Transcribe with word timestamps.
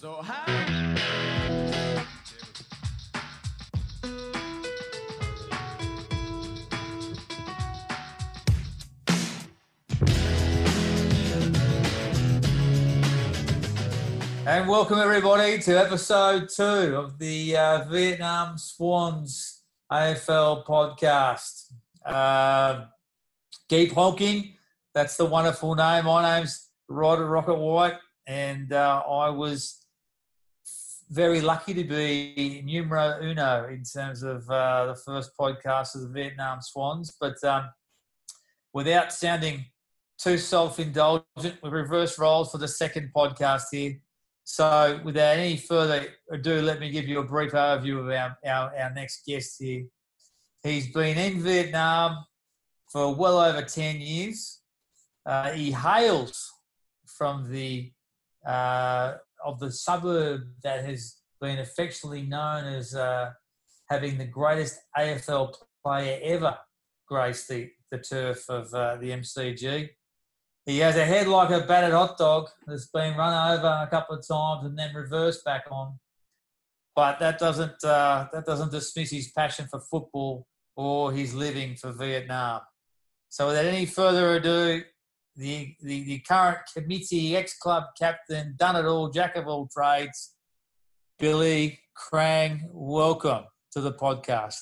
So 0.00 0.22
how? 0.22 0.46
And 14.46 14.66
welcome 14.66 14.96
everybody 14.96 15.58
to 15.58 15.78
episode 15.78 16.48
two 16.48 16.62
of 16.62 17.18
the 17.18 17.58
uh, 17.58 17.84
Vietnam 17.90 18.56
Swans 18.56 19.64
AFL 19.92 20.64
podcast. 20.64 21.74
Um 22.06 22.86
Keep 23.68 23.92
honking, 23.92 24.54
that's 24.94 25.18
the 25.18 25.26
wonderful 25.26 25.74
name. 25.74 26.06
My 26.06 26.38
name's 26.38 26.70
Ryder 26.88 27.26
Rocket 27.26 27.58
White, 27.58 27.98
and 28.26 28.72
uh, 28.72 29.02
I 29.06 29.28
was 29.28 29.79
very 31.10 31.40
lucky 31.40 31.74
to 31.74 31.82
be 31.84 32.62
numero 32.64 33.18
uno 33.20 33.66
in 33.68 33.82
terms 33.82 34.22
of 34.22 34.48
uh, 34.48 34.86
the 34.86 34.94
first 34.94 35.32
podcast 35.38 35.96
of 35.96 36.02
the 36.02 36.08
Vietnam 36.08 36.60
Swans. 36.62 37.16
But 37.20 37.42
um, 37.42 37.68
without 38.72 39.12
sounding 39.12 39.64
too 40.18 40.38
self-indulgent, 40.38 41.56
we 41.62 41.68
reverse 41.68 42.18
roles 42.18 42.52
for 42.52 42.58
the 42.58 42.68
second 42.68 43.10
podcast 43.14 43.64
here. 43.72 43.98
So, 44.44 45.00
without 45.04 45.38
any 45.38 45.56
further 45.56 46.06
ado, 46.30 46.62
let 46.62 46.80
me 46.80 46.90
give 46.90 47.06
you 47.08 47.20
a 47.20 47.24
brief 47.24 47.52
overview 47.52 48.00
of 48.00 48.08
our, 48.08 48.36
our, 48.46 48.76
our 48.76 48.94
next 48.94 49.24
guest 49.26 49.56
here. 49.58 49.84
He's 50.62 50.92
been 50.92 51.18
in 51.18 51.40
Vietnam 51.40 52.24
for 52.90 53.14
well 53.14 53.40
over 53.40 53.62
10 53.62 54.00
years. 54.00 54.60
Uh, 55.26 55.50
he 55.52 55.72
hails 55.72 56.52
from 57.06 57.50
the 57.50 57.92
uh, 58.46 59.14
of 59.44 59.58
the 59.60 59.70
suburb 59.70 60.42
that 60.62 60.84
has 60.84 61.16
been 61.40 61.58
affectionately 61.58 62.22
known 62.22 62.64
as 62.64 62.94
uh, 62.94 63.30
having 63.88 64.18
the 64.18 64.26
greatest 64.26 64.78
AFL 64.96 65.54
player 65.84 66.18
ever 66.22 66.56
grace 67.08 67.46
the, 67.46 67.70
the 67.90 67.98
turf 67.98 68.48
of 68.48 68.72
uh, 68.72 68.96
the 68.96 69.10
MCG. 69.10 69.90
He 70.66 70.78
has 70.78 70.96
a 70.96 71.04
head 71.04 71.26
like 71.26 71.50
a 71.50 71.66
battered 71.66 71.92
hot 71.92 72.18
dog 72.18 72.48
that's 72.66 72.86
been 72.86 73.16
run 73.16 73.58
over 73.58 73.66
a 73.66 73.88
couple 73.88 74.16
of 74.16 74.26
times 74.26 74.66
and 74.66 74.78
then 74.78 74.94
reversed 74.94 75.44
back 75.44 75.64
on. 75.70 75.98
But 76.94 77.18
that 77.20 77.38
doesn't 77.38 77.82
uh, 77.82 78.28
that 78.32 78.44
doesn't 78.44 78.70
dismiss 78.70 79.10
his 79.10 79.32
passion 79.32 79.66
for 79.70 79.80
football 79.80 80.46
or 80.76 81.12
his 81.12 81.34
living 81.34 81.76
for 81.76 81.92
Vietnam. 81.92 82.60
So 83.28 83.46
without 83.46 83.64
any 83.64 83.86
further 83.86 84.36
ado, 84.36 84.82
the 85.40 85.74
the, 85.80 86.04
the 86.04 86.18
current 86.20 86.58
committee 86.74 87.34
ex 87.34 87.56
club 87.56 87.84
captain, 87.98 88.54
done 88.58 88.76
it 88.76 88.84
all, 88.84 89.08
jack 89.08 89.36
of 89.36 89.46
all 89.46 89.66
trades, 89.66 90.34
Billy 91.18 91.80
Krang, 91.96 92.60
welcome 92.70 93.44
to 93.72 93.80
the 93.80 93.92
podcast. 93.92 94.58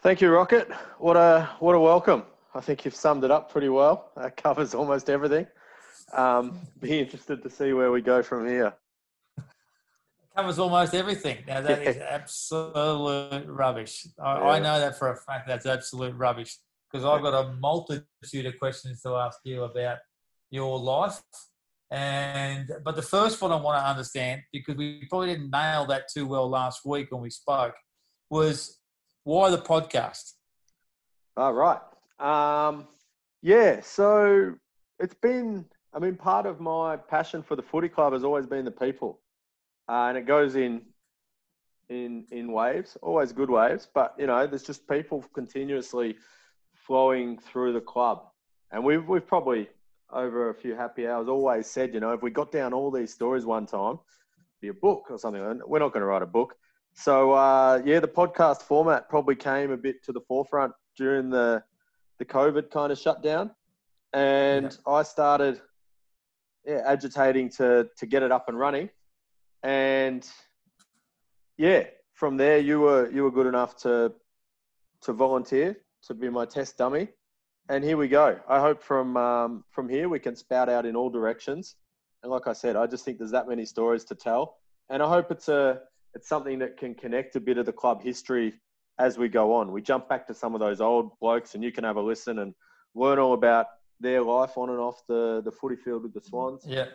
Thank 0.00 0.20
you, 0.20 0.30
Rocket. 0.30 0.70
What 0.98 1.16
a 1.16 1.50
what 1.58 1.74
a 1.74 1.80
welcome. 1.80 2.22
I 2.54 2.60
think 2.60 2.84
you've 2.84 2.94
summed 2.94 3.24
it 3.24 3.32
up 3.32 3.50
pretty 3.50 3.68
well. 3.68 4.12
That 4.16 4.36
covers 4.36 4.74
almost 4.74 5.10
everything. 5.10 5.46
Um, 6.12 6.60
be 6.78 7.00
interested 7.00 7.42
to 7.42 7.50
see 7.50 7.72
where 7.72 7.90
we 7.90 8.00
go 8.00 8.22
from 8.22 8.46
here. 8.46 8.74
Covers 10.36 10.58
almost 10.58 10.94
everything. 10.94 11.38
Now 11.48 11.62
that 11.62 11.82
is 11.82 11.96
absolute 11.96 13.46
rubbish. 13.48 14.06
I, 14.22 14.32
I 14.32 14.58
know 14.60 14.78
that 14.78 14.98
for 14.98 15.10
a 15.10 15.16
fact. 15.16 15.48
That's 15.48 15.66
absolute 15.66 16.14
rubbish 16.14 16.58
because 16.90 17.04
I've 17.04 17.22
got 17.22 17.34
a 17.34 17.52
multitude 17.54 18.46
of 18.46 18.58
questions 18.60 19.02
to 19.02 19.16
ask 19.16 19.40
you 19.44 19.64
about 19.64 19.98
your 20.52 20.78
life. 20.78 21.20
And 21.90 22.70
but 22.84 22.94
the 22.94 23.02
first 23.02 23.42
one 23.42 23.50
I 23.50 23.56
want 23.56 23.78
to 23.82 23.86
understand 23.86 24.42
because 24.52 24.76
we 24.76 25.04
probably 25.10 25.28
didn't 25.28 25.50
nail 25.50 25.84
that 25.86 26.04
too 26.12 26.26
well 26.26 26.48
last 26.48 26.86
week 26.86 27.10
when 27.10 27.20
we 27.20 27.30
spoke 27.30 27.74
was 28.30 28.78
why 29.24 29.50
the 29.50 29.58
podcast. 29.58 30.32
All 31.36 31.52
right. 31.52 31.80
Um, 32.18 32.86
yeah. 33.42 33.80
So 33.82 34.54
it's 35.00 35.14
been. 35.14 35.64
I 35.94 35.98
mean, 35.98 36.14
part 36.14 36.46
of 36.46 36.58
my 36.58 36.96
passion 36.96 37.42
for 37.42 37.54
the 37.54 37.62
footy 37.62 37.88
club 37.90 38.14
has 38.14 38.24
always 38.24 38.46
been 38.46 38.64
the 38.64 38.70
people, 38.70 39.20
uh, 39.90 40.06
and 40.08 40.16
it 40.16 40.24
goes 40.26 40.56
in 40.56 40.80
in 41.90 42.24
in 42.30 42.50
waves. 42.50 42.96
Always 43.02 43.32
good 43.32 43.50
waves, 43.50 43.86
but 43.92 44.14
you 44.18 44.26
know, 44.26 44.46
there's 44.46 44.62
just 44.62 44.88
people 44.88 45.22
continuously 45.34 46.16
flowing 46.74 47.38
through 47.38 47.74
the 47.74 47.82
club, 47.82 48.22
and 48.70 48.82
we've 48.82 49.06
we've 49.06 49.26
probably 49.26 49.68
over 50.12 50.50
a 50.50 50.54
few 50.54 50.74
happy 50.74 51.06
hours. 51.06 51.28
Always 51.28 51.66
said, 51.66 51.94
you 51.94 52.00
know, 52.00 52.12
if 52.12 52.22
we 52.22 52.30
got 52.30 52.52
down 52.52 52.72
all 52.72 52.90
these 52.90 53.12
stories 53.12 53.44
one 53.44 53.66
time, 53.66 53.98
be 54.60 54.68
a 54.68 54.74
book 54.74 55.06
or 55.10 55.18
something. 55.18 55.60
We're 55.66 55.78
not 55.78 55.92
going 55.92 56.02
to 56.02 56.06
write 56.06 56.22
a 56.22 56.26
book. 56.26 56.54
So 56.94 57.32
uh, 57.32 57.82
yeah, 57.84 58.00
the 58.00 58.08
podcast 58.08 58.62
format 58.62 59.08
probably 59.08 59.36
came 59.36 59.70
a 59.70 59.76
bit 59.76 60.04
to 60.04 60.12
the 60.12 60.20
forefront 60.20 60.72
during 60.96 61.30
the 61.30 61.62
the 62.18 62.24
COVID 62.24 62.70
kind 62.70 62.92
of 62.92 62.98
shutdown, 62.98 63.50
and 64.12 64.76
I 64.86 65.02
started 65.02 65.60
yeah 66.66 66.82
agitating 66.86 67.48
to 67.56 67.88
to 67.96 68.06
get 68.06 68.22
it 68.22 68.30
up 68.30 68.48
and 68.48 68.58
running, 68.58 68.90
and 69.62 70.28
yeah, 71.56 71.84
from 72.12 72.36
there 72.36 72.58
you 72.58 72.80
were 72.80 73.10
you 73.10 73.24
were 73.24 73.30
good 73.30 73.46
enough 73.46 73.74
to 73.78 74.12
to 75.02 75.12
volunteer 75.12 75.76
to 76.04 76.14
be 76.14 76.28
my 76.28 76.44
test 76.44 76.76
dummy, 76.76 77.08
and 77.72 77.82
here 77.82 77.96
we 77.96 78.06
go. 78.06 78.38
I 78.46 78.60
hope 78.60 78.82
from 78.82 79.16
um, 79.16 79.64
from 79.70 79.88
here 79.88 80.08
we 80.10 80.18
can 80.18 80.36
spout 80.36 80.68
out 80.68 80.84
in 80.84 80.94
all 80.94 81.08
directions, 81.08 81.76
and 82.22 82.30
like 82.30 82.46
I 82.46 82.52
said, 82.52 82.76
I 82.76 82.86
just 82.86 83.02
think 83.02 83.16
there's 83.16 83.30
that 83.30 83.48
many 83.48 83.64
stories 83.64 84.04
to 84.04 84.14
tell, 84.14 84.58
and 84.90 85.02
I 85.02 85.08
hope 85.08 85.30
it's 85.30 85.48
a 85.48 85.80
it's 86.14 86.28
something 86.28 86.58
that 86.58 86.76
can 86.76 86.94
connect 86.94 87.34
a 87.36 87.40
bit 87.40 87.56
of 87.56 87.64
the 87.64 87.72
club 87.72 88.02
history 88.02 88.52
as 88.98 89.16
we 89.16 89.28
go 89.30 89.54
on. 89.54 89.72
We 89.72 89.80
jump 89.80 90.06
back 90.06 90.26
to 90.26 90.34
some 90.34 90.54
of 90.54 90.60
those 90.60 90.82
old 90.82 91.18
blokes, 91.18 91.54
and 91.54 91.64
you 91.64 91.72
can 91.72 91.82
have 91.84 91.96
a 91.96 92.02
listen 92.02 92.40
and 92.40 92.54
learn 92.94 93.18
all 93.18 93.32
about 93.32 93.66
their 94.00 94.20
life 94.20 94.58
on 94.58 94.68
and 94.68 94.78
off 94.78 95.02
the 95.08 95.40
the 95.42 95.50
footy 95.50 95.76
field 95.76 96.02
with 96.02 96.12
the 96.12 96.20
Swans, 96.20 96.66
Yeah. 96.66 96.88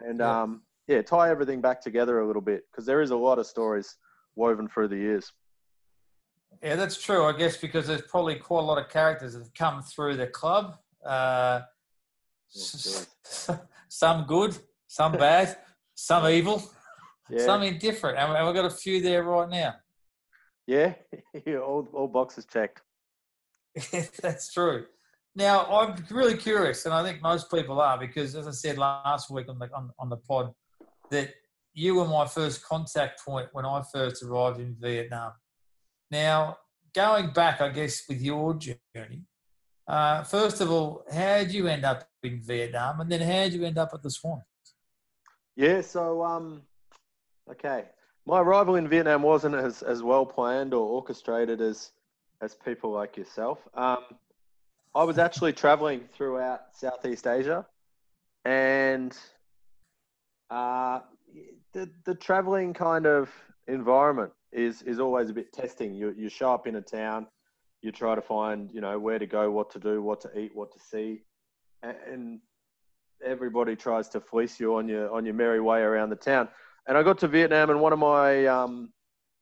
and 0.00 0.20
Yeah. 0.20 0.42
um, 0.42 0.62
yeah, 0.86 1.02
tie 1.02 1.28
everything 1.28 1.60
back 1.60 1.80
together 1.80 2.20
a 2.20 2.26
little 2.26 2.42
bit 2.42 2.66
because 2.70 2.86
there 2.86 3.02
is 3.02 3.10
a 3.10 3.16
lot 3.16 3.40
of 3.40 3.46
stories 3.46 3.96
woven 4.36 4.68
through 4.68 4.88
the 4.88 4.96
years. 4.96 5.32
Yeah, 6.62 6.76
that's 6.76 7.00
true. 7.00 7.24
I 7.24 7.32
guess 7.32 7.56
because 7.56 7.86
there's 7.86 8.02
probably 8.02 8.36
quite 8.36 8.60
a 8.60 8.66
lot 8.66 8.78
of 8.78 8.88
characters 8.90 9.32
that 9.32 9.40
have 9.40 9.54
come 9.54 9.82
through 9.82 10.16
the 10.16 10.26
club. 10.26 10.76
Uh, 11.04 11.60
s- 12.54 13.06
some 13.88 14.24
good, 14.26 14.56
some 14.86 15.12
bad, 15.12 15.56
some 15.94 16.26
evil, 16.28 16.62
Yeah, 17.30 17.44
some 17.46 17.62
indifferent, 17.62 18.18
and 18.18 18.46
we've 18.46 18.54
got 18.54 18.66
a 18.66 18.70
few 18.70 19.00
there 19.00 19.22
right 19.24 19.48
now. 19.48 19.76
yeah, 20.66 20.94
yeah, 21.46 21.58
all 21.58 21.88
all 21.94 22.08
boxes 22.08 22.46
checked. 22.46 22.82
that's 24.22 24.52
true. 24.52 24.86
Now 25.36 25.64
I'm 25.66 26.04
really 26.10 26.36
curious, 26.36 26.84
and 26.86 26.92
I 26.94 27.02
think 27.04 27.22
most 27.22 27.50
people 27.50 27.80
are 27.80 27.96
because, 27.98 28.34
as 28.34 28.46
I 28.48 28.50
said 28.50 28.76
last 28.78 29.30
week 29.30 29.48
on 29.48 29.58
the 29.58 29.68
on, 29.74 29.90
on 29.98 30.08
the 30.10 30.16
pod, 30.16 30.52
that 31.10 31.30
you 31.72 31.94
were 31.94 32.04
my 32.06 32.26
first 32.26 32.64
contact 32.64 33.24
point 33.24 33.48
when 33.52 33.64
I 33.64 33.82
first 33.92 34.22
arrived 34.22 34.58
in 34.60 34.74
Vietnam. 34.78 35.32
Now, 36.10 36.58
going 36.94 37.30
back, 37.32 37.60
I 37.60 37.68
guess, 37.68 38.02
with 38.08 38.20
your 38.20 38.54
journey, 38.54 39.22
uh, 39.86 40.22
first 40.24 40.60
of 40.60 40.70
all, 40.70 41.04
how 41.12 41.38
did 41.38 41.52
you 41.52 41.66
end 41.66 41.84
up 41.84 42.08
in 42.22 42.40
Vietnam, 42.40 43.00
and 43.00 43.10
then 43.10 43.20
how 43.20 43.44
did 43.44 43.54
you 43.54 43.64
end 43.64 43.78
up 43.78 43.90
at 43.92 44.02
the 44.02 44.10
Swan? 44.10 44.42
Yeah, 45.56 45.80
so 45.80 46.22
um, 46.24 46.62
okay, 47.50 47.84
my 48.26 48.40
arrival 48.40 48.76
in 48.76 48.88
Vietnam 48.88 49.22
wasn't 49.22 49.54
as, 49.54 49.82
as 49.82 50.02
well 50.02 50.24
planned 50.24 50.74
or 50.74 50.86
orchestrated 50.86 51.60
as 51.60 51.92
as 52.40 52.54
people 52.54 52.90
like 52.90 53.16
yourself. 53.16 53.58
Um, 53.74 53.98
I 54.94 55.04
was 55.04 55.18
actually 55.18 55.52
traveling 55.64 56.02
throughout 56.12 56.60
Southeast 56.72 57.26
Asia, 57.26 57.66
and 58.44 59.16
uh, 60.50 61.00
the 61.72 61.90
the 62.04 62.14
traveling 62.14 62.74
kind 62.74 63.06
of 63.06 63.28
environment 63.66 64.32
is 64.52 64.82
is 64.82 64.98
always 64.98 65.30
a 65.30 65.32
bit 65.32 65.52
testing. 65.52 65.94
You 65.94 66.14
you 66.16 66.28
show 66.28 66.52
up 66.52 66.66
in 66.66 66.76
a 66.76 66.82
town, 66.82 67.26
you 67.82 67.92
try 67.92 68.14
to 68.14 68.22
find 68.22 68.70
you 68.72 68.80
know 68.80 68.98
where 68.98 69.18
to 69.18 69.26
go, 69.26 69.50
what 69.50 69.70
to 69.70 69.78
do, 69.78 70.02
what 70.02 70.20
to 70.22 70.38
eat, 70.38 70.52
what 70.54 70.72
to 70.72 70.78
see, 70.80 71.22
and, 71.82 72.40
everybody 73.22 73.76
tries 73.76 74.08
to 74.08 74.18
fleece 74.18 74.58
you 74.58 74.76
on 74.76 74.88
your 74.88 75.12
on 75.12 75.26
your 75.26 75.34
merry 75.34 75.60
way 75.60 75.80
around 75.80 76.08
the 76.08 76.16
town. 76.16 76.48
And 76.88 76.96
I 76.96 77.02
got 77.02 77.18
to 77.18 77.28
Vietnam, 77.28 77.68
and 77.68 77.80
one 77.80 77.92
of 77.92 77.98
my 77.98 78.46
um, 78.46 78.92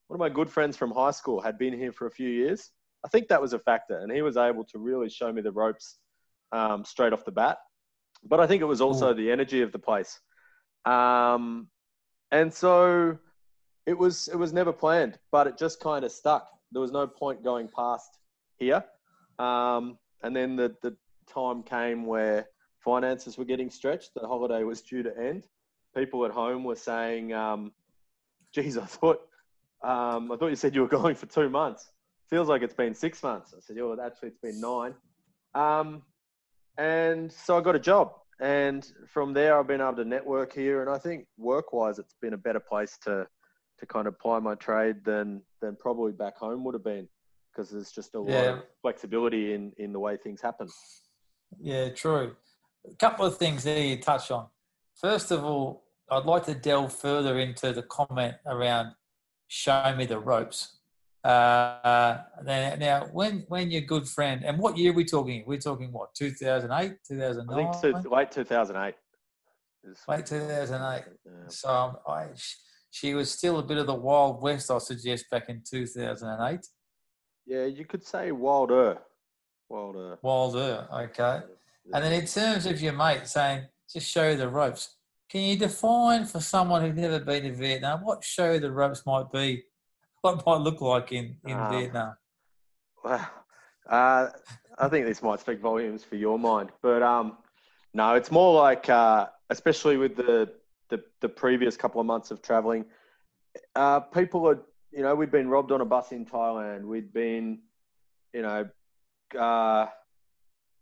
one 0.08 0.16
of 0.16 0.18
my 0.18 0.28
good 0.28 0.50
friends 0.50 0.76
from 0.76 0.90
high 0.90 1.12
school 1.12 1.40
had 1.40 1.58
been 1.58 1.72
here 1.72 1.92
for 1.92 2.06
a 2.06 2.10
few 2.10 2.28
years. 2.28 2.70
I 3.04 3.08
think 3.08 3.28
that 3.28 3.40
was 3.40 3.52
a 3.52 3.58
factor, 3.60 3.98
and 3.98 4.10
he 4.10 4.22
was 4.22 4.36
able 4.36 4.64
to 4.64 4.78
really 4.78 5.08
show 5.08 5.32
me 5.32 5.42
the 5.42 5.52
ropes 5.52 5.98
um, 6.50 6.84
straight 6.84 7.12
off 7.12 7.24
the 7.24 7.30
bat. 7.30 7.58
But 8.24 8.40
I 8.40 8.48
think 8.48 8.62
it 8.62 8.66
was 8.66 8.80
also 8.80 9.14
the 9.14 9.30
energy 9.30 9.62
of 9.62 9.70
the 9.70 9.78
place, 9.78 10.18
um, 10.84 11.68
and 12.32 12.52
so 12.52 13.16
it 13.88 13.98
was 13.98 14.28
it 14.28 14.36
was 14.36 14.52
never 14.52 14.72
planned, 14.72 15.18
but 15.32 15.46
it 15.46 15.56
just 15.56 15.80
kind 15.80 16.04
of 16.04 16.12
stuck. 16.12 16.46
There 16.72 16.82
was 16.82 16.92
no 16.92 17.06
point 17.06 17.42
going 17.42 17.68
past 17.74 18.18
here, 18.56 18.84
um, 19.38 19.98
and 20.22 20.36
then 20.36 20.56
the 20.56 20.74
the 20.82 20.94
time 21.26 21.62
came 21.62 22.04
where 22.04 22.46
finances 22.84 23.38
were 23.38 23.46
getting 23.46 23.70
stretched. 23.70 24.10
The 24.14 24.26
holiday 24.26 24.62
was 24.62 24.82
due 24.82 25.02
to 25.02 25.18
end. 25.18 25.46
People 25.96 26.24
at 26.26 26.30
home 26.30 26.64
were 26.64 26.76
saying, 26.76 27.32
um, 27.32 27.72
geez, 28.52 28.76
I 28.78 28.84
thought, 28.84 29.20
um, 29.82 30.30
I 30.32 30.36
thought 30.36 30.48
you 30.48 30.56
said 30.56 30.74
you 30.74 30.82
were 30.82 30.88
going 31.00 31.14
for 31.14 31.26
two 31.26 31.48
months. 31.48 31.90
Feels 32.30 32.48
like 32.48 32.62
it's 32.62 32.74
been 32.74 32.94
six 32.94 33.22
months. 33.22 33.54
I 33.56 33.60
said, 33.60 33.76
yeah, 33.76 33.84
well, 33.84 34.00
actually, 34.00 34.28
it's 34.28 34.38
been 34.38 34.60
nine. 34.60 34.94
Um, 35.54 36.02
and 36.76 37.32
so 37.32 37.56
I 37.56 37.62
got 37.62 37.74
a 37.74 37.80
job. 37.80 38.12
And 38.40 38.86
from 39.06 39.32
there, 39.32 39.58
I've 39.58 39.66
been 39.66 39.80
able 39.80 39.96
to 39.96 40.04
network 40.04 40.52
here. 40.52 40.82
And 40.82 40.90
I 40.90 40.98
think 40.98 41.26
work 41.38 41.72
wise, 41.72 41.98
it's 41.98 42.14
been 42.20 42.34
a 42.34 42.38
better 42.38 42.60
place 42.60 42.98
to, 43.04 43.26
to 43.80 43.86
kind 43.86 44.06
of 44.06 44.18
ply 44.18 44.38
my 44.38 44.54
trade 44.54 45.04
than, 45.04 45.42
than 45.60 45.76
probably 45.76 46.12
back 46.12 46.36
home 46.36 46.64
would 46.64 46.74
have 46.74 46.84
been 46.84 47.08
because 47.52 47.70
there's 47.70 47.90
just 47.90 48.14
a 48.14 48.20
lot 48.20 48.30
Yeah. 48.30 48.50
of 48.50 48.62
flexibility 48.82 49.54
in, 49.54 49.72
in 49.78 49.92
the 49.92 49.98
way 49.98 50.16
things 50.16 50.40
happen. 50.40 50.68
Yeah, 51.60 51.88
true. 51.90 52.36
A 52.90 52.94
couple 52.96 53.24
of 53.24 53.36
things 53.38 53.64
there 53.64 53.80
you 53.80 53.98
touch 53.98 54.30
on. 54.30 54.46
First 55.00 55.30
of 55.30 55.44
all, 55.44 55.84
I'd 56.10 56.24
like 56.24 56.44
to 56.46 56.54
delve 56.54 56.92
further 56.92 57.38
into 57.38 57.72
the 57.72 57.82
comment 57.82 58.34
around 58.46 58.94
"show 59.46 59.94
me 59.96 60.06
the 60.06 60.18
ropes." 60.18 60.78
Uh, 61.24 62.18
now, 62.44 62.74
now, 62.78 63.06
when 63.12 63.44
when 63.48 63.70
your 63.70 63.82
good 63.82 64.08
friend 64.08 64.42
and 64.44 64.58
what 64.58 64.78
year 64.78 64.92
are 64.92 64.94
we 64.94 65.04
talking? 65.04 65.44
We're 65.46 65.58
talking 65.58 65.92
what 65.92 66.14
2008, 66.14 66.96
2009, 67.06 67.66
I 67.66 67.72
think 67.72 68.02
two, 68.02 68.08
late 68.10 68.30
2008. 68.30 68.94
is- 69.84 69.98
late 70.08 70.26
2008. 70.26 71.04
Yeah. 71.26 71.32
So 71.48 71.68
um, 71.68 71.96
I, 72.06 72.28
she 72.90 73.14
was 73.14 73.30
still 73.30 73.58
a 73.58 73.62
bit 73.62 73.78
of 73.78 73.86
the 73.86 73.94
wild 73.94 74.42
west, 74.42 74.70
I 74.70 74.78
suggest, 74.78 75.26
back 75.30 75.48
in 75.48 75.62
2008. 75.68 76.60
Yeah, 77.46 77.64
you 77.64 77.84
could 77.84 78.04
say 78.04 78.32
wilder. 78.32 78.98
Wilder. 79.68 80.18
Wilder, 80.22 80.88
okay. 80.92 81.40
And 81.92 82.04
then 82.04 82.12
in 82.12 82.26
terms 82.26 82.66
of 82.66 82.80
your 82.80 82.92
mate 82.92 83.26
saying, 83.26 83.64
just 83.92 84.10
show 84.10 84.36
the 84.36 84.48
ropes, 84.48 84.96
can 85.30 85.42
you 85.42 85.56
define 85.56 86.24
for 86.24 86.40
someone 86.40 86.82
who's 86.82 86.96
never 86.96 87.20
been 87.20 87.42
to 87.44 87.52
Vietnam 87.52 88.02
what 88.02 88.24
show 88.24 88.58
the 88.58 88.70
ropes 88.70 89.04
might 89.06 89.30
be, 89.32 89.64
what 90.22 90.44
might 90.46 90.60
look 90.60 90.80
like 90.80 91.12
in, 91.12 91.36
in 91.46 91.56
Um, 91.56 91.70
Vietnam? 91.70 92.14
Wow. 93.04 93.26
Uh, 93.88 94.28
I 94.78 94.88
think 94.88 95.06
this 95.06 95.22
might 95.22 95.40
speak 95.40 95.60
volumes 95.60 96.04
for 96.04 96.16
your 96.16 96.38
mind, 96.38 96.72
but 96.82 97.02
um, 97.02 97.38
no, 97.94 98.16
it's 98.16 98.30
more 98.30 98.52
like, 98.52 98.86
uh, 98.90 99.28
especially 99.48 99.96
with 99.96 100.14
the, 100.14 100.52
the 100.88 101.02
the 101.20 101.28
previous 101.28 101.76
couple 101.76 102.00
of 102.00 102.06
months 102.06 102.30
of 102.30 102.42
traveling, 102.42 102.84
uh, 103.74 104.00
people 104.00 104.48
are, 104.48 104.62
you 104.90 105.02
know, 105.02 105.14
we'd 105.14 105.30
been 105.30 105.48
robbed 105.48 105.72
on 105.72 105.80
a 105.80 105.84
bus 105.84 106.12
in 106.12 106.24
Thailand. 106.26 106.82
We'd 106.84 107.12
been, 107.12 107.60
you 108.32 108.42
know, 108.42 108.68
uh, 109.38 109.86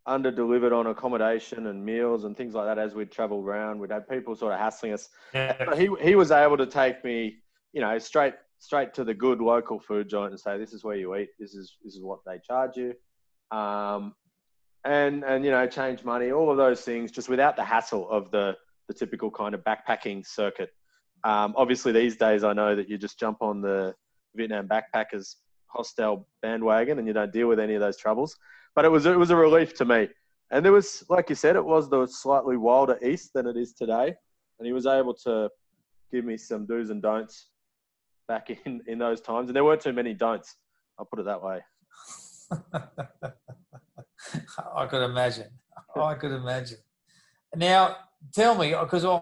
under 0.06 0.30
delivered 0.30 0.72
on 0.72 0.86
accommodation 0.86 1.66
and 1.66 1.84
meals 1.84 2.24
and 2.24 2.36
things 2.36 2.54
like 2.54 2.66
that 2.66 2.78
as 2.78 2.94
we'd 2.94 3.10
traveled 3.10 3.44
around. 3.44 3.80
We'd 3.80 3.90
had 3.90 4.08
people 4.08 4.36
sort 4.36 4.52
of 4.52 4.60
hassling 4.60 4.92
us 4.92 5.08
Yeah. 5.34 5.64
but 5.64 5.78
he 5.78 5.88
he 6.00 6.14
was 6.14 6.30
able 6.30 6.56
to 6.58 6.66
take 6.66 7.04
me, 7.04 7.38
you 7.72 7.80
know, 7.80 7.98
straight 7.98 8.34
straight 8.58 8.94
to 8.94 9.04
the 9.04 9.12
good 9.14 9.40
local 9.40 9.78
food 9.80 10.08
joint 10.08 10.30
and 10.30 10.40
say, 10.40 10.56
"This 10.58 10.72
is 10.72 10.82
where 10.84 10.96
you 10.96 11.16
eat. 11.16 11.30
This 11.38 11.54
is 11.54 11.76
this 11.82 11.94
is 11.94 12.02
what 12.02 12.20
they 12.24 12.38
charge 12.38 12.76
you," 12.76 12.94
um, 13.50 14.14
and 14.84 15.24
and 15.24 15.44
you 15.44 15.50
know, 15.50 15.66
change 15.66 16.04
money, 16.04 16.30
all 16.30 16.50
of 16.50 16.56
those 16.56 16.82
things, 16.82 17.10
just 17.10 17.28
without 17.28 17.56
the 17.56 17.64
hassle 17.64 18.08
of 18.08 18.30
the 18.30 18.56
the 18.88 18.94
typical 18.94 19.30
kind 19.30 19.54
of 19.54 19.62
backpacking 19.64 20.26
circuit. 20.26 20.70
Um, 21.24 21.54
obviously, 21.56 21.92
these 21.92 22.16
days, 22.16 22.44
I 22.44 22.52
know 22.52 22.76
that 22.76 22.88
you 22.88 22.98
just 22.98 23.18
jump 23.18 23.38
on 23.40 23.60
the 23.60 23.94
Vietnam 24.34 24.68
backpackers 24.68 25.36
hostel 25.66 26.28
bandwagon 26.42 26.98
and 26.98 27.06
you 27.06 27.12
don't 27.12 27.32
deal 27.32 27.48
with 27.48 27.58
any 27.58 27.74
of 27.74 27.80
those 27.80 27.96
troubles. 27.96 28.36
But 28.74 28.84
it 28.84 28.90
was 28.90 29.06
it 29.06 29.18
was 29.18 29.30
a 29.30 29.36
relief 29.36 29.74
to 29.76 29.84
me. 29.84 30.08
And 30.52 30.64
there 30.64 30.72
was, 30.72 31.04
like 31.08 31.28
you 31.28 31.34
said, 31.34 31.56
it 31.56 31.64
was 31.64 31.90
the 31.90 32.06
slightly 32.06 32.56
wilder 32.56 32.98
east 33.02 33.32
than 33.34 33.48
it 33.48 33.56
is 33.56 33.72
today 33.72 34.14
and 34.58 34.66
he 34.66 34.72
was 34.72 34.86
able 34.86 35.14
to 35.14 35.50
give 36.12 36.24
me 36.24 36.36
some 36.36 36.66
do's 36.66 36.90
and 36.90 37.02
don'ts 37.02 37.48
back 38.28 38.50
in 38.64 38.80
in 38.86 38.98
those 38.98 39.20
times. 39.20 39.48
And 39.48 39.56
there 39.56 39.64
weren't 39.64 39.80
too 39.80 39.92
many 39.92 40.14
don'ts. 40.14 40.56
I'll 40.98 41.06
put 41.06 41.20
it 41.20 41.26
that 41.26 41.42
way. 41.42 41.60
I 44.74 44.86
could 44.86 45.02
imagine. 45.02 45.48
I 45.94 46.14
could 46.14 46.32
imagine. 46.32 46.78
Now, 47.54 47.96
tell 48.34 48.56
me, 48.56 48.74
because 48.80 49.04
I, 49.04 49.20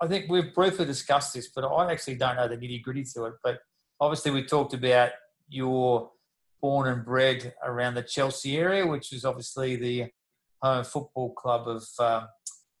I 0.00 0.06
think 0.06 0.30
we've 0.30 0.54
briefly 0.54 0.86
discussed 0.86 1.34
this, 1.34 1.50
but 1.54 1.64
I 1.64 1.90
actually 1.92 2.16
don't 2.16 2.36
know 2.36 2.48
the 2.48 2.56
nitty 2.56 2.82
gritty 2.82 3.04
to 3.14 3.24
it. 3.24 3.34
But 3.42 3.58
obviously, 4.00 4.30
we 4.30 4.44
talked 4.44 4.74
about 4.74 5.10
your 5.48 6.10
born 6.60 6.88
and 6.88 7.04
bred 7.04 7.54
around 7.64 7.94
the 7.94 8.02
Chelsea 8.02 8.58
area, 8.58 8.86
which 8.86 9.12
is 9.12 9.24
obviously 9.24 9.76
the 9.76 10.06
home 10.62 10.84
football 10.84 11.32
club 11.34 11.68
of 11.68 11.84
um, 11.98 12.28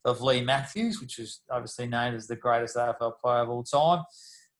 of 0.04 0.22
Leigh 0.22 0.42
Matthews, 0.42 1.00
which 1.00 1.18
is 1.18 1.40
obviously 1.50 1.86
named 1.86 2.16
as 2.16 2.26
the 2.26 2.36
greatest 2.36 2.76
AFL 2.76 3.18
player 3.22 3.42
of 3.42 3.50
all 3.50 3.64
time. 3.64 4.04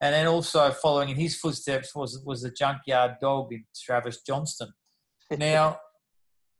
And 0.02 0.14
then 0.14 0.26
also 0.26 0.70
following 0.70 1.10
in 1.10 1.16
his 1.16 1.36
footsteps 1.36 1.94
was 1.94 2.22
was 2.24 2.42
the 2.42 2.50
junkyard 2.50 3.16
dog 3.20 3.52
in 3.52 3.64
Travis 3.74 4.22
Johnstone. 4.22 4.72
Now, 5.38 5.78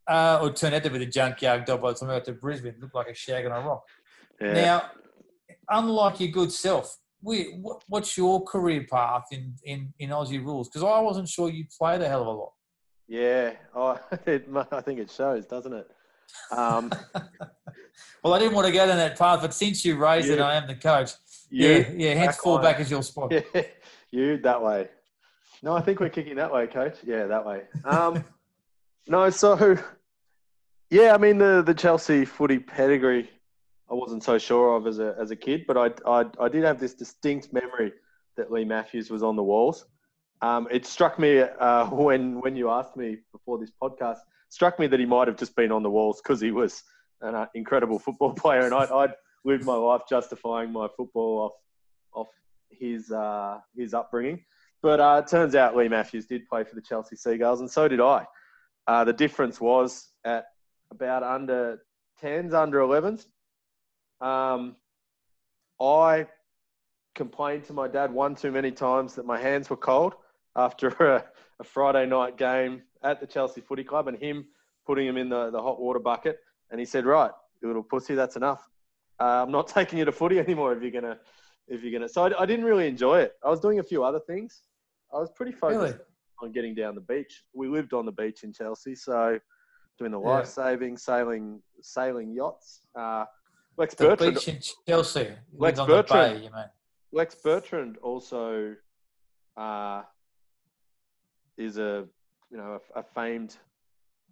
uh, 0.07 0.39
or 0.41 0.53
turned 0.53 0.77
out 0.77 0.85
to 0.85 0.91
be 0.91 0.99
the 0.99 1.07
junkyard 1.07 1.65
dog 1.65 1.83
by 1.83 1.91
the 1.91 1.99
time 1.99 2.11
I 2.11 2.15
got 2.15 2.25
to 2.27 2.33
Brisbane. 2.33 2.77
Looked 2.81 2.95
like 2.95 3.09
a 3.09 3.15
shag 3.15 3.47
on 3.47 3.53
a 3.53 3.67
rock. 3.67 3.83
Yeah. 4.41 4.53
Now, 4.55 4.91
unlike 5.69 6.21
your 6.21 6.31
good 6.31 6.53
self, 6.53 6.97
we, 7.23 7.61
what's 7.87 8.17
your 8.17 8.43
career 8.45 8.87
path 8.91 9.25
in, 9.31 9.55
in, 9.65 9.93
in 9.99 10.11
Aussie 10.11 10.43
rules? 10.45 10.69
Because 10.69 10.83
I 10.83 11.01
wasn't 11.01 11.29
sure 11.29 11.51
you 11.51 11.67
played 11.79 12.01
a 12.01 12.09
hell 12.09 12.23
of 12.23 12.27
a 12.27 12.31
lot. 12.31 12.53
yeah. 13.09 13.53
Oh, 13.75 13.99
it, 14.27 14.49
I 14.73 14.81
think 14.81 15.01
it 15.01 15.11
shows, 15.11 15.47
doesn't 15.47 15.73
it? 15.73 15.91
Um, 16.51 16.91
Well, 18.23 18.35
I 18.35 18.39
didn't 18.39 18.55
want 18.55 18.67
to 18.67 18.73
go 18.73 18.87
down 18.87 18.99
that 18.99 19.19
path, 19.19 19.41
but 19.41 19.55
since 19.55 19.85
you 19.85 19.97
raised 19.97 20.29
it, 20.29 20.41
I 20.41 20.55
am 20.55 20.67
the 20.67 20.75
coach. 20.75 21.13
you, 21.49 21.69
yeah, 21.69 21.91
yeah. 21.97 22.15
Hence, 22.15 22.37
fall 22.37 22.55
line. 22.55 22.65
back 22.65 22.81
as 22.81 22.91
your 22.91 23.03
spot. 23.03 23.33
Yeah, 23.55 23.63
you 24.11 24.37
that 24.39 24.61
way. 24.63 24.89
No, 25.63 25.73
I 25.75 25.81
think 25.81 26.01
we're 26.01 26.11
kicking 26.11 26.37
that 26.37 26.53
way, 26.53 26.67
coach. 26.67 26.97
Yeah, 27.05 27.27
that 27.27 27.47
way. 27.47 27.63
Um, 27.85 28.25
no, 29.07 29.31
so 29.31 29.79
yeah, 30.91 31.15
I 31.15 31.19
mean 31.19 31.39
the 31.39 31.63
the 31.65 31.73
Chelsea 31.75 32.25
footy 32.25 32.59
pedigree, 32.59 33.31
I 33.91 33.95
wasn't 33.95 34.23
so 34.23 34.39
sure 34.39 34.77
of 34.77 34.87
as 34.87 34.99
a 34.99 35.17
as 35.19 35.31
a 35.31 35.37
kid, 35.37 35.65
but 35.67 35.77
I 35.77 35.91
I, 36.07 36.25
I 36.41 36.49
did 36.49 36.65
have 36.65 36.79
this 36.79 36.95
distinct 36.95 37.53
memory 37.53 37.93
that 38.37 38.51
Leigh 38.53 38.65
Matthews 38.65 39.11
was 39.11 39.23
on 39.23 39.37
the 39.37 39.43
walls. 39.43 39.87
Um, 40.43 40.69
it 40.71 40.87
struck 40.87 41.19
me 41.19 41.41
uh, 41.41 41.87
when 41.91 42.41
when 42.41 42.57
you 42.57 42.71
asked 42.71 42.97
me 42.97 43.19
before 43.33 43.59
this 43.59 43.73
podcast. 43.83 44.19
Struck 44.49 44.79
me 44.79 44.87
that 44.89 44.99
he 44.99 45.07
might 45.07 45.29
have 45.29 45.37
just 45.37 45.55
been 45.55 45.71
on 45.71 45.83
the 45.83 45.91
walls 45.91 46.21
because 46.21 46.41
he 46.41 46.51
was 46.51 46.83
an 47.21 47.35
uh, 47.35 47.47
incredible 47.55 47.99
football 47.99 48.33
player, 48.43 48.63
and 48.63 48.75
I'd, 48.75 48.91
I'd 48.91 49.15
lived 49.45 49.65
my 49.65 49.75
life 49.75 50.03
justifying 50.09 50.73
my 50.73 50.89
football 50.97 51.39
off 51.39 51.53
off 52.13 52.29
his 52.71 53.11
uh, 53.11 53.59
his 53.77 53.95
upbringing. 53.95 54.45
But 54.83 55.01
uh, 55.01 55.23
it 55.25 55.31
turns 55.31 55.55
out 55.55 55.77
Leigh 55.77 55.89
Matthews 55.89 56.27
did 56.27 56.47
play 56.47 56.65
for 56.65 56.75
the 56.75 56.81
Chelsea 56.81 57.17
Seagulls, 57.17 57.61
and 57.61 57.71
so 57.71 57.87
did 57.87 58.01
I. 58.01 58.27
Uh, 58.87 59.05
the 59.05 59.13
difference 59.13 59.61
was 59.61 60.09
at 60.25 60.47
about 60.91 61.23
under 61.23 61.83
10s, 62.23 62.55
under 62.55 62.79
11s. 62.79 63.27
Um, 64.21 64.77
I 65.81 66.27
complained 67.15 67.65
to 67.65 67.73
my 67.73 67.89
dad 67.89 68.13
one 68.13 68.35
too 68.35 68.51
many 68.51 68.71
times 68.71 69.15
that 69.15 69.27
my 69.27 69.39
hands 69.39 69.71
were 69.71 69.77
cold 69.77 70.15
after 70.57 70.89
a, 71.01 71.25
a 71.61 71.65
Friday 71.65 72.07
night 72.07 72.37
game 72.37 72.83
at 73.03 73.21
the 73.21 73.27
Chelsea 73.27 73.61
Footy 73.61 73.85
Club, 73.85 74.09
and 74.09 74.19
him 74.19 74.47
putting 74.87 75.07
him 75.07 75.17
in 75.17 75.29
the, 75.29 75.51
the 75.51 75.61
hot 75.61 75.81
water 75.81 76.01
bucket. 76.01 76.39
And 76.71 76.79
he 76.79 76.87
said, 76.87 77.07
"Right, 77.07 77.31
little 77.63 77.83
pussy, 77.83 78.15
that's 78.15 78.37
enough. 78.37 78.69
Uh, 79.19 79.43
I'm 79.43 79.51
not 79.51 79.69
taking 79.79 79.99
you 79.99 80.05
to 80.05 80.13
footy 80.13 80.39
anymore 80.39 80.73
if 80.73 80.83
you're 80.83 80.91
gonna 80.91 81.19
if 81.69 81.83
you're 81.83 81.93
gonna." 81.93 82.09
So 82.09 82.25
I, 82.25 82.43
I 82.43 82.47
didn't 82.47 82.65
really 82.65 82.87
enjoy 82.87 83.21
it. 83.21 83.33
I 83.45 83.49
was 83.49 83.61
doing 83.61 83.79
a 83.79 83.83
few 83.83 84.05
other 84.05 84.21
things. 84.21 84.63
I 85.13 85.19
was 85.19 85.31
pretty 85.35 85.53
focused 85.53 85.81
Really? 85.81 85.95
on 86.43 86.53
getting 86.53 86.75
down 86.75 86.95
the 86.95 87.01
beach. 87.01 87.43
We 87.53 87.69
lived 87.69 87.93
on 87.95 88.07
the 88.07 88.13
beach 88.13 88.45
in 88.45 88.53
Chelsea, 88.53 88.95
so 88.95 89.39
doing 89.99 90.13
the 90.13 90.19
life 90.19 90.47
saving, 90.47 90.97
sailing, 90.97 91.61
sailing 91.83 92.33
yachts. 92.33 92.87
Uh, 92.99 93.25
Lex 93.81 93.95
The 93.95 94.09
Bertrand, 94.09 94.35
beach 94.35 94.49
in 94.49 94.59
Chelsea. 94.87 95.29
Lex 95.57 95.79
lived 95.79 95.79
on 95.79 95.89
the 95.89 96.03
Bertrand. 96.03 96.35
bay, 96.39 96.45
you 96.45 96.51
mean? 96.53 96.65
Lex 97.13 97.35
Bertrand 97.35 97.97
also 98.03 98.77
uh, 99.57 100.03
is 101.57 101.79
a 101.79 102.05
you 102.51 102.59
know 102.59 102.79
a, 102.95 103.01
a 103.01 103.03
famed 103.03 103.57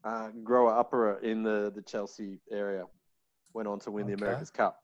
uh, 0.04 0.28
grower 0.44 0.76
upper 0.78 1.18
in 1.20 1.42
the 1.42 1.72
the 1.74 1.80
Chelsea 1.82 2.40
area. 2.52 2.84
Went 3.54 3.66
on 3.68 3.78
to 3.80 3.90
win 3.90 4.06
the 4.06 4.12
America's 4.12 4.50
Cup. 4.50 4.76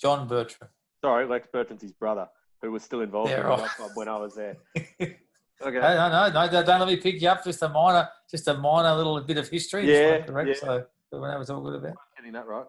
John 0.00 0.28
Bertrand. 0.28 0.70
Sorry, 1.04 1.26
Lex 1.26 1.48
Bertrand's 1.52 1.82
his 1.82 1.92
brother, 1.92 2.28
who 2.62 2.70
was 2.70 2.84
still 2.84 3.00
involved 3.00 3.30
Yeah, 3.30 3.38
in 3.38 3.42
the 3.42 3.62
right. 3.64 3.70
club 3.70 3.90
when 3.94 4.08
I 4.08 4.16
was 4.16 4.34
there. 4.36 4.56
Okay. 5.64 5.78
no, 5.78 6.08
no, 6.08 6.28
no, 6.28 6.50
don't 6.50 6.66
don't 6.66 6.80
let 6.80 6.88
me 6.88 6.96
pick 6.96 7.22
you 7.22 7.28
up. 7.28 7.44
Just 7.44 7.62
a 7.62 7.68
minor, 7.68 8.08
just 8.28 8.48
a 8.48 8.54
minor 8.54 8.96
little 8.96 9.20
bit 9.20 9.38
of 9.38 9.48
history. 9.48 9.88
Yeah, 9.88 10.22
correct, 10.26 10.48
yeah. 10.48 10.54
So 10.56 10.86
that 11.12 11.38
was 11.38 11.50
all 11.50 11.60
good 11.60 11.76
about. 11.76 11.94
Getting 12.16 12.32
that 12.32 12.48
right. 12.48 12.64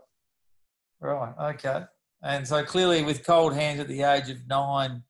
Right. 1.04 1.34
Okay. 1.56 1.84
And 2.24 2.48
so 2.48 2.64
clearly, 2.64 3.04
with 3.04 3.26
cold 3.26 3.54
hands 3.54 3.82
at 3.82 3.90
the 3.90 4.04
age 4.04 4.30
of 4.30 4.38
nine, 4.48 5.04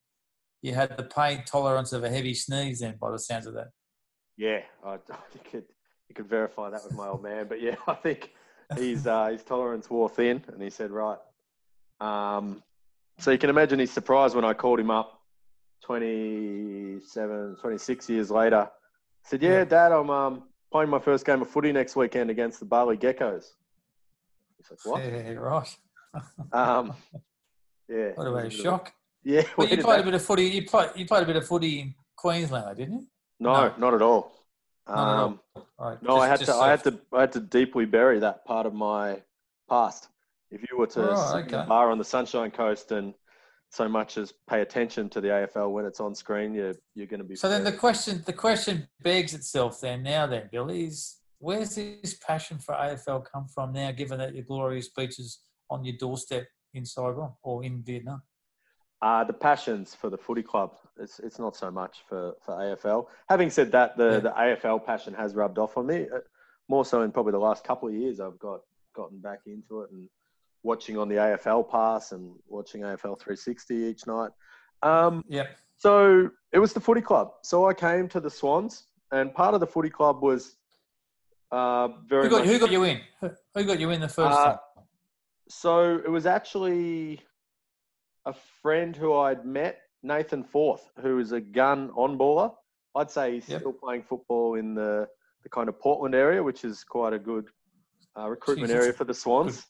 you 0.63 0.73
had 0.73 0.97
the 0.97 1.03
pain 1.03 1.43
tolerance 1.45 1.93
of 1.93 2.03
a 2.03 2.09
heavy 2.09 2.33
sneeze. 2.33 2.79
Then, 2.79 2.95
by 2.99 3.11
the 3.11 3.19
sounds 3.19 3.45
of 3.45 3.53
that. 3.53 3.67
Yeah, 4.35 4.61
I, 4.83 4.97
think 5.31 5.53
it, 5.53 5.69
you 6.09 6.15
could 6.15 6.27
verify 6.27 6.71
that 6.71 6.83
with 6.83 6.93
my 6.93 7.07
old 7.07 7.21
man. 7.21 7.45
But 7.47 7.61
yeah, 7.61 7.75
I 7.87 7.93
think 7.93 8.31
his 8.75 9.05
uh, 9.05 9.27
his 9.27 9.43
tolerance 9.43 9.87
wore 9.89 10.09
thin, 10.09 10.43
and 10.47 10.61
he 10.61 10.71
said, 10.71 10.89
right. 10.89 11.19
Um, 12.01 12.63
so 13.19 13.29
you 13.29 13.37
can 13.37 13.51
imagine 13.51 13.77
his 13.77 13.91
surprise 13.91 14.33
when 14.33 14.43
I 14.43 14.53
called 14.53 14.79
him 14.79 14.89
up 14.89 15.21
27, 15.83 17.57
26 17.61 18.09
years 18.09 18.31
later. 18.31 18.57
I 18.57 19.29
said, 19.29 19.43
yeah, 19.43 19.59
Yeah. 19.59 19.65
Dad, 19.65 19.91
I'm 19.91 20.09
um, 20.09 20.43
playing 20.71 20.89
my 20.89 20.99
first 20.99 21.25
game 21.25 21.41
of 21.41 21.49
footy 21.49 21.71
next 21.71 21.95
weekend 21.95 22.31
against 22.31 22.59
the 22.59 22.65
Bali 22.65 22.97
Geckos. 22.97 23.51
Like, 24.69 24.79
what? 24.85 25.03
Yeah, 25.03 25.31
right. 25.33 25.77
Um, 26.51 26.93
yeah. 27.89 28.11
What 28.15 28.27
about 28.27 28.27
a 28.27 28.31
was 28.31 28.43
bit 28.43 28.59
of 28.59 28.65
shock? 28.65 28.93
Yeah. 29.23 29.43
But 29.57 29.71
you 29.71 29.77
played 29.77 30.01
a 30.01 30.03
bit 30.03 30.13
of 30.13 30.23
footy. 30.23 30.45
You 30.45 30.65
played. 30.65 30.89
You 30.95 31.05
played 31.05 31.23
a 31.23 31.25
bit 31.25 31.35
of 31.35 31.47
footy 31.47 31.79
in 31.79 31.95
Queensland, 32.15 32.77
didn't 32.77 32.93
you? 32.93 33.07
no, 33.39 33.53
no. 33.53 33.73
not 33.77 33.93
at 33.93 34.01
all. 34.01 34.31
Um, 34.85 35.39
all. 35.55 35.67
Right. 35.79 36.03
No, 36.03 36.17
I 36.17 36.27
had 36.27 36.39
to. 36.39 36.45
just 36.45 36.59
I 36.59 36.69
had 36.69 36.83
to. 36.83 36.99
I 37.13 37.21
had 37.21 37.31
to 37.33 37.39
deeply 37.39 37.85
bury 37.85 38.19
that 38.19 38.45
part 38.45 38.65
of 38.65 38.73
my 38.73 39.21
past. 39.69 40.07
If 40.51 40.61
you 40.69 40.77
were 40.77 40.87
to 40.87 41.01
Right, 41.01 41.45
sit 41.45 41.53
in 41.53 41.59
a 41.59 41.65
bar 41.65 41.89
on 41.89 41.97
the 41.97 42.05
Sunshine 42.05 42.51
Coast 42.51 42.91
and 42.91 43.15
so 43.71 43.89
much 43.89 44.17
as 44.17 44.31
pay 44.47 44.61
attention 44.61 45.09
to 45.09 45.19
the 45.19 45.29
AFL 45.29 45.71
when 45.71 45.85
it's 45.85 45.99
on 45.99 46.13
screen, 46.13 46.53
you're 46.53 46.75
you're 46.93 47.07
going 47.07 47.21
to 47.21 47.25
be. 47.25 47.35
So 47.35 47.49
then 47.49 47.63
the 47.63 47.71
question, 47.71 48.21
the 48.25 48.33
question 48.33 48.87
begs 49.01 49.33
itself. 49.33 49.81
Then 49.81 50.03
now, 50.03 50.27
then, 50.27 50.49
Billy, 50.51 50.85
is 50.85 51.17
where's 51.43 51.75
this 51.75 52.15
passion 52.25 52.57
for 52.57 52.73
AFL 52.73 53.25
come 53.25 53.47
from 53.47 53.73
now? 53.73 53.91
Given 53.91 54.17
that 54.19 54.33
your 54.33 54.45
glorious 54.45 54.87
beaches 54.89 55.39
on 55.69 55.83
your 55.83 55.95
doorstep 55.99 56.47
in 56.73 56.85
Saigon 56.85 57.33
or 57.43 57.63
in 57.63 57.83
Vietnam. 57.83 58.21
Uh, 59.01 59.23
the 59.25 59.33
passions 59.33 59.93
for 59.93 60.09
the 60.09 60.17
footy 60.17 60.41
club. 60.41 60.71
It's 60.97 61.19
it's 61.19 61.37
not 61.37 61.55
so 61.57 61.69
much 61.69 61.97
for, 62.07 62.33
for 62.45 62.53
AFL. 62.55 63.07
Having 63.27 63.49
said 63.49 63.71
that, 63.73 63.97
the, 63.97 64.09
Yeah. 64.13 64.19
the 64.19 64.29
AFL 64.29 64.85
passion 64.85 65.13
has 65.15 65.35
rubbed 65.35 65.57
off 65.57 65.77
on 65.77 65.85
me. 65.87 66.07
Uh, 66.13 66.19
More 66.69 66.85
so 66.85 67.01
in 67.01 67.11
probably 67.11 67.33
the 67.33 67.39
last 67.49 67.65
couple 67.65 67.89
of 67.89 67.93
years, 67.93 68.21
I've 68.21 68.39
got 68.39 68.61
gotten 68.95 69.19
back 69.19 69.39
into 69.45 69.81
it 69.81 69.91
and 69.91 70.07
watching 70.63 70.97
on 70.97 71.09
the 71.09 71.15
AFL 71.15 71.69
pass 71.69 72.13
and 72.13 72.33
watching 72.47 72.81
AFL 72.81 73.19
360 73.19 73.75
each 73.75 74.07
night. 74.07 74.31
Um, 74.81 75.23
Yep. 75.27 75.47
so 75.75 76.29
it 76.53 76.59
was 76.59 76.71
the 76.71 76.79
footy 76.79 77.01
club. 77.01 77.27
So 77.41 77.67
I 77.67 77.73
came 77.73 78.07
to 78.09 78.19
the 78.21 78.29
Swans, 78.29 78.85
and 79.11 79.33
part 79.33 79.53
of 79.53 79.59
the 79.59 79.67
footy 79.67 79.89
club 79.89 80.21
was 80.21 80.55
uh, 81.53 81.87
very 82.07 82.23
Who 82.23 82.29
got, 82.29 82.39
much. 82.39 82.47
who 82.49 82.59
got 82.59 82.71
you 82.71 82.83
in? 82.83 82.99
Who 83.21 83.29
who 83.55 83.63
got 83.63 83.79
you 83.79 83.89
in 83.91 84.01
the 84.01 84.07
first 84.07 84.37
Uh, 84.37 84.45
time? 84.45 84.57
So 85.49 85.97
it 85.97 86.09
was 86.09 86.25
actually 86.25 87.21
a 88.25 88.33
friend 88.61 88.95
who 88.95 89.13
I'd 89.13 89.45
met, 89.45 89.81
Nathan 90.01 90.43
Forth, 90.43 90.89
who 91.01 91.19
is 91.19 91.31
a 91.31 91.41
gun 91.41 91.91
on 91.95 92.17
baller. 92.17 92.53
I'd 92.95 93.11
say 93.11 93.33
he's 93.35 93.49
Yep. 93.49 93.59
still 93.61 93.73
playing 93.73 94.03
football 94.03 94.55
in 94.55 94.73
the, 94.73 95.07
the 95.43 95.49
kind 95.49 95.67
of 95.69 95.79
Portland 95.79 96.15
area, 96.15 96.41
which 96.41 96.63
is 96.63 96.83
quite 96.83 97.13
a 97.13 97.19
good 97.19 97.45
uh, 98.17 98.29
recruitment 98.29 98.71
Jeez, 98.71 98.75
area 98.75 98.93
for 98.93 99.03
the 99.03 99.13
Swans. 99.13 99.65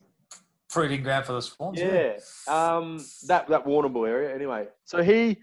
Breeding 0.73 1.03
ground 1.03 1.25
for 1.25 1.33
the 1.33 1.41
Swans. 1.41 1.79
Yeah, 1.79 2.17
um, 2.47 2.97
that 3.27 3.47
that 3.47 3.63
Warrnambool 3.65 4.07
area. 4.07 4.33
Anyway, 4.33 4.67
so 4.85 5.03
he, 5.03 5.37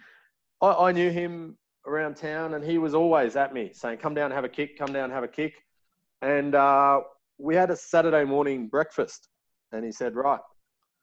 I, 0.61 0.69
I 0.89 0.93
knew 0.93 1.11
him 1.11 1.57
around 1.87 2.17
town, 2.17 2.55
and 2.55 2.65
he 2.65 2.79
was 2.79 2.95
always 2.95 3.37
at 3.37 3.55
me 3.55 3.71
saying, 3.73 3.99
"Come 3.99 4.13
down, 4.15 4.31
have 4.33 4.45
a 4.45 4.49
kick. 4.49 4.77
Come 4.79 4.93
down, 4.93 5.11
have 5.11 5.23
a 5.25 5.29
kick." 5.29 5.55
And 6.23 6.55
uh, 6.55 7.01
we 7.39 7.55
had 7.55 7.71
a 7.71 7.77
Saturday 7.77 8.25
morning 8.25 8.69
breakfast, 8.69 9.29
and 9.73 9.85
he 9.85 9.93
said, 9.93 10.15
"Right, 10.15 10.41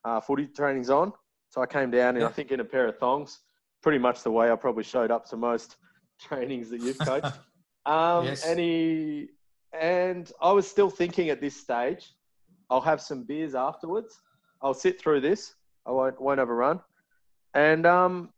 uh, 0.05 0.19
footy 0.19 0.47
training's 0.47 0.89
on." 0.89 1.13
So 1.50 1.62
I 1.62 1.65
came 1.65 1.91
down, 1.91 2.17
and 2.17 2.25
I 2.25 2.29
think 2.29 2.51
in 2.51 2.59
a 2.59 2.65
pair 2.65 2.88
of 2.88 2.97
thongs, 2.97 3.39
pretty 3.81 3.97
much 3.97 4.21
the 4.24 4.31
way 4.31 4.51
I 4.51 4.55
probably 4.55 4.83
showed 4.83 5.12
up 5.12 5.25
to 5.29 5.38
most 5.38 5.77
trainings 6.21 6.69
that 6.69 6.81
you've 6.81 7.00
coached. 7.00 7.27
Um, 7.86 8.25
Yes. 8.25 8.45
And 8.45 8.59
he 8.59 9.29
and 9.71 10.29
I 10.41 10.51
was 10.51 10.67
still 10.67 10.89
thinking 10.89 11.29
at 11.29 11.39
this 11.39 11.55
stage, 11.55 12.13
I'll 12.69 12.81
have 12.81 13.00
some 13.00 13.24
beers 13.24 13.55
afterwards. 13.55 14.19
I'll 14.62 14.74
sit 14.74 15.00
through 15.00 15.21
this. 15.21 15.55
I 15.86 15.91
won't 15.91 16.19
won't 16.19 16.39
have 16.39 16.50
a 16.50 16.53
run. 16.53 16.81
And 17.53 17.86
um, 17.86 18.29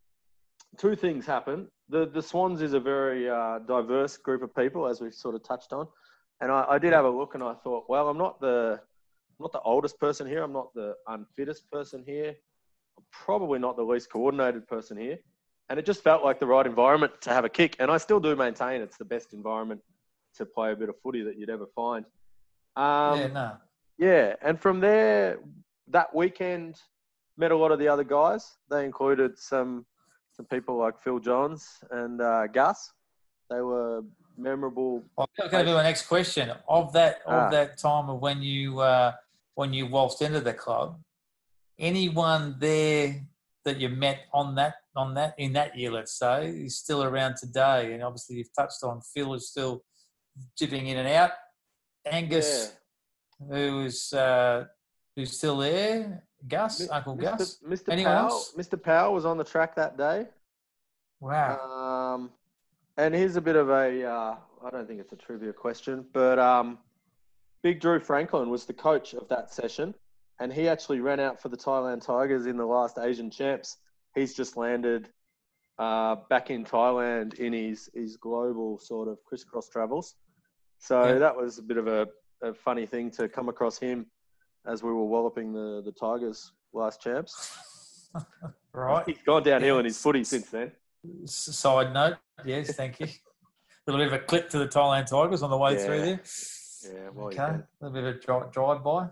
two 0.78 0.96
things 0.96 1.26
happen. 1.26 1.68
The 1.90 2.06
the 2.06 2.22
Swans 2.22 2.62
is 2.62 2.74
a 2.74 2.80
very 2.80 3.28
uh, 3.28 3.60
diverse 3.68 4.18
group 4.18 4.44
of 4.44 4.54
people, 4.56 4.88
as 4.88 5.02
we've 5.02 5.16
sort 5.16 5.34
of 5.34 5.44
touched 5.44 5.74
on. 5.74 5.88
And 6.42 6.52
I, 6.52 6.66
I 6.70 6.78
did 6.78 6.94
have 6.94 7.06
a 7.06 7.10
look, 7.10 7.36
and 7.36 7.44
I 7.44 7.54
thought, 7.54 7.86
well, 7.90 8.10
I'm 8.10 8.18
not 8.18 8.40
the 8.40 8.80
I'm 9.40 9.44
not 9.44 9.52
the 9.52 9.62
oldest 9.62 10.00
person 10.00 10.28
here. 10.28 10.44
I'm 10.44 10.54
not 10.54 10.74
the 10.74 10.96
unfittest 11.08 11.70
person 11.72 12.04
here. 12.06 12.36
I'm 12.98 13.04
probably 13.12 13.60
not 13.60 13.78
the 13.78 13.84
least 13.84 14.12
coordinated 14.12 14.68
person 14.68 14.98
here. 14.98 15.18
And 15.70 15.80
it 15.80 15.86
just 15.86 16.04
felt 16.04 16.24
like 16.24 16.40
the 16.40 16.46
right 16.46 16.66
environment 16.66 17.14
to 17.22 17.30
have 17.30 17.46
a 17.46 17.50
kick. 17.50 17.78
And 17.80 17.90
I 17.90 17.98
still 17.98 18.20
do 18.20 18.36
maintain 18.36 18.82
it's 18.82 18.98
the 18.98 19.06
best 19.06 19.34
environment 19.34 19.82
to 20.36 20.46
play 20.46 20.72
a 20.74 20.76
bit 20.76 20.90
of 20.90 20.96
footy 21.02 21.22
that 21.22 21.38
you'd 21.38 21.50
ever 21.50 21.68
find. 21.74 22.06
Um, 22.76 23.20
yeah, 23.20 23.28
no. 23.28 23.52
yeah, 23.98 24.36
and 24.42 24.60
from 24.60 24.80
there, 24.80 25.40
that 25.88 26.14
weekend, 26.14 26.76
met 27.38 27.52
a 27.52 27.58
lot 27.58 27.72
of 27.72 27.80
the 27.80 27.88
other 27.88 28.04
guys. 28.04 28.58
They 28.70 28.86
included 28.86 29.38
some 29.38 29.86
some 30.34 30.46
people 30.46 30.78
like 30.78 31.00
Phil 31.00 31.20
Johns 31.20 31.68
and 31.92 32.22
uh, 32.22 32.48
Gus. 32.48 32.92
They 33.50 33.62
were 33.62 34.02
memorable. 34.40 35.04
That's 35.18 35.52
going 35.52 35.66
to 35.66 35.72
be 35.72 35.76
my 35.76 35.84
next 35.84 36.08
question. 36.08 36.52
Of 36.68 36.94
that, 36.94 37.18
of 37.26 37.34
Ah. 37.34 37.50
that 37.50 37.78
time 37.78 38.10
of 38.10 38.20
when 38.20 38.42
you 38.42 38.80
uh, 38.80 39.14
when 39.56 39.74
you 39.74 39.88
waltzed 39.88 40.22
into 40.22 40.40
the 40.40 40.54
club, 40.54 41.00
anyone 41.78 42.56
there 42.60 43.22
that 43.66 43.78
you 43.80 43.90
met 43.90 44.20
on 44.34 44.56
that 44.56 44.76
on 44.96 45.14
that 45.16 45.36
in 45.38 45.54
that 45.54 45.78
year, 45.78 45.92
let's 45.92 46.14
say, 46.14 46.50
is 46.50 46.78
still 46.78 47.04
around 47.04 47.36
today? 47.38 47.94
And 47.94 48.04
obviously, 48.04 48.38
you've 48.38 48.54
touched 48.56 48.84
on 48.84 49.02
Phil 49.02 49.34
is 49.34 49.50
still 49.50 49.84
dipping 50.58 50.88
in 50.88 50.98
and 50.98 51.08
out. 51.08 51.32
Angus, 52.06 52.74
who 53.50 53.82
is 53.84 54.14
uh, 54.14 54.66
who's 55.16 55.38
still 55.38 55.58
there? 55.58 56.24
Gus, 56.48 56.80
Mi- 56.80 56.88
Uncle 56.90 57.18
Mr. 57.18 57.22
Gus. 57.38 57.58
Mr. 57.68 57.90
Anyone 57.90 58.14
Powell, 58.16 58.30
else? 58.30 58.54
Mr. 58.58 58.82
Powell 58.82 59.14
was 59.14 59.26
on 59.26 59.38
the 59.38 59.44
track 59.44 59.76
that 59.76 59.98
day. 59.98 60.28
Wow. 61.20 61.60
Um, 61.62 61.79
and 63.00 63.16
here's 63.16 63.38
a 63.38 63.42
bit 63.42 63.56
of 63.56 63.70
a, 63.70 64.04
uh, 64.06 64.36
I 64.66 64.70
don't 64.70 64.86
think 64.86 65.00
it's 65.00 65.14
a 65.14 65.16
trivia 65.16 65.54
question, 65.54 66.06
but 66.12 66.38
um, 66.38 66.78
Big 67.64 67.80
Drew 67.80 67.98
Franklin 68.02 68.50
was 68.50 68.66
the 68.66 68.74
coach 68.74 69.14
of 69.14 69.30
that 69.30 69.54
session, 69.54 69.96
and 70.42 70.52
he 70.52 70.68
actually 70.68 71.00
ran 71.00 71.22
out 71.22 71.42
for 71.42 71.48
the 71.48 71.56
Thailand 71.56 72.06
Tigers 72.06 72.46
in 72.46 72.58
the 72.58 72.66
last 72.66 72.98
Asian 73.00 73.32
Champs. 73.32 73.78
He's 74.16 74.34
just 74.34 74.58
landed 74.58 75.08
uh, 75.78 76.18
back 76.30 76.50
in 76.50 76.66
Thailand 76.66 77.36
in 77.36 77.54
his, 77.54 77.90
his 77.94 78.18
global 78.18 78.78
sort 78.80 79.08
of 79.08 79.24
crisscross 79.24 79.70
travels. 79.70 80.16
So 80.80 81.06
Yeah. 81.06 81.20
that 81.20 81.38
was 81.38 81.58
a 81.58 81.64
bit 81.64 81.78
of 81.78 81.88
a, 81.88 82.06
a 82.42 82.54
funny 82.54 82.86
thing 82.86 83.12
to 83.12 83.30
come 83.30 83.48
across 83.48 83.80
him 83.80 84.08
as 84.66 84.84
we 84.84 84.92
were 84.92 85.06
walloping 85.06 85.54
the, 85.54 85.82
the 85.86 85.94
Tigers 85.94 86.52
last 86.74 87.02
champs. 87.02 87.58
right. 88.74 89.06
He's 89.06 89.20
gone 89.26 89.44
downhill 89.44 89.80
in 89.80 89.86
his 89.86 89.98
footy 89.98 90.26
since 90.26 90.50
then. 90.50 90.74
Side 91.26 91.94
note, 91.94 92.18
yes, 92.46 92.76
thank 92.76 93.00
you. 93.00 93.08
A 93.08 93.92
little 93.92 94.06
bit 94.06 94.14
of 94.14 94.22
a 94.22 94.24
clip 94.26 94.50
to 94.52 94.60
the 94.60 94.68
Thailand 94.68 95.08
Tigers 95.08 95.42
on 95.42 95.50
the 95.50 95.58
way 95.58 95.76
through 95.84 96.02
there. 96.02 96.22
Yeah, 96.84 97.10
well, 97.14 97.28
okay, 97.28 97.42
a 97.42 97.64
little 97.82 97.94
bit 97.94 98.04
of 98.04 98.16
a 98.46 98.52
drive, 98.52 98.84
by. 98.84 99.08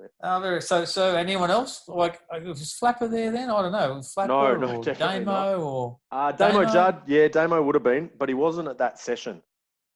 Yeah. 0.00 0.06
Uh, 0.20 0.40
very, 0.40 0.60
so, 0.60 0.84
so 0.84 1.14
anyone 1.14 1.50
else 1.50 1.84
like 1.86 2.20
uh, 2.34 2.40
was 2.40 2.72
Flapper 2.72 3.06
there 3.06 3.30
then? 3.30 3.48
I 3.50 3.62
don't 3.62 3.70
know. 3.72 4.02
Flapper 4.02 4.28
No, 4.28 4.56
no, 4.56 4.76
or 4.78 4.82
Damo 4.82 5.60
or 5.60 5.98
Uh, 6.10 6.32
Damo, 6.32 6.62
Damo? 6.62 6.72
Judd, 6.72 7.02
yeah, 7.06 7.28
Damo 7.28 7.62
would 7.62 7.76
have 7.76 7.84
been, 7.84 8.10
but 8.18 8.28
he 8.28 8.34
wasn't 8.34 8.66
at 8.68 8.78
that 8.78 8.98
session. 8.98 9.40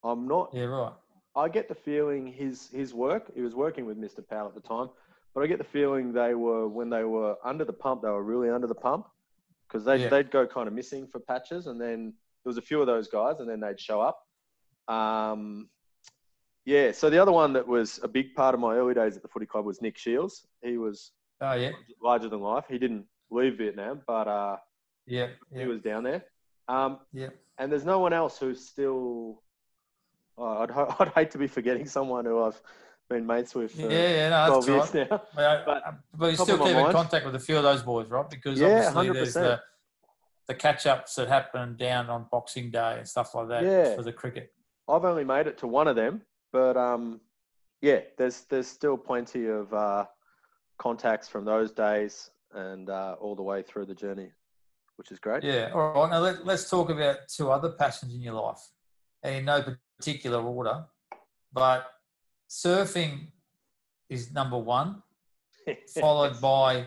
I'm 0.04 0.28
not. 0.28 0.50
yeah, 0.52 0.64
right. 0.64 0.92
I 1.34 1.48
get 1.48 1.68
the 1.68 1.74
feeling 1.74 2.26
his 2.26 2.68
his 2.70 2.94
work. 2.94 3.32
He 3.34 3.40
was 3.42 3.54
working 3.54 3.86
with 3.86 3.96
Mr. 4.00 4.26
Powell 4.28 4.46
at 4.48 4.54
the 4.54 4.60
time, 4.60 4.88
but 5.34 5.42
I 5.42 5.46
get 5.48 5.58
the 5.58 5.64
feeling 5.64 6.12
they 6.12 6.34
were 6.34 6.68
when 6.68 6.90
they 6.90 7.02
were 7.04 7.36
under 7.44 7.64
the 7.64 7.72
pump. 7.72 8.02
They 8.02 8.08
were 8.08 8.22
really 8.22 8.50
under 8.50 8.66
the 8.68 8.74
pump 8.76 9.06
because 9.66 9.84
they 9.84 9.96
Yeah. 9.96 10.08
they'd 10.08 10.30
go 10.30 10.46
kind 10.46 10.68
of 10.68 10.74
missing 10.74 11.06
for 11.08 11.18
patches, 11.18 11.66
and 11.66 11.80
then 11.80 12.14
there 12.44 12.50
was 12.50 12.58
a 12.58 12.62
few 12.62 12.80
of 12.80 12.86
those 12.86 13.08
guys, 13.08 13.40
and 13.40 13.48
then 13.48 13.60
they'd 13.60 13.80
show 13.80 14.00
up. 14.00 14.18
Um, 14.92 15.68
yeah. 16.64 16.92
So 16.92 17.10
the 17.10 17.18
other 17.20 17.32
one 17.32 17.52
that 17.54 17.66
was 17.66 17.98
a 18.02 18.08
big 18.08 18.34
part 18.34 18.54
of 18.54 18.60
my 18.60 18.74
early 18.76 18.94
days 18.94 19.16
at 19.16 19.22
the 19.22 19.28
footy 19.28 19.46
club 19.46 19.64
was 19.64 19.82
Nick 19.82 19.98
Shields. 19.98 20.46
He 20.62 20.78
was 20.78 21.12
Oh 21.40 21.52
yeah, 21.54 21.70
larger 22.02 22.28
than 22.28 22.40
life. 22.40 22.64
He 22.68 22.78
didn't 22.78 23.04
leave 23.30 23.58
Vietnam, 23.58 24.00
but 24.06 24.26
uh, 24.26 24.56
yeah, 25.06 25.28
he 25.52 25.60
yeah, 25.60 25.66
was 25.66 25.80
down 25.80 26.02
there. 26.04 26.24
Um, 26.68 26.98
yeah. 27.12 27.28
and 27.58 27.70
there's 27.70 27.84
no 27.84 27.98
one 28.00 28.12
else 28.12 28.38
who's 28.38 28.64
still. 28.66 29.42
Oh, 30.36 30.58
I'd, 30.58 30.70
I'd 31.00 31.08
hate 31.14 31.30
to 31.32 31.38
be 31.38 31.46
forgetting 31.46 31.86
someone 31.86 32.24
who 32.24 32.42
I've 32.42 32.60
been 33.08 33.26
mates 33.26 33.54
with 33.54 33.72
for 33.72 33.82
Yeah, 33.90 34.08
yeah, 34.10 34.28
no, 34.30 34.60
12 34.62 34.66
that's 34.66 34.94
years 34.94 34.94
right. 34.94 35.10
now. 35.10 35.22
But, 35.34 35.64
But 35.64 35.94
but 36.18 36.26
you 36.32 36.36
still 36.36 36.58
keep 36.58 36.66
in 36.66 36.74
mind- 36.74 36.92
contact 36.94 37.24
with 37.24 37.34
a 37.36 37.40
few 37.40 37.56
of 37.56 37.62
those 37.62 37.82
boys, 37.82 38.08
right? 38.10 38.28
Because 38.28 38.60
Yeah, 38.60 38.90
obviously 38.94 39.10
there's 39.12 39.34
100%. 39.34 39.40
the 39.40 39.60
the 40.48 40.54
catch 40.54 40.86
ups 40.86 41.14
that 41.14 41.28
happen 41.28 41.76
down 41.76 42.08
on 42.08 42.26
Boxing 42.32 42.70
Day 42.70 42.96
and 42.98 43.06
stuff 43.06 43.34
like 43.34 43.48
that 43.48 43.62
Yeah. 43.64 43.94
for 43.94 44.02
the 44.02 44.12
cricket. 44.12 44.52
I've 44.88 45.04
only 45.04 45.24
made 45.24 45.46
it 45.46 45.58
to 45.58 45.66
one 45.66 45.86
of 45.86 45.94
them, 45.96 46.22
but 46.52 46.76
um, 46.76 47.20
yeah, 47.82 48.00
there's 48.16 48.44
there's 48.44 48.66
still 48.66 48.96
plenty 48.96 49.46
of 49.46 49.72
uh, 49.74 50.06
contacts 50.78 51.28
from 51.28 51.44
those 51.44 51.70
days 51.72 52.30
and 52.54 52.88
uh, 52.88 53.16
all 53.20 53.36
the 53.36 53.42
way 53.42 53.62
through 53.62 53.84
the 53.84 53.94
journey, 53.94 54.30
which 54.96 55.12
is 55.12 55.18
great. 55.18 55.44
Yeah. 55.44 55.70
All 55.74 55.92
right. 55.92 56.10
Now 56.10 56.20
let, 56.20 56.46
let's 56.46 56.70
talk 56.70 56.88
about 56.88 57.28
two 57.28 57.50
other 57.50 57.68
passions 57.72 58.14
in 58.14 58.22
your 58.22 58.34
life, 58.34 58.60
and 59.22 59.34
in 59.34 59.44
no 59.44 59.62
particular 59.98 60.40
order, 60.42 60.86
but 61.52 61.86
surfing 62.48 63.32
is 64.08 64.32
number 64.32 64.56
one, 64.56 65.02
followed 66.00 66.40
by 66.40 66.86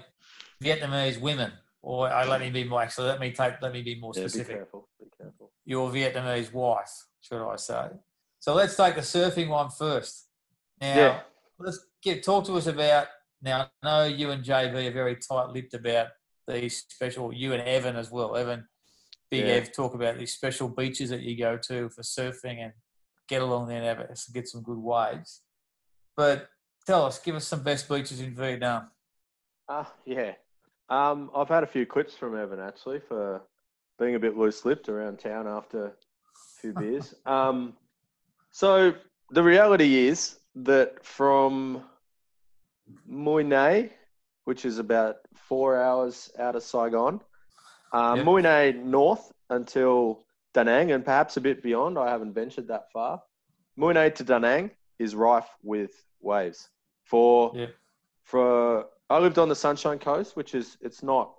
Vietnamese 0.63 1.21
women. 1.21 1.51
Or 1.81 2.11
uh, 2.11 2.25
let 2.27 2.41
me 2.41 2.50
be 2.50 2.63
more. 2.63 2.81
Actually, 2.81 3.07
let 3.07 3.19
me 3.19 3.31
take. 3.31 3.61
Let 3.61 3.73
me 3.73 3.81
be 3.81 3.95
more 4.00 4.13
Yeah, 4.15 4.23
be 4.23 4.29
specific. 4.29 4.55
careful. 4.57 4.88
Be 5.00 5.07
careful. 5.17 5.51
Your 5.65 5.89
Vietnamese 5.89 6.51
wife, 6.53 7.07
should 7.21 7.43
I 7.47 7.55
say? 7.55 7.89
So 8.39 8.53
let's 8.53 8.75
take 8.75 8.95
the 8.95 9.01
surfing 9.01 9.50
one 9.50 9.69
first. 9.69 10.27
Now, 10.79 10.95
Yeah. 10.95 11.19
let's 11.59 11.79
get 12.01 12.23
talk 12.23 12.45
to 12.45 12.53
us 12.53 12.67
about. 12.67 13.07
Now, 13.41 13.69
I 13.83 13.85
know 13.85 14.03
you 14.05 14.29
and 14.31 14.43
JB 14.43 14.88
are 14.88 14.91
very 14.91 15.15
tight-lipped 15.15 15.73
about 15.73 16.09
these 16.47 16.85
special. 16.89 17.33
You 17.33 17.53
and 17.53 17.61
Evan 17.63 17.95
as 17.95 18.11
well. 18.11 18.35
Evan, 18.35 18.67
Big 19.31 19.45
Yeah. 19.45 19.53
Ev, 19.53 19.71
talk 19.71 19.93
about 19.95 20.17
these 20.17 20.33
special 20.33 20.67
beaches 20.69 21.09
that 21.09 21.21
you 21.21 21.38
go 21.38 21.57
to 21.57 21.89
for 21.89 22.01
surfing 22.01 22.59
and 22.63 22.73
get 23.27 23.41
along 23.41 23.67
there 23.67 23.77
and 23.77 23.85
have 23.85 24.00
it, 24.01 24.19
get 24.33 24.47
some 24.47 24.61
good 24.61 24.77
waves. 24.77 25.41
But 26.17 26.50
tell 26.85 27.05
us, 27.05 27.17
give 27.19 27.35
us 27.35 27.47
some 27.47 27.63
best 27.63 27.88
beaches 27.88 28.19
in 28.19 28.35
Vietnam. 28.35 28.91
Ah, 29.69 29.91
yeah. 30.05 30.33
Um, 30.91 31.31
I've 31.33 31.48
had 31.48 31.63
a 31.63 31.67
few 31.67 31.86
clips 31.86 32.15
from 32.15 32.38
Evan 32.38 32.60
actually 32.60 33.00
for 33.00 33.41
being 33.98 34.15
a 34.15 34.19
bit 34.19 34.38
loose-lipped 34.38 34.89
around 34.89 35.19
town 35.19 35.48
after 35.48 35.86
a 35.86 35.93
few 36.60 36.74
beers. 36.74 37.15
Um, 37.25 37.74
so 38.51 38.93
the 39.29 39.41
reality 39.41 40.07
is 40.07 40.39
that 40.55 41.03
from 41.05 41.83
Mui 43.10 43.89
which 44.43 44.65
is 44.65 44.79
about 44.79 45.17
four 45.33 45.81
hours 45.81 46.29
out 46.38 46.57
of 46.57 46.63
Saigon, 46.63 47.21
uh, 47.93 48.15
Yep. 48.17 48.83
North 48.83 49.31
until 49.50 50.25
Danang 50.53 50.93
and 50.93 51.05
perhaps 51.05 51.38
a 51.38 51.41
bit 51.41 51.63
beyond. 51.63 51.98
I 51.98 52.10
haven't 52.10 52.33
ventured 52.33 52.67
that 52.67 52.91
far. 52.91 53.21
Mui 53.79 54.13
to 54.15 54.25
Danang 54.25 54.71
is 55.00 55.15
rife 55.15 55.50
with 55.63 55.91
waves. 56.19 56.69
For 57.05 57.53
Yep. 57.55 57.75
for 58.24 58.88
I 59.11 59.19
lived 59.19 59.37
on 59.37 59.49
the 59.49 59.55
Sunshine 59.55 59.99
Coast, 59.99 60.37
which 60.37 60.55
is 60.55 60.77
it's 60.79 61.03
not 61.03 61.33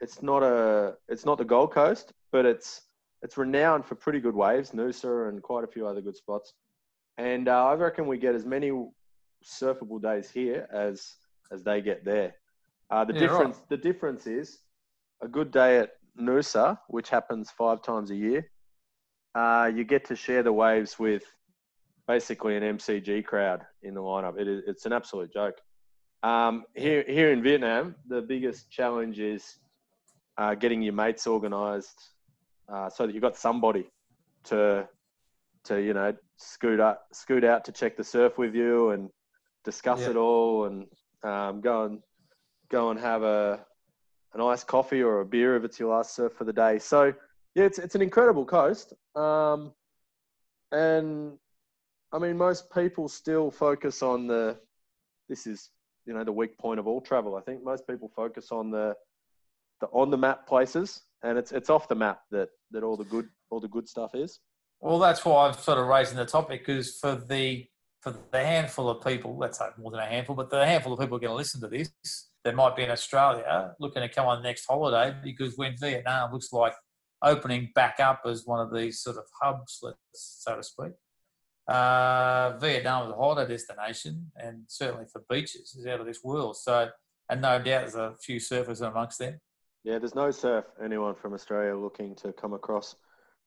it's 0.00 0.22
not 0.22 0.42
a 0.42 0.94
it's 1.08 1.24
not 1.24 1.38
the 1.38 1.44
Gold 1.44 1.72
Coast, 1.72 2.12
but 2.32 2.44
it's 2.44 2.82
it's 3.22 3.38
renowned 3.38 3.86
for 3.86 3.94
pretty 3.94 4.20
good 4.20 4.34
waves, 4.34 4.72
Noosa 4.72 5.30
and 5.30 5.42
quite 5.42 5.64
a 5.64 5.66
few 5.66 5.86
other 5.86 6.02
good 6.02 6.16
spots. 6.16 6.52
And 7.16 7.48
uh, 7.48 7.64
I 7.64 7.74
reckon 7.74 8.06
we 8.06 8.18
get 8.18 8.34
as 8.34 8.44
many 8.44 8.70
surfable 9.42 10.02
days 10.02 10.30
here 10.30 10.68
as 10.70 11.14
as 11.50 11.62
they 11.62 11.80
get 11.80 12.04
there. 12.04 12.34
Uh, 12.90 13.04
the 13.06 13.14
Yeah, 13.14 13.20
right. 13.20 13.28
difference 13.28 13.58
the 13.70 13.78
difference 13.78 14.26
is 14.26 14.58
a 15.22 15.28
good 15.28 15.50
day 15.50 15.78
at 15.78 15.92
Noosa, 16.20 16.78
which 16.88 17.08
happens 17.08 17.50
five 17.50 17.80
times 17.82 18.10
a 18.10 18.16
year. 18.16 18.50
Uh, 19.34 19.70
you 19.74 19.84
get 19.84 20.04
to 20.06 20.14
share 20.14 20.42
the 20.42 20.52
waves 20.52 20.98
with 20.98 21.24
basically 22.06 22.54
an 22.58 22.62
MCG 22.76 23.24
crowd 23.24 23.64
in 23.82 23.94
the 23.94 24.00
lineup. 24.02 24.38
It 24.38 24.46
is, 24.46 24.62
it's 24.66 24.84
an 24.84 24.92
absolute 24.92 25.32
joke. 25.32 25.56
Um, 26.24 26.64
here, 26.74 27.04
here 27.06 27.32
in 27.32 27.42
Vietnam, 27.42 27.96
the 28.08 28.22
biggest 28.22 28.70
challenge 28.70 29.20
is 29.20 29.58
uh, 30.38 30.54
getting 30.54 30.80
your 30.80 30.94
mates 30.94 31.26
organised 31.26 32.00
uh, 32.72 32.88
so 32.88 33.06
that 33.06 33.12
you've 33.12 33.20
got 33.22 33.36
somebody 33.36 33.90
to, 34.44 34.88
to 35.64 35.82
you 35.82 35.92
know, 35.92 36.14
scoot 36.38 36.80
up, 36.80 37.04
scoot 37.12 37.44
out 37.44 37.66
to 37.66 37.72
check 37.72 37.98
the 37.98 38.04
surf 38.04 38.38
with 38.38 38.54
you 38.54 38.90
and 38.92 39.10
discuss 39.64 40.00
Yeah. 40.00 40.10
it 40.12 40.16
all, 40.16 40.64
and 40.64 40.86
um, 41.24 41.60
go 41.60 41.84
and 41.84 42.00
go 42.70 42.90
and 42.90 42.98
have 42.98 43.22
a 43.22 43.64
an 44.32 44.40
iced 44.40 44.66
coffee 44.66 45.02
or 45.02 45.20
a 45.20 45.26
beer 45.26 45.56
if 45.56 45.62
it's 45.64 45.78
your 45.78 45.94
last 45.94 46.14
surf 46.16 46.32
for 46.32 46.44
the 46.44 46.52
day. 46.54 46.78
So 46.78 47.12
yeah, 47.54 47.64
it's 47.64 47.78
it's 47.78 47.94
an 47.94 48.02
incredible 48.02 48.46
coast, 48.46 48.94
um, 49.14 49.72
and 50.72 51.38
I 52.12 52.18
mean 52.18 52.38
most 52.38 52.72
people 52.72 53.08
still 53.08 53.50
focus 53.50 54.02
on 54.02 54.26
the. 54.26 54.56
This 55.28 55.46
is 55.46 55.70
you 56.06 56.14
know 56.14 56.24
the 56.24 56.32
weak 56.32 56.56
point 56.58 56.80
of 56.80 56.86
all 56.86 57.00
travel. 57.00 57.36
I 57.36 57.40
think 57.40 57.62
most 57.64 57.86
people 57.86 58.10
focus 58.14 58.48
on 58.50 58.70
the 58.70 58.94
the 59.80 59.86
on 59.88 60.10
the 60.10 60.18
map 60.18 60.46
places, 60.46 61.02
and 61.22 61.38
it's 61.38 61.52
it's 61.52 61.70
off 61.70 61.88
the 61.88 61.94
map 61.94 62.20
that 62.30 62.48
that 62.70 62.82
all 62.82 62.96
the 62.96 63.04
good 63.04 63.28
all 63.50 63.60
the 63.60 63.68
good 63.68 63.88
stuff 63.88 64.14
is. 64.14 64.40
Well, 64.80 64.98
that's 64.98 65.24
why 65.24 65.46
I'm 65.46 65.54
sort 65.54 65.78
of 65.78 65.86
raising 65.86 66.16
the 66.16 66.26
topic 66.26 66.66
because 66.66 66.98
for 66.98 67.14
the 67.14 67.66
for 68.00 68.14
the 68.30 68.44
handful 68.44 68.90
of 68.90 69.02
people, 69.02 69.36
let's 69.38 69.58
say 69.58 69.66
more 69.78 69.90
than 69.90 70.00
a 70.00 70.06
handful, 70.06 70.36
but 70.36 70.50
the 70.50 70.66
handful 70.66 70.92
of 70.92 71.00
people 71.00 71.16
are 71.16 71.20
going 71.20 71.30
to 71.30 71.36
listen 71.36 71.60
to 71.62 71.68
this 71.68 71.90
that 72.44 72.54
might 72.54 72.76
be 72.76 72.82
in 72.82 72.90
Australia 72.90 73.74
looking 73.80 74.02
to 74.02 74.08
come 74.08 74.26
on 74.26 74.42
the 74.42 74.48
next 74.48 74.66
holiday 74.66 75.16
because 75.24 75.56
when 75.56 75.74
Vietnam 75.78 76.30
looks 76.30 76.52
like 76.52 76.74
opening 77.22 77.70
back 77.74 77.98
up 78.00 78.20
as 78.26 78.44
one 78.44 78.60
of 78.60 78.72
these 78.74 79.00
sort 79.00 79.16
of 79.16 79.24
hubs, 79.40 79.78
let's 79.82 79.98
so 80.12 80.56
to 80.56 80.62
speak. 80.62 80.92
Uh, 81.66 82.56
Vietnam 82.58 83.06
is 83.06 83.12
a 83.12 83.16
holiday 83.16 83.50
destination, 83.50 84.30
and 84.36 84.64
certainly 84.66 85.06
for 85.10 85.24
beaches, 85.30 85.74
is 85.74 85.86
out 85.86 86.00
of 86.00 86.06
this 86.06 86.22
world. 86.22 86.56
So, 86.56 86.88
and 87.30 87.40
no 87.40 87.58
doubt 87.58 87.64
there's 87.82 87.94
a 87.94 88.14
few 88.20 88.38
surfers 88.38 88.86
amongst 88.86 89.18
them. 89.18 89.40
Yeah, 89.82 89.98
there's 89.98 90.14
no 90.14 90.30
surf. 90.30 90.64
Anyone 90.82 91.14
from 91.14 91.34
Australia 91.34 91.76
looking 91.76 92.14
to 92.16 92.32
come 92.32 92.52
across? 92.52 92.96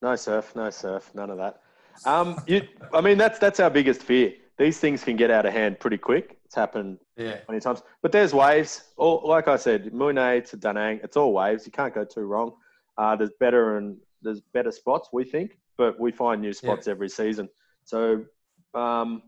No 0.01 0.15
surf, 0.15 0.55
no 0.55 0.69
surf, 0.69 1.11
none 1.13 1.29
of 1.29 1.37
that. 1.37 1.61
Um, 2.05 2.41
you, 2.47 2.67
I 2.93 3.01
mean, 3.01 3.17
that's 3.17 3.39
that's 3.39 3.59
our 3.59 3.69
biggest 3.69 4.01
fear. 4.01 4.33
These 4.57 4.79
things 4.79 5.03
can 5.03 5.15
get 5.15 5.29
out 5.29 5.45
of 5.45 5.53
hand 5.53 5.79
pretty 5.79 5.97
quick. 5.97 6.37
It's 6.45 6.55
happened 6.55 6.97
Yeah, 7.15 7.37
many 7.47 7.59
times. 7.59 7.83
But 8.01 8.11
there's 8.11 8.33
waves. 8.33 8.83
All, 8.97 9.21
like 9.23 9.47
I 9.47 9.57
said, 9.57 9.91
Mui 9.91 10.15
Ne 10.15 10.41
to 10.41 10.57
Da 10.57 10.71
Nang, 10.71 10.99
it's 11.03 11.17
all 11.17 11.33
waves. 11.33 11.65
You 11.65 11.71
can't 11.71 11.93
go 11.93 12.03
too 12.03 12.21
wrong. 12.21 12.53
Uh, 12.97 13.15
there's 13.15 13.31
better 13.39 13.77
and 13.77 13.97
there's 14.23 14.41
better 14.41 14.71
spots, 14.71 15.09
we 15.13 15.23
think, 15.23 15.59
but 15.77 15.99
we 15.99 16.11
find 16.11 16.41
new 16.41 16.53
spots 16.53 16.87
every 16.87 17.09
season. 17.09 17.47
So, 17.87 18.25
um, 18.73 19.23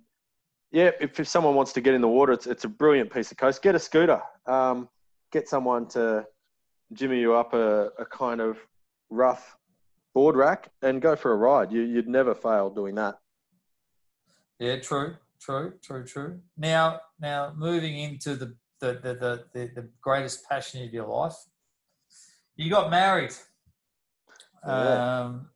yeah, 0.72 0.91
if, 1.00 1.17
if 1.17 1.30
someone 1.30 1.56
wants 1.56 1.72
to 1.74 1.82
get 1.82 1.93
in 1.93 2.02
the 2.02 2.10
water, 2.10 2.34
it's, 2.34 2.45
it's 2.45 2.65
a 2.65 2.67
brilliant 2.67 3.12
piece 3.12 3.32
of 3.32 3.38
coast. 3.38 3.62
Get 3.62 3.74
a 3.74 3.80
scooter. 3.80 4.22
Um, 4.45 4.89
get 5.32 5.48
someone 5.48 5.88
to 5.89 6.26
jimmy 6.91 7.22
you 7.22 7.36
up 7.36 7.54
a, 7.54 7.91
a 7.98 8.06
kind 8.06 8.41
of 8.41 8.58
rough 9.10 9.56
board 10.13 10.36
rack 10.36 10.67
and 10.82 11.02
go 11.02 11.15
for 11.15 11.32
a 11.32 11.38
ride. 11.38 11.72
You, 11.72 11.84
you'd 11.84 12.10
never 12.10 12.36
fail 12.36 12.69
doing 12.69 12.95
that. 12.95 13.15
Yeah, 14.60 14.82
true, 14.82 15.15
true, 15.39 15.76
true, 15.82 16.04
true. 16.04 16.41
Now, 16.58 17.00
now 17.17 17.54
moving 17.56 17.98
into 17.98 18.36
the 18.36 18.58
the 18.82 18.93
the 19.02 19.13
the, 19.13 19.45
the, 19.54 19.72
the 19.74 19.89
greatest 20.02 20.48
passion 20.50 20.84
of 20.84 20.93
your 20.93 21.08
life, 21.08 21.38
you 22.58 22.69
got 22.69 22.91
married 22.91 23.32
Yeah. 24.67 25.22
um, 25.24 25.48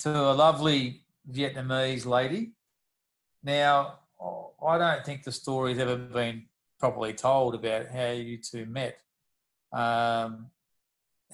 to 0.00 0.10
a 0.10 0.34
lovely 0.34 1.04
Vietnamese 1.30 2.06
lady. 2.06 2.52
Now, 3.42 4.00
I 4.66 4.78
don't 4.78 5.04
think 5.04 5.24
the 5.24 5.32
story's 5.32 5.78
ever 5.78 5.96
been 5.96 6.46
properly 6.78 7.12
told 7.14 7.54
about 7.54 7.88
how 7.88 8.10
you 8.10 8.38
two 8.38 8.66
met. 8.66 8.98
Um, 9.72 10.46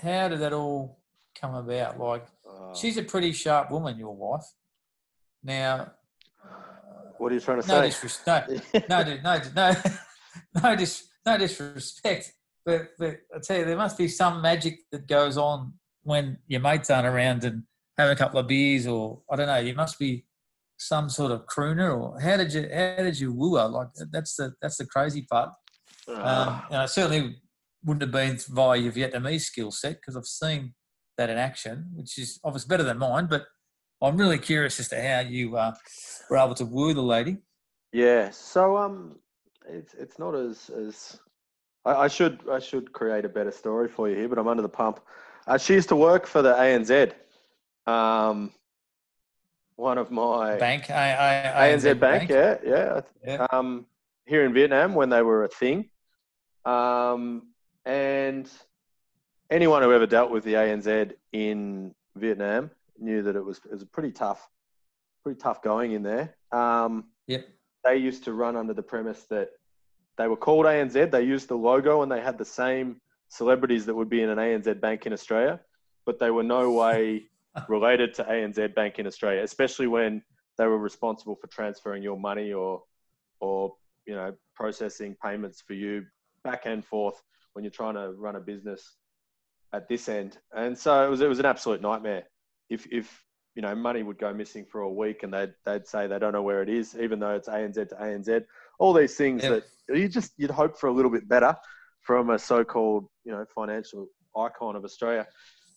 how 0.01 0.29
did 0.29 0.40
that 0.40 0.53
all 0.53 0.99
come 1.40 1.55
about? 1.55 1.99
Like, 1.99 2.27
Uh, 2.49 2.75
she's 2.75 2.96
a 2.96 3.03
pretty 3.03 3.33
sharp 3.33 3.70
woman, 3.70 3.99
your 3.99 4.14
wife. 4.14 4.44
Now, 5.42 5.92
what 7.18 7.33
are 7.33 7.35
you 7.35 7.40
trying 7.40 7.62
to 7.62 7.68
no 7.68 7.81
say? 7.81 7.87
disrespect. 7.88 8.51
No, 8.88 9.03
no, 9.03 9.16
no, 9.22 9.40
no, 9.55 9.72
no, 10.62 10.77
dis, 10.77 11.09
no 11.25 11.38
disrespect. 11.38 12.33
But, 12.64 12.88
but 12.99 13.18
I 13.35 13.38
tell 13.40 13.59
you, 13.59 13.64
there 13.64 13.77
must 13.77 13.96
be 13.96 14.09
some 14.09 14.42
magic 14.42 14.81
that 14.90 15.07
goes 15.07 15.37
on 15.38 15.75
when 16.03 16.38
your 16.46 16.61
mates 16.61 16.90
aren't 16.90 17.07
around 17.07 17.44
and 17.44 17.62
have 17.98 18.11
a 18.11 18.16
couple 18.16 18.38
of 18.38 18.46
beers, 18.46 18.87
or 18.87 19.22
I 19.30 19.37
don't 19.37 19.46
know. 19.46 19.56
You 19.59 19.74
must 19.74 19.98
be 19.98 20.26
some 20.78 21.09
sort 21.09 21.32
of 21.32 21.46
crooner, 21.46 21.96
or 21.98 22.20
how 22.20 22.37
did 22.37 22.52
you 22.52 22.62
how 22.72 22.96
did 23.02 23.18
you 23.18 23.32
woo 23.32 23.56
her? 23.56 23.68
Like 23.68 23.88
that's 24.12 24.37
the 24.37 24.52
that's 24.61 24.76
the 24.76 24.87
crazy 24.87 25.22
part. 25.30 25.50
Um, 26.09 26.16
Ah. 26.18 26.66
and 26.70 26.76
I 26.78 26.87
certainly 26.87 27.37
wouldn't 27.85 28.02
have 28.02 28.12
been 28.12 28.38
via 28.50 28.78
your 28.78 28.92
Vietnamese 28.92 29.42
skill 29.42 29.70
set 29.70 29.94
because 29.96 30.16
I've 30.16 30.24
seen 30.26 30.74
that 31.18 31.30
in 31.30 31.38
action, 31.38 31.90
which 31.94 32.18
is 32.18 32.38
obviously 32.44 32.68
better 32.68 32.82
than 32.85 32.98
mine. 32.98 33.26
But 33.28 33.44
I'm 34.02 34.16
really 34.16 34.38
curious 34.38 34.78
as 34.78 34.88
to 34.88 35.00
how 35.02 35.20
you 35.20 35.56
uh, 35.56 35.72
were 36.30 36.37
able 36.37 36.54
to 36.56 36.64
woo 36.66 36.92
the 36.94 37.02
lady. 37.02 37.38
Yeah. 37.92 38.30
So 38.30 38.76
um, 38.76 39.16
it's 39.68 39.94
it's 39.94 40.18
not 40.18 40.35
as 40.35 40.70
as 40.70 41.18
I, 41.87 41.92
I 42.04 42.09
should 42.09 42.40
I 42.50 42.59
should 42.59 42.92
create 42.92 43.24
a 43.24 43.28
better 43.30 43.50
story 43.52 43.88
for 43.88 44.09
you 44.11 44.16
here, 44.16 44.28
but 44.28 44.38
I'm 44.38 44.48
under 44.48 44.62
the 44.62 44.68
pump. 44.68 45.00
Uh, 45.46 45.56
she 45.56 45.74
used 45.74 45.88
to 45.88 45.96
work 45.96 46.26
for 46.26 46.42
the 46.42 46.52
ANZ. 46.54 47.12
Um, 47.87 48.53
one 49.77 49.99
of 49.99 50.11
my 50.11 50.57
Bank, 50.59 50.90
I, 50.90 51.53
I, 51.55 51.68
ANZ, 51.68 51.99
Bank, 52.01 52.31
yeah, 52.31 52.57
yeah. 52.64 53.01
Yeah. 53.25 53.46
Um, 53.51 53.87
here 54.25 54.44
in 54.44 54.53
Vietnam 54.53 54.94
when 54.94 55.09
they 55.11 55.22
were 55.22 55.44
a 55.44 55.49
thing, 55.49 55.90
um, 56.64 57.49
and 57.85 58.51
anyone 59.51 59.83
who 59.83 59.92
ever 59.92 60.07
dealt 60.07 60.31
with 60.31 60.44
the 60.44 60.55
ANZ 60.55 61.12
in 61.33 61.94
Vietnam 62.16 62.70
knew 62.99 63.22
that 63.22 63.37
it 63.37 63.44
was 63.44 63.59
it 63.59 63.72
was 63.72 63.85
pretty 63.85 64.11
tough, 64.11 64.49
pretty 65.22 65.38
tough 65.38 65.62
going 65.62 65.92
in 65.92 66.03
there. 66.03 66.35
Um, 66.53 67.05
Yep. 67.29 67.44
they 67.85 67.96
used 67.96 68.25
to 68.25 68.33
run 68.33 68.57
under 68.57 68.72
the 68.72 68.83
premise 68.83 69.25
that 69.25 69.51
they 70.16 70.29
were 70.29 70.37
called 70.37 70.64
ANZ. 70.64 71.11
They 71.11 71.22
used 71.25 71.49
the 71.49 71.57
logo 71.57 72.03
and 72.03 72.11
they 72.11 72.20
had 72.20 72.38
the 72.38 72.44
same 72.44 73.01
celebrities 73.29 73.85
that 73.87 73.94
would 73.94 74.09
be 74.09 74.22
in 74.22 74.31
an 74.31 74.38
ANZ 74.38 74.81
bank 74.81 75.07
in 75.07 75.12
Australia, 75.12 75.61
but 76.05 76.18
they 76.18 76.31
were 76.31 76.44
no 76.44 76.70
way 76.83 77.27
related 77.69 78.14
to 78.14 78.25
ANZ 78.25 78.75
Bank 78.75 78.99
in 78.99 79.07
Australia, 79.07 79.42
especially 79.42 79.87
when 79.87 80.23
they 80.59 80.66
were 80.66 80.79
responsible 80.79 81.37
for 81.37 81.47
transferring 81.49 82.03
your 82.03 82.19
money 82.19 82.53
or, 82.53 82.83
or 83.40 83.75
you 84.07 84.14
know, 84.14 84.35
processing 84.55 85.16
payments 85.23 85.62
for 85.66 85.75
you 85.75 86.05
back 86.45 86.62
and 86.64 86.85
forth 86.85 87.23
when 87.53 87.64
you're 87.64 87.71
trying 87.71 87.95
to 87.95 88.12
run 88.12 88.37
a 88.37 88.40
business 88.40 88.97
at 89.73 89.88
this 89.88 90.09
end, 90.09 90.38
and 90.55 90.79
so 90.79 91.05
it 91.05 91.11
was 91.11 91.21
it 91.21 91.29
was 91.29 91.40
an 91.40 91.45
absolute 91.45 91.83
nightmare. 91.83 92.23
If 92.71 92.87
if 92.92 93.25
you 93.57 93.62
know 93.62 93.75
money 93.75 94.03
would 94.03 94.19
go 94.19 94.33
missing 94.33 94.64
for 94.64 94.83
a 94.83 94.88
week, 94.90 95.23
and 95.25 95.33
they'd 95.35 95.53
they'd 95.64 95.87
say 95.87 96.07
they 96.07 96.19
don't 96.19 96.33
know 96.33 96.42
where 96.42 96.62
it 96.62 96.69
is, 96.69 96.97
even 96.99 97.19
though 97.19 97.35
it's 97.35 97.49
ANZ 97.49 97.88
to 97.88 97.95
ANZ. 97.97 98.45
All 98.79 98.92
these 98.92 99.16
things 99.16 99.42
Yep. 99.42 99.64
that 99.88 99.99
you 99.99 100.09
just 100.09 100.33
you'd 100.37 100.51
hope 100.51 100.79
for 100.79 100.87
a 100.87 100.92
little 100.92 101.11
bit 101.11 101.29
better 101.29 101.55
from 102.01 102.31
a 102.31 102.38
so-called 102.38 103.07
you 103.25 103.33
know 103.33 103.45
financial 103.55 104.07
icon 104.37 104.77
of 104.77 104.85
Australia. 104.85 105.27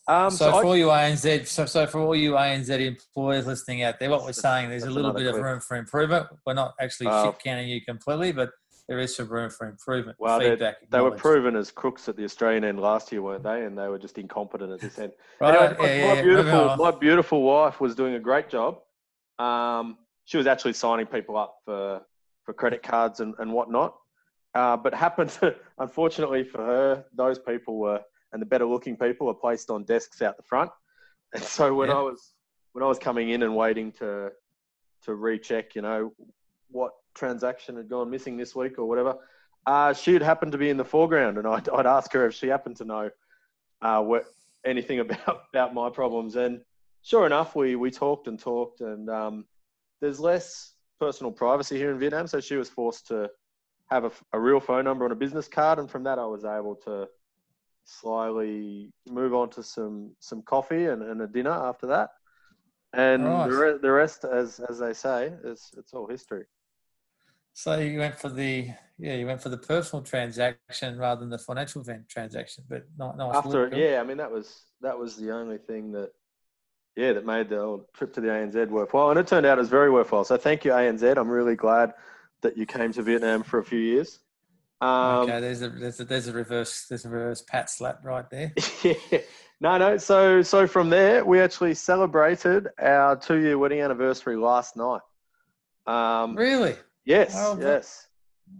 Um, 0.09 0.31
so, 0.31 0.49
so 0.49 0.57
I- 0.57 0.61
for 0.61 0.67
all 0.67 0.75
you 0.77 0.87
ANZ, 0.87 1.45
so, 1.47 1.65
so 1.67 1.85
for 1.85 1.99
all 1.99 2.15
you 2.15 2.31
ANZ 2.33 2.69
employers 2.85 3.45
listening 3.45 3.83
out 3.83 3.99
there, 3.99 4.09
what 4.09 4.23
we're 4.23 4.31
saying, 4.33 4.69
there's 4.69 4.83
a 4.83 4.89
little 4.89 5.13
bit 5.13 5.27
of 5.27 5.35
room 5.35 5.59
for 5.59 5.77
improvement. 5.77 6.25
We're 6.47 6.55
not 6.55 6.73
actually 6.81 7.07
Uh, 7.07 7.31
canning 7.33 7.69
you 7.69 7.79
completely, 7.81 8.31
but 8.31 8.49
there 8.87 8.97
is 8.97 9.15
some 9.15 9.27
room 9.29 9.51
for 9.51 9.69
improvement. 9.69 10.17
Well, 10.19 10.39
they- 10.39 10.49
feedback. 10.49 10.77
They 10.89 10.99
were 10.99 11.11
proven 11.11 11.55
as 11.55 11.69
crooks 11.69 12.09
at 12.09 12.15
the 12.17 12.23
Australian 12.23 12.63
end 12.63 12.79
last 12.81 13.11
year, 13.11 13.21
weren't 13.21 13.43
they? 13.43 13.63
And 13.65 13.77
they 13.77 13.87
were 13.87 13.99
just 13.99 14.17
incompetent 14.17 14.71
at 14.71 14.79
this 14.79 14.97
end. 14.97 15.11
Right, 15.39 15.53
Anyway, 15.55 15.99
yeah, 15.99 16.07
my, 16.07 16.13
yeah, 16.15 16.21
beautiful, 16.23 16.75
my 16.77 16.91
beautiful 16.91 17.43
wife 17.43 17.79
was 17.79 17.93
doing 17.93 18.15
a 18.15 18.19
great 18.19 18.49
job. 18.49 18.79
Um, 19.37 19.99
she 20.25 20.37
was 20.37 20.47
actually 20.47 20.73
signing 20.73 21.05
people 21.05 21.37
up 21.37 21.57
for 21.65 22.01
for 22.45 22.53
credit 22.53 22.81
cards 22.81 23.19
and, 23.19 23.35
and 23.37 23.53
whatnot. 23.53 23.95
Uh, 24.55 24.75
but 24.75 24.91
happened 24.95 25.29
to, 25.29 25.55
unfortunately 25.77 26.43
for 26.43 26.65
her, 26.65 27.05
those 27.13 27.37
people 27.37 27.77
were 27.77 28.01
and 28.31 28.41
the 28.41 28.45
better 28.45 28.65
looking 28.65 28.95
people 28.95 29.27
are 29.29 29.33
placed 29.33 29.69
on 29.69 29.83
desks 29.83 30.21
out 30.21 30.37
the 30.37 30.43
front. 30.43 30.71
And 31.33 31.43
so 31.43 31.75
when 31.75 31.89
Yeah. 31.89 31.97
I 31.97 32.01
was 32.01 32.33
when 32.71 32.83
I 32.83 32.87
was 32.87 32.97
coming 32.97 33.29
in 33.29 33.43
and 33.43 33.55
waiting 33.55 33.91
to 33.93 34.31
to 35.03 35.13
recheck, 35.15 35.75
you 35.75 35.81
know, 35.83 36.11
what 36.71 36.93
transaction 37.13 37.75
had 37.77 37.87
gone 37.87 38.09
missing 38.09 38.35
this 38.35 38.55
week 38.55 38.79
or 38.79 38.85
whatever, 38.85 39.15
uh, 39.67 39.93
she'd 39.93 40.21
happened 40.23 40.51
to 40.53 40.57
be 40.57 40.69
in 40.69 40.77
the 40.77 40.85
foreground, 40.85 41.37
and 41.37 41.47
I'd, 41.47 41.69
I'd 41.69 41.85
ask 41.85 42.11
her 42.13 42.25
if 42.25 42.33
she 42.33 42.47
happened 42.47 42.77
to 42.77 42.85
know 42.85 43.09
uh, 43.81 44.01
what 44.01 44.25
anything 44.65 44.99
about 45.05 45.43
about 45.53 45.73
my 45.75 45.89
problems. 45.89 46.35
And 46.35 46.61
sure 47.03 47.25
enough, 47.27 47.55
we 47.55 47.75
we 47.75 47.91
talked 47.91 48.27
and 48.27 48.39
talked, 48.39 48.81
and 48.81 49.07
um, 49.09 49.45
there's 50.01 50.19
less 50.19 50.73
personal 50.99 51.31
privacy 51.31 51.77
here 51.77 51.91
in 51.91 51.99
Vietnam, 51.99 52.25
so 52.27 52.39
she 52.39 52.55
was 52.55 52.69
forced 52.69 53.07
to 53.07 53.29
have 53.89 54.05
a, 54.05 54.11
a 54.33 54.39
real 54.39 54.59
phone 54.59 54.83
number 54.85 55.05
on 55.05 55.11
a 55.11 55.15
business 55.15 55.47
card, 55.47 55.77
and 55.79 55.89
from 55.89 56.03
that, 56.03 56.17
I 56.19 56.25
was 56.25 56.43
able 56.43 56.75
to 56.85 57.07
slyly 57.89 58.91
move 59.09 59.33
on 59.33 59.49
to 59.51 59.63
some 59.63 60.11
some 60.19 60.41
coffee 60.41 60.85
and, 60.85 61.01
and 61.01 61.21
a 61.21 61.27
dinner 61.27 61.51
after 61.51 61.87
that. 61.87 62.09
And 62.93 63.23
Right. 63.23 63.49
the, 63.49 63.55
re- 63.55 63.77
the 63.81 63.91
rest, 63.91 64.25
as 64.25 64.59
as 64.69 64.79
they 64.79 64.93
say, 64.93 65.31
is 65.43 65.71
it's 65.77 65.93
all 65.93 66.07
history. 66.07 66.45
So 67.53 67.77
you 67.79 67.99
went 67.99 68.15
for 68.15 68.29
the 68.29 68.69
yeah, 68.97 69.15
you 69.15 69.25
went 69.25 69.41
for 69.41 69.49
the 69.49 69.57
personal 69.57 70.03
transaction 70.03 70.97
rather 70.97 71.21
than 71.21 71.29
the 71.29 71.37
financial 71.37 71.83
transaction, 72.09 72.63
but 72.69 72.85
not 72.97 73.17
nice. 73.17 73.35
after 73.35 73.69
look, 73.69 73.73
yeah, 73.75 73.99
I 73.99 74.03
mean 74.03 74.17
that 74.17 74.31
was 74.31 74.61
that 74.81 74.97
was 74.97 75.17
the 75.17 75.31
only 75.31 75.57
thing 75.57 75.91
that 75.91 76.11
yeah 76.95 77.13
that 77.13 77.25
made 77.25 77.49
the 77.49 77.59
old 77.59 77.93
trip 77.93 78.13
to 78.13 78.21
the 78.21 78.27
ANZ 78.29 78.69
worthwhile, 78.69 79.09
and 79.09 79.19
it 79.19 79.27
turned 79.27 79.45
out 79.45 79.57
it 79.57 79.61
was 79.61 79.69
very 79.69 79.91
worthwhile. 79.91 80.23
So 80.23 80.37
thank 80.37 80.65
you 80.65 80.71
ANZ. 80.71 81.17
I'm 81.17 81.29
really 81.29 81.55
glad 81.55 81.93
that 82.41 82.57
you 82.57 82.65
came 82.65 82.93
to 82.93 83.03
Vietnam 83.03 83.43
for 83.43 83.59
a 83.59 83.63
few 83.63 83.79
years. 83.79 84.19
Um, 84.81 85.29
okay, 85.29 85.41
there's 85.41 85.61
a 85.61 85.69
there's 85.69 85.99
a 85.99 86.05
there's 86.05 86.27
a 86.27 86.33
reverse 86.33 86.85
there's 86.87 87.05
a 87.05 87.09
reverse 87.09 87.41
pat 87.41 87.69
slap 87.69 88.03
right 88.05 88.29
there. 88.29 88.53
yeah. 88.83 89.19
No, 89.61 89.77
no. 89.77 89.97
So, 89.97 90.41
so 90.41 90.67
from 90.67 90.89
there, 90.89 91.25
we 91.25 91.41
actually 91.41 91.73
celebrated 91.73 92.69
our 92.79 93.17
two-year 93.17 93.57
wedding 93.57 93.81
anniversary 93.81 94.37
last 94.37 94.77
night. 94.77 95.01
Um, 95.85 96.35
Really? 96.35 96.77
yes, 97.03 97.33
Oh, 97.35 97.57
yes. 97.59 98.07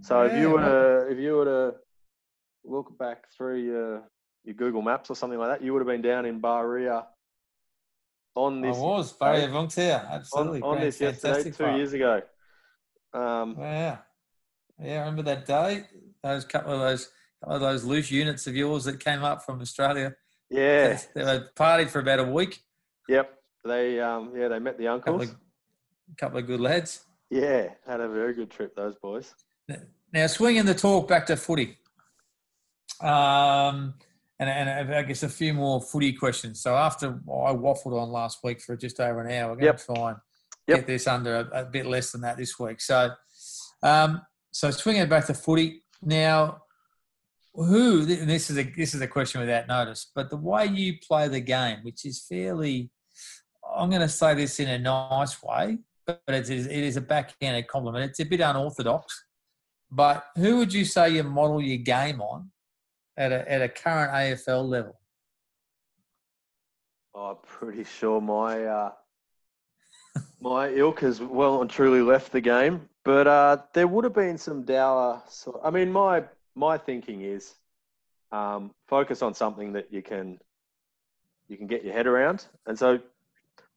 So 0.02 0.24
if 0.24 0.34
you 0.38 0.50
were 0.52 0.62
to, 0.62 1.12
if 1.12 1.18
you 1.18 1.36
were 1.36 1.46
to 1.46 1.76
look 2.66 2.98
back 3.00 3.32
through 3.36 3.64
your 3.64 4.04
your 4.44 4.56
Google 4.56 4.82
Maps 4.82 5.10
or 5.10 5.16
something 5.16 5.40
like 5.40 5.50
that, 5.50 5.64
you 5.64 5.74
would 5.74 5.80
have 5.80 5.88
been 5.88 6.02
down 6.02 6.26
in 6.26 6.42
Barria 6.42 7.06
on 8.36 8.62
this. 8.62 8.76
I 8.76 8.80
was 8.80 9.14
Barria 9.14 9.50
Volunteer, 9.50 10.06
absolutely. 10.12 10.62
on, 10.62 10.76
on 10.76 10.82
this 10.82 11.00
yesterday, 11.00 11.44
fantastic 11.44 11.58
two 11.58 11.76
years 11.78 11.94
ago. 11.94 12.22
Um, 13.14 13.56
Wow. 13.56 14.00
Yeah, 14.82 14.96
I 14.96 15.00
remember 15.00 15.24
that 15.24 15.46
day. 15.46 15.86
Those 16.24 16.46
couple 16.46 16.74
of 16.74 16.80
those 16.80 17.10
couple 17.42 17.56
of 17.56 17.62
those 17.62 17.84
loose 17.86 18.12
units 18.12 18.48
of 18.48 18.56
yours 18.56 18.84
that 18.86 19.00
came 19.00 19.24
up 19.24 19.44
from 19.44 19.62
Australia. 19.62 20.16
yeah, 20.50 21.00
They 21.16 21.24
were 21.24 21.50
partied 21.56 21.90
for 21.90 22.00
about 22.00 22.20
a 22.20 22.24
week. 22.26 22.62
yep. 23.08 23.36
They 23.66 24.00
um, 24.00 24.32
yeah, 24.36 24.48
they 24.48 24.60
met 24.60 24.78
the 24.78 24.86
Couple 24.86 25.14
uncles. 25.16 25.30
of, 25.32 25.38
couple 26.18 26.40
of 26.40 26.48
good 26.48 26.62
lads. 26.62 27.06
Yeah, 27.30 27.68
had 27.86 28.00
a 28.00 28.08
very 28.08 28.34
good 28.34 28.50
trip. 28.50 28.76
Those 28.76 28.96
boys. 29.02 29.34
Now, 30.14 30.26
swinging 30.28 30.66
the 30.66 30.74
talk 30.74 31.08
back 31.08 31.26
to 31.28 31.36
footy. 31.36 31.78
Um, 33.02 33.94
and, 34.40 34.50
and 34.50 34.94
I 34.96 35.04
guess 35.04 35.24
a 35.24 35.30
few 35.30 35.54
more 35.54 35.82
footy 35.82 36.14
questions. 36.14 36.62
So 36.62 36.76
after 36.76 37.10
I 37.28 37.52
waffled 37.54 38.02
on 38.02 38.10
last 38.10 38.40
week 38.44 38.62
for 38.62 38.76
just 38.76 39.00
over 39.00 39.22
an 39.22 39.32
hour, 39.32 39.50
we're 39.52 39.56
going 39.58 39.66
Yep. 39.66 39.78
to 39.78 39.86
try 39.86 40.10
and 40.12 40.18
Yep. 40.68 40.78
get 40.80 40.88
this 40.88 41.08
under 41.08 41.36
a, 41.52 41.62
a 41.62 41.66
bit 41.66 41.86
less 41.86 42.12
than 42.12 42.22
that 42.22 42.38
this 42.38 42.58
week. 42.58 42.82
So, 42.82 43.12
um, 43.84 44.22
so 44.52 44.72
swinging 44.72 45.08
back 45.10 45.26
to 45.28 45.34
footy 45.34 45.84
now. 46.02 46.64
Who? 47.56 48.06
This 48.06 48.50
is 48.50 48.58
a 48.58 48.64
this 48.64 48.94
is 48.94 49.02
a 49.02 49.08
question 49.08 49.42
without 49.42 49.68
notice, 49.68 50.12
but 50.16 50.30
the 50.30 50.38
way 50.38 50.68
you 50.68 50.96
play 51.06 51.28
the 51.28 51.42
game, 51.42 51.80
which 51.82 52.06
is 52.06 52.22
fairly, 52.22 52.90
I'm 53.76 53.90
going 53.90 54.02
to 54.02 54.08
say 54.08 54.36
this 54.36 54.60
in 54.60 54.70
a 54.70 54.78
nice 54.78 55.42
way, 55.42 55.80
but 56.06 56.36
it 56.36 56.50
is, 56.50 56.68
it 56.68 56.72
is 56.72 56.96
a 56.96 57.02
backhanded 57.02 57.68
compliment. 57.68 58.10
It's 58.10 58.20
a 58.20 58.26
bit 58.26 58.40
unorthodox. 58.40 59.26
But 59.92 60.26
who 60.38 60.58
would 60.58 60.74
you 60.74 60.86
say 60.86 61.10
you 61.10 61.24
model 61.24 61.62
your 61.62 61.80
game 61.80 62.22
on 62.22 62.52
at 63.18 63.32
a, 63.32 63.52
at 63.52 63.62
a 63.62 63.70
current 63.70 64.12
AFL 64.14 64.68
level? 64.68 65.00
I'm 67.16 67.38
pretty 67.44 67.84
sure 67.84 68.22
my 68.22 68.64
uh, 68.64 68.92
my 70.40 70.70
ilk 70.70 71.02
has 71.02 71.20
well 71.22 71.62
and 71.62 71.70
truly 71.70 72.02
left 72.02 72.32
the 72.32 72.42
game, 72.42 72.88
but 73.10 73.26
uh, 73.26 73.58
there 73.74 73.88
would 73.88 74.04
have 74.04 74.14
been 74.14 74.38
some 74.38 74.62
dour. 74.62 75.24
So, 75.28 75.60
I 75.64 75.72
mean, 75.72 75.92
my 75.92 76.26
my 76.54 76.78
thinking 76.78 77.22
is 77.24 77.56
um, 78.32 78.70
focus 78.88 79.24
on 79.24 79.34
something 79.34 79.74
that 79.74 79.92
you 79.92 80.04
can 80.04 80.38
you 81.48 81.58
can 81.58 81.66
get 81.66 81.84
your 81.84 81.94
head 81.94 82.06
around, 82.06 82.46
and 82.68 82.78
so 82.78 83.00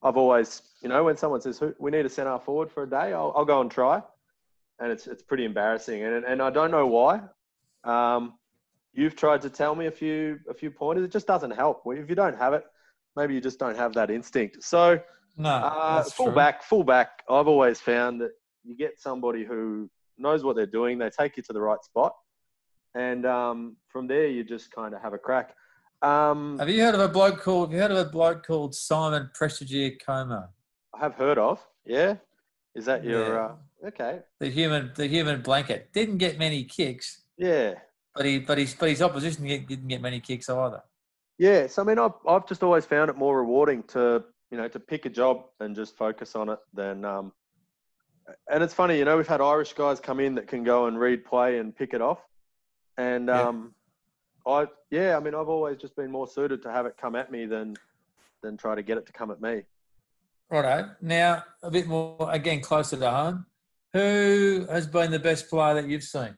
I've 0.03 0.19
always, 0.19 0.61
you 0.83 0.91
know, 0.91 1.03
when 1.05 1.17
someone 1.17 1.41
says 1.41 1.63
we 1.79 1.91
need 1.91 2.05
a 2.05 2.11
centre 2.11 2.39
forward 2.41 2.71
for 2.71 2.83
a 2.83 2.91
day, 2.91 3.15
I'll, 3.15 3.33
I'll 3.35 3.47
go 3.47 3.63
and 3.63 3.71
try, 3.71 4.03
and 4.79 4.93
it's 4.93 5.07
it's 5.07 5.23
pretty 5.23 5.47
embarrassing, 5.47 6.03
and 6.03 6.27
and 6.27 6.43
I 6.43 6.51
don't 6.51 6.71
know 6.71 6.87
why. 6.87 7.23
Um, 7.85 8.35
you've 8.93 9.17
tried 9.17 9.41
to 9.43 9.49
tell 9.49 9.75
me 9.75 9.87
a 9.87 9.91
few 9.91 10.41
a 10.47 10.53
few 10.53 10.71
pointers. 10.71 11.07
It 11.07 11.11
just 11.11 11.27
doesn't 11.27 11.53
help. 11.53 11.81
If 11.87 12.11
you 12.11 12.17
don't 12.17 12.37
have 12.37 12.53
it, 12.53 12.65
maybe 13.17 13.33
you 13.33 13.41
just 13.41 13.59
don't 13.59 13.79
have 13.79 13.95
that 13.95 14.11
instinct. 14.11 14.63
So 14.63 15.01
No, 15.39 15.49
uh, 15.49 15.97
that's 16.03 16.15
true. 16.15 16.27
fullback, 16.27 16.63
fullback. 16.65 17.23
I've 17.31 17.49
always 17.49 17.81
found 17.81 18.21
that 18.21 18.33
you 18.65 18.77
get 18.77 19.01
somebody 19.01 19.45
who 19.45 19.91
knows 20.19 20.45
what 20.45 20.57
they're 20.57 20.67
doing. 20.67 20.99
They 20.99 21.11
take 21.11 21.37
you 21.37 21.43
to 21.45 21.53
the 21.53 21.61
right 21.61 21.83
spot, 21.85 22.15
and 22.95 23.27
um, 23.27 23.77
from 23.89 24.07
there 24.07 24.29
you 24.29 24.45
just 24.45 24.71
kind 24.73 24.95
of 24.95 25.03
have 25.03 25.13
a 25.15 25.19
crack. 25.19 25.55
Um, 26.03 26.59
Have 26.59 26.69
you 26.69 26.83
heard 26.83 26.95
of 26.95 27.01
a 27.01 27.09
bloke 27.09 27.41
called? 27.41 27.69
Have 27.69 27.75
you 27.75 27.81
heard 27.81 27.91
of 27.93 28.07
a 28.07 28.11
bloke 28.11 28.45
called 28.47 28.75
Simon 28.75 29.31
Prestigiacomo? 29.39 30.49
I 30.95 30.99
have 30.99 31.15
heard 31.15 31.39
of. 31.39 31.65
Yeah, 31.85 32.17
is 32.75 32.85
that 32.87 33.05
your 33.05 33.35
Yeah. 33.35 33.45
uh, 33.85 33.89
okay? 33.89 34.21
The 34.41 34.49
human, 34.49 34.93
the 34.97 35.07
human 35.07 35.43
blanket 35.43 35.93
didn't 35.93 36.19
get 36.19 36.39
many 36.39 36.65
kicks, 36.65 37.23
Yeah, 37.39 37.75
but 38.15 38.25
he, 38.27 38.41
but 38.41 38.59
his, 38.59 38.75
but 38.75 38.89
his 38.89 39.01
opposition 39.03 39.45
didn't 39.47 39.69
didn't 39.69 39.89
get 39.89 40.01
many 40.01 40.21
kicks 40.21 40.49
either. 40.49 40.83
yeah. 41.39 41.67
So 41.67 41.83
I 41.83 41.85
mean, 41.85 41.99
I've 41.99 42.13
I've 42.27 42.47
just 42.47 42.63
always 42.63 42.85
found 42.85 43.11
it 43.11 43.17
more 43.17 43.39
rewarding 43.39 43.83
to 43.95 44.25
you 44.51 44.59
know 44.59 44.69
to 44.69 44.79
pick 44.81 45.07
a 45.07 45.11
job 45.11 45.45
and 45.61 45.75
just 45.75 45.97
focus 45.97 46.35
on 46.37 46.49
it 46.51 46.59
than 46.75 47.05
um. 47.05 47.33
And 48.51 48.63
it's 48.63 48.75
funny, 48.75 48.99
you 48.99 49.05
know, 49.05 49.17
we've 49.17 49.27
had 49.27 49.41
Irish 49.41 49.73
guys 49.73 50.01
come 50.01 50.21
in 50.21 50.35
that 50.37 50.47
can 50.47 50.63
go 50.65 50.87
and 50.87 50.99
read 50.99 51.25
play 51.25 51.59
and 51.59 51.75
pick 51.75 51.93
it 51.95 52.01
off, 52.01 52.19
and 52.97 53.29
Yeah. 53.29 53.49
um, 53.49 53.75
I 54.47 54.67
yeah, 54.91 55.17
I 55.17 55.21
mean, 55.21 55.35
I've 55.35 55.49
always 55.49 55.79
just 55.79 55.97
been 55.97 56.11
more 56.11 56.27
suited 56.27 56.63
to 56.63 56.71
have 56.71 56.87
it 56.87 56.97
come 57.01 57.17
at 57.17 57.31
me 57.31 57.47
than 57.47 57.77
than 58.43 58.57
try 58.57 58.75
to 58.75 58.83
get 58.83 58.99
it 58.99 59.07
to 59.07 59.13
come 59.13 59.31
at 59.31 59.41
me. 59.41 59.63
Righto. 60.51 60.91
Now 61.01 61.45
a 61.63 61.71
bit 61.71 61.87
more 61.87 62.29
again 62.31 62.61
closer 62.61 62.97
to 62.97 63.11
home. 63.11 63.47
Who 63.93 64.67
has 64.71 64.87
been 64.87 65.11
the 65.11 65.19
best 65.19 65.49
player 65.51 65.75
that 65.75 65.89
you've 65.89 66.03
seen 66.03 66.37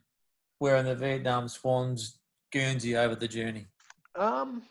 wearing 0.60 0.84
the 0.84 0.94
Vietnam 0.94 1.48
Swans 1.48 2.18
Guernsey 2.52 2.96
over 2.96 3.14
the 3.14 3.28
journey? 3.28 3.66
Um, 4.16 4.62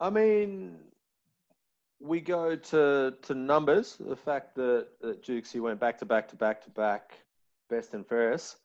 I 0.00 0.10
mean, 0.10 0.78
we 2.00 2.20
go 2.20 2.54
to 2.56 3.14
to 3.22 3.34
numbers. 3.34 3.96
The 3.98 4.16
fact 4.16 4.54
that, 4.56 4.86
that 5.00 5.22
Jukesy 5.22 5.60
went 5.60 5.80
back 5.80 5.98
to 5.98 6.04
back 6.04 6.28
to 6.28 6.36
back 6.36 6.62
to 6.64 6.70
back, 6.70 7.18
best 7.70 7.94
and 7.94 8.06
fairest. 8.06 8.56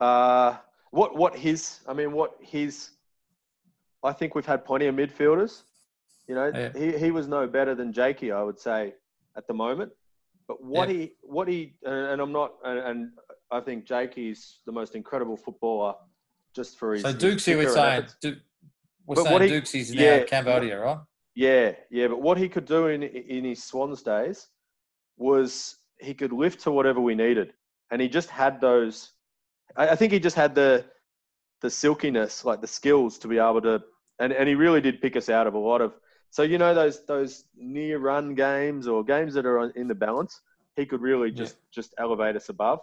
Uh, 0.00 0.56
what 0.90 1.16
what 1.16 1.36
his? 1.36 1.80
I 1.88 1.92
mean, 1.92 2.12
what 2.12 2.36
his? 2.40 2.90
I 4.02 4.12
think 4.12 4.34
we've 4.34 4.46
had 4.46 4.64
plenty 4.64 4.86
of 4.86 4.94
midfielders. 4.94 5.62
You 6.28 6.34
know, 6.34 6.50
Yeah. 6.54 6.72
he, 6.76 6.96
he 6.98 7.10
was 7.10 7.28
no 7.28 7.46
better 7.46 7.74
than 7.74 7.92
Jakey, 7.92 8.32
I 8.32 8.42
would 8.42 8.58
say, 8.58 8.94
at 9.36 9.46
the 9.46 9.54
moment. 9.54 9.92
But 10.48 10.62
what 10.62 10.88
Yeah. 10.88 10.94
he 10.94 11.12
what 11.22 11.48
he 11.48 11.74
and 11.84 11.94
and 11.94 12.20
I'm 12.20 12.32
not 12.32 12.54
and, 12.64 12.78
and 12.78 13.10
I 13.50 13.60
think 13.60 13.84
Jakey's 13.86 14.58
the 14.66 14.72
most 14.72 14.94
incredible 14.94 15.36
footballer 15.36 15.94
just 16.54 16.78
for 16.78 16.92
his. 16.94 17.02
So 17.02 17.12
his 17.12 17.22
Dukesy, 17.22 17.56
we're 17.56 17.68
saying. 17.72 18.06
Du- 18.20 18.36
We're 19.06 19.14
But 19.14 19.24
saying 19.24 19.42
he- 19.42 19.48
Dukes 19.48 19.74
is 19.76 19.94
now 19.94 20.02
yeah. 20.02 20.24
Cambodia, 20.24 20.80
right? 20.80 20.98
Yeah, 21.36 21.72
yeah. 21.90 22.08
But 22.08 22.22
what 22.22 22.38
he 22.38 22.48
could 22.48 22.64
do 22.64 22.86
in 22.88 23.02
in 23.02 23.44
his 23.44 23.62
Swans 23.62 24.02
days 24.02 24.48
was 25.18 25.76
he 26.00 26.14
could 26.14 26.32
lift 26.32 26.60
to 26.62 26.70
whatever 26.70 27.00
we 27.00 27.14
needed, 27.14 27.52
and 27.90 28.00
he 28.00 28.08
just 28.08 28.30
had 28.30 28.60
those. 28.60 29.12
I, 29.76 29.88
I 29.90 29.96
think 29.96 30.12
he 30.12 30.18
just 30.18 30.34
had 30.34 30.54
the 30.54 30.86
the 31.60 31.70
silkiness, 31.70 32.44
like 32.44 32.60
the 32.62 32.66
skills 32.66 33.18
to 33.18 33.28
be 33.28 33.38
able 33.38 33.60
to, 33.62 33.82
and, 34.18 34.32
and 34.32 34.48
he 34.48 34.54
really 34.54 34.80
did 34.80 35.00
pick 35.00 35.16
us 35.16 35.28
out 35.28 35.46
of 35.46 35.54
a 35.54 35.58
lot 35.58 35.80
of. 35.80 35.94
So 36.30 36.42
you 36.42 36.58
know 36.58 36.74
those 36.74 37.04
those 37.06 37.44
near 37.56 37.98
run 37.98 38.34
games 38.34 38.88
or 38.88 39.04
games 39.04 39.34
that 39.34 39.46
are 39.46 39.70
in 39.70 39.88
the 39.88 39.94
balance, 39.94 40.40
he 40.74 40.86
could 40.86 41.02
really 41.02 41.28
Yeah. 41.28 41.36
just 41.44 41.56
just 41.70 41.94
elevate 41.98 42.36
us 42.36 42.48
above. 42.48 42.80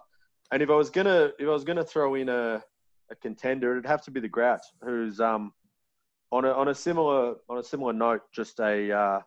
And 0.52 0.62
if 0.62 0.70
I 0.70 0.76
was 0.76 0.92
gonna 0.92 1.32
if 1.40 1.48
I 1.48 1.52
was 1.52 1.64
gonna 1.64 1.84
throw 1.84 2.14
in 2.16 2.30
a 2.30 2.64
a 3.10 3.16
contender, 3.16 3.72
it'd 3.72 3.86
have 3.88 4.04
to 4.04 4.12
be 4.12 4.20
the 4.20 4.30
Grouch, 4.30 4.66
who's 4.84 5.20
um 5.20 5.54
on 6.34 6.46
a 6.46 6.52
on 6.52 6.68
a 6.68 6.76
similar 6.76 7.36
on 7.48 7.58
a 7.60 7.64
similar 7.64 7.94
note, 7.94 8.24
just 8.32 8.60
a 8.60 8.92
uh, 8.92 9.20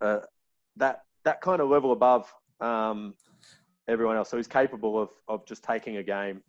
uh, 0.00 0.18
that 0.76 1.04
that 1.24 1.40
kind 1.40 1.62
of 1.62 1.68
level 1.68 1.92
above 1.92 2.32
um, 2.60 3.14
everyone 3.86 4.16
else. 4.16 4.28
So 4.28 4.36
he's 4.36 4.48
capable 4.48 5.00
of 5.00 5.10
of 5.28 5.46
just 5.46 5.62
taking 5.62 5.98
a 5.98 6.02
game 6.02 6.42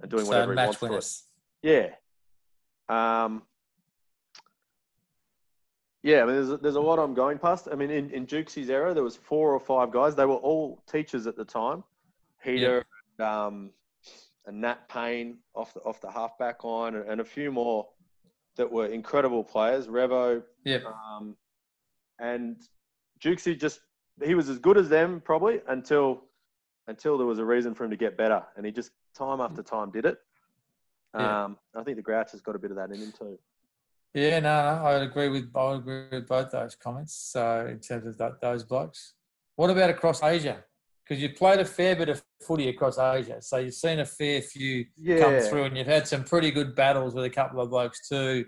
and 0.00 0.10
doing 0.10 0.24
So 0.24 0.30
whatever 0.30 0.52
he 0.52 0.56
wants 0.56 0.76
for 0.76 0.98
it. 0.98 1.14
Yeah. 1.62 1.90
Um, 2.88 3.42
yeah, 6.02 6.22
I 6.22 6.26
mean, 6.26 6.34
there's, 6.36 6.60
there's 6.60 6.76
a 6.76 6.80
lot 6.80 6.98
I'm 6.98 7.14
going 7.14 7.38
past. 7.38 7.68
I 7.70 7.74
mean, 7.74 7.90
in, 7.90 8.10
in 8.10 8.26
Jukesy's 8.26 8.70
era, 8.70 8.94
there 8.94 9.02
was 9.02 9.16
four 9.16 9.52
or 9.52 9.60
five 9.60 9.90
guys. 9.90 10.14
They 10.14 10.24
were 10.24 10.34
all 10.34 10.82
teachers 10.90 11.26
at 11.26 11.36
the 11.36 11.44
time. 11.44 11.84
Heater, 12.42 12.86
um, 13.18 13.70
and 14.46 14.60
Nat 14.60 14.88
Payne 14.88 15.38
off 15.54 15.74
the 15.74 15.80
off 15.80 16.00
the 16.00 16.10
halfback 16.10 16.64
line, 16.64 16.94
and, 16.94 17.08
and 17.08 17.20
a 17.20 17.24
few 17.24 17.52
more 17.52 17.88
that 18.58 18.70
were 18.70 18.86
incredible 18.86 19.42
players. 19.42 19.86
Revo, 19.86 20.42
Yep. 20.64 20.84
um, 20.84 21.36
and 22.18 22.56
Jukesy 23.24 23.58
just 23.58 23.80
he 24.22 24.34
was 24.34 24.48
as 24.48 24.58
good 24.58 24.76
as 24.76 24.88
them 24.88 25.22
probably 25.24 25.62
until 25.68 26.22
until 26.88 27.16
there 27.16 27.26
was 27.26 27.38
a 27.38 27.44
reason 27.44 27.74
for 27.74 27.84
him 27.84 27.90
to 27.90 27.96
get 27.96 28.16
better, 28.16 28.42
and 28.56 28.66
he 28.66 28.72
just 28.72 28.90
time 29.14 29.40
after 29.40 29.62
time 29.62 29.90
did 29.90 30.04
it. 30.04 30.18
Yeah. 31.14 31.44
Um, 31.44 31.58
I 31.74 31.82
think 31.82 31.96
the 31.96 32.02
Grouch 32.02 32.32
has 32.32 32.40
got 32.40 32.54
a 32.54 32.58
bit 32.58 32.70
of 32.70 32.76
that 32.76 32.90
in 32.90 32.96
him 33.00 33.12
too. 33.18 33.38
Yeah, 34.14 34.40
no, 34.40 34.48
no, 34.48 34.84
I 34.84 34.94
would 34.94 35.02
agree 35.08 35.28
with 35.28 35.50
I 35.54 35.64
would 35.70 35.78
agree 35.80 36.08
with 36.10 36.26
both 36.28 36.50
those 36.50 36.74
comments. 36.74 37.14
So 37.14 37.66
in 37.66 37.78
terms 37.80 38.06
of 38.06 38.18
that, 38.18 38.40
those 38.40 38.64
blokes, 38.64 39.14
what 39.56 39.70
about 39.70 39.90
across 39.90 40.22
Asia? 40.22 40.64
Because 41.08 41.22
you've 41.22 41.36
played 41.36 41.58
a 41.58 41.64
fair 41.64 41.96
bit 41.96 42.10
of 42.10 42.22
footy 42.46 42.68
across 42.68 42.98
Asia, 42.98 43.40
so 43.40 43.56
you've 43.56 43.72
seen 43.72 44.00
a 44.00 44.04
fair 44.04 44.42
few 44.42 44.84
come 45.18 45.40
through, 45.40 45.64
and 45.64 45.76
you've 45.76 45.86
had 45.86 46.06
some 46.06 46.22
pretty 46.22 46.50
good 46.50 46.74
battles 46.74 47.14
with 47.14 47.24
a 47.24 47.30
couple 47.30 47.60
of 47.62 47.70
blokes 47.70 48.06
too, 48.06 48.44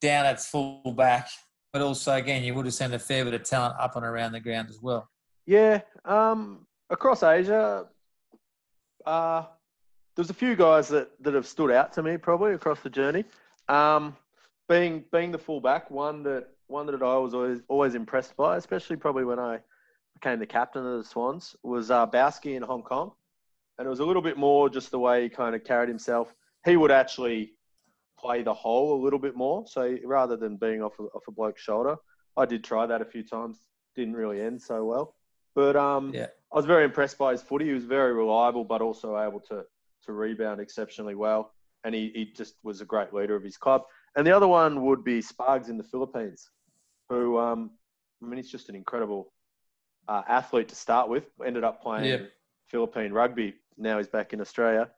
down 0.00 0.24
at 0.24 0.40
full 0.40 0.94
back. 0.96 1.28
But 1.72 1.82
also, 1.82 2.14
again, 2.14 2.42
you 2.42 2.54
would 2.54 2.64
have 2.64 2.74
seen 2.74 2.94
a 2.94 2.98
fair 2.98 3.24
bit 3.24 3.34
of 3.34 3.42
talent 3.42 3.74
up 3.78 3.96
and 3.96 4.04
around 4.04 4.32
the 4.32 4.40
ground 4.40 4.70
as 4.70 4.80
well. 4.80 5.08
yeah. 5.44 5.82
Um, 6.06 6.66
across 6.88 7.22
Asia, 7.22 7.86
uh, 9.04 9.44
there's 10.16 10.30
a 10.30 10.34
few 10.34 10.56
guys 10.56 10.88
that, 10.88 11.10
that 11.22 11.34
have 11.34 11.46
stood 11.46 11.70
out 11.70 11.92
to 11.92 12.02
me 12.02 12.16
probably 12.16 12.52
across 12.54 12.80
the 12.80 12.90
journey. 12.90 13.24
Um, 13.68 14.16
being 14.68 15.04
being 15.12 15.32
the 15.32 15.38
fullback, 15.38 15.90
one 15.90 16.22
that 16.22 16.48
one 16.66 16.86
that 16.86 17.02
I 17.02 17.16
was 17.18 17.34
always 17.34 17.60
always 17.68 17.94
impressed 17.94 18.36
by, 18.36 18.56
especially 18.56 18.96
probably 18.96 19.24
when 19.24 19.38
I 19.38 19.60
became 20.20 20.38
the 20.38 20.46
captain 20.46 20.84
of 20.84 20.98
the 20.98 21.04
Swans, 21.08 21.54
was 21.62 21.90
uh, 21.90 22.06
Bowski 22.06 22.56
in 22.56 22.62
Hong 22.62 22.82
Kong, 22.82 23.12
and 23.78 23.86
it 23.86 23.90
was 23.90 24.00
a 24.00 24.04
little 24.04 24.22
bit 24.22 24.36
more 24.36 24.68
just 24.68 24.90
the 24.90 24.98
way 24.98 25.22
he 25.22 25.28
kind 25.28 25.54
of 25.54 25.64
carried 25.64 25.88
himself. 25.88 26.34
He 26.64 26.76
would 26.76 26.90
actually 26.90 27.52
play 28.18 28.42
the 28.42 28.54
whole 28.54 29.00
a 29.00 29.00
little 29.02 29.18
bit 29.18 29.36
more, 29.36 29.64
so 29.66 29.96
rather 30.04 30.36
than 30.36 30.56
being 30.56 30.82
off 30.82 30.98
a, 30.98 31.04
off 31.04 31.28
a 31.28 31.30
bloke's 31.32 31.62
shoulder, 31.62 31.96
I 32.36 32.46
did 32.46 32.64
try 32.64 32.86
that 32.86 33.00
a 33.00 33.04
few 33.04 33.22
times. 33.22 33.62
Didn't 33.94 34.14
really 34.14 34.40
end 34.40 34.60
so 34.60 34.84
well, 34.84 35.14
but 35.54 35.76
um, 35.76 36.12
Yeah. 36.14 36.26
I 36.52 36.56
was 36.56 36.66
very 36.66 36.84
impressed 36.84 37.18
by 37.18 37.32
his 37.32 37.42
footy. 37.42 37.66
He 37.66 37.72
was 37.72 37.84
very 37.84 38.12
reliable, 38.14 38.64
but 38.64 38.80
also 38.80 39.18
able 39.18 39.40
to 39.48 39.64
to 40.04 40.12
rebound 40.12 40.60
exceptionally 40.60 41.14
well, 41.14 41.52
and 41.84 41.94
he, 41.94 42.10
he 42.14 42.32
just 42.32 42.54
was 42.62 42.80
a 42.80 42.84
great 42.84 43.12
leader 43.12 43.36
of 43.36 43.42
his 43.42 43.56
club. 43.56 43.82
And 44.16 44.26
the 44.26 44.32
other 44.32 44.48
one 44.48 44.84
would 44.86 45.04
be 45.04 45.20
Spargs 45.20 45.68
in 45.68 45.76
the 45.76 45.84
Philippines, 45.84 46.50
who 47.08 47.38
um, 47.38 47.70
I 48.22 48.26
mean, 48.26 48.36
he's 48.38 48.50
just 48.50 48.68
an 48.68 48.74
incredible 48.74 49.32
uh, 50.08 50.22
athlete 50.28 50.68
to 50.68 50.74
start 50.74 51.08
with. 51.08 51.24
Ended 51.44 51.64
up 51.64 51.82
playing 51.82 52.06
Yeah. 52.06 52.26
Philippine 52.66 53.12
rugby. 53.12 53.54
Now 53.76 53.98
he's 53.98 54.08
back 54.08 54.32
in 54.32 54.40
Australia, 54.40 54.90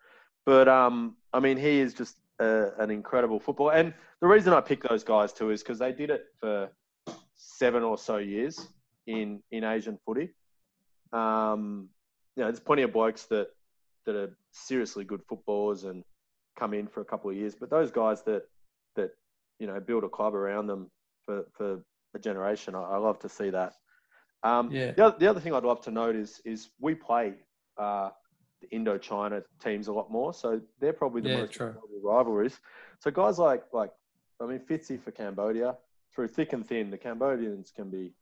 but 0.46 0.68
um, 0.68 1.16
I 1.32 1.40
mean, 1.40 1.58
he 1.58 1.80
is 1.80 1.92
just 1.92 2.16
a, 2.38 2.70
an 2.78 2.90
incredible 2.90 3.38
footballer. 3.38 3.74
And 3.74 3.92
the 4.20 4.26
reason 4.26 4.52
I 4.52 4.60
pick 4.60 4.82
those 4.88 5.04
guys 5.04 5.32
too 5.32 5.50
is 5.50 5.62
because 5.62 5.78
they 5.78 5.92
did 5.92 6.10
it 6.10 6.26
for 6.38 6.70
seven 7.36 7.82
or 7.82 7.98
so 7.98 8.16
years 8.16 8.68
in 9.06 9.42
in 9.50 9.64
Asian 9.64 9.98
footy. 10.06 10.30
Um, 11.12 11.88
you 12.36 12.42
know, 12.42 12.48
there's 12.48 12.60
plenty 12.60 12.82
of 12.82 12.92
blokes 12.92 13.24
that 13.26 13.48
that 14.06 14.16
are 14.16 14.30
seriously 14.52 15.04
good 15.04 15.22
footballers 15.28 15.84
and 15.84 16.04
come 16.58 16.72
in 16.74 16.86
for 16.86 17.00
a 17.00 17.04
couple 17.04 17.30
of 17.30 17.36
years, 17.36 17.54
but 17.54 17.70
those 17.70 17.90
guys 17.90 18.22
that 18.22 18.44
that 18.96 19.10
you 19.58 19.66
know 19.66 19.78
build 19.80 20.04
a 20.04 20.08
club 20.08 20.34
around 20.34 20.66
them 20.66 20.90
for 21.24 21.44
for 21.52 21.80
a 22.14 22.18
generation, 22.18 22.74
I, 22.74 22.82
I 22.82 22.96
love 22.96 23.18
to 23.20 23.28
see 23.28 23.50
that. 23.50 23.74
Um, 24.42 24.70
Yeah. 24.72 24.92
The 24.92 25.04
other, 25.06 25.16
the 25.18 25.26
other 25.26 25.40
thing 25.40 25.54
I'd 25.54 25.64
love 25.64 25.82
to 25.82 25.90
note 25.90 26.16
is 26.16 26.40
is 26.44 26.70
we 26.80 26.94
play 26.94 27.34
uh, 27.76 28.10
the 28.60 28.68
Indochina 28.68 29.42
teams 29.62 29.88
a 29.88 29.92
lot 29.92 30.10
more, 30.10 30.32
so 30.32 30.60
they're 30.80 30.92
probably 30.92 31.20
the 31.22 31.28
Yeah, 31.28 31.40
most 31.40 31.60
rivalries. 32.02 32.58
So 32.98 33.10
guys 33.10 33.38
like 33.38 33.64
like 33.72 33.90
I 34.40 34.46
mean 34.46 34.60
Fitzy 34.60 35.00
for 35.00 35.10
Cambodia, 35.10 35.76
through 36.14 36.28
thick 36.28 36.52
and 36.52 36.66
thin, 36.66 36.90
the 36.90 36.98
Cambodians 36.98 37.70
can 37.70 37.90
be 37.90 38.14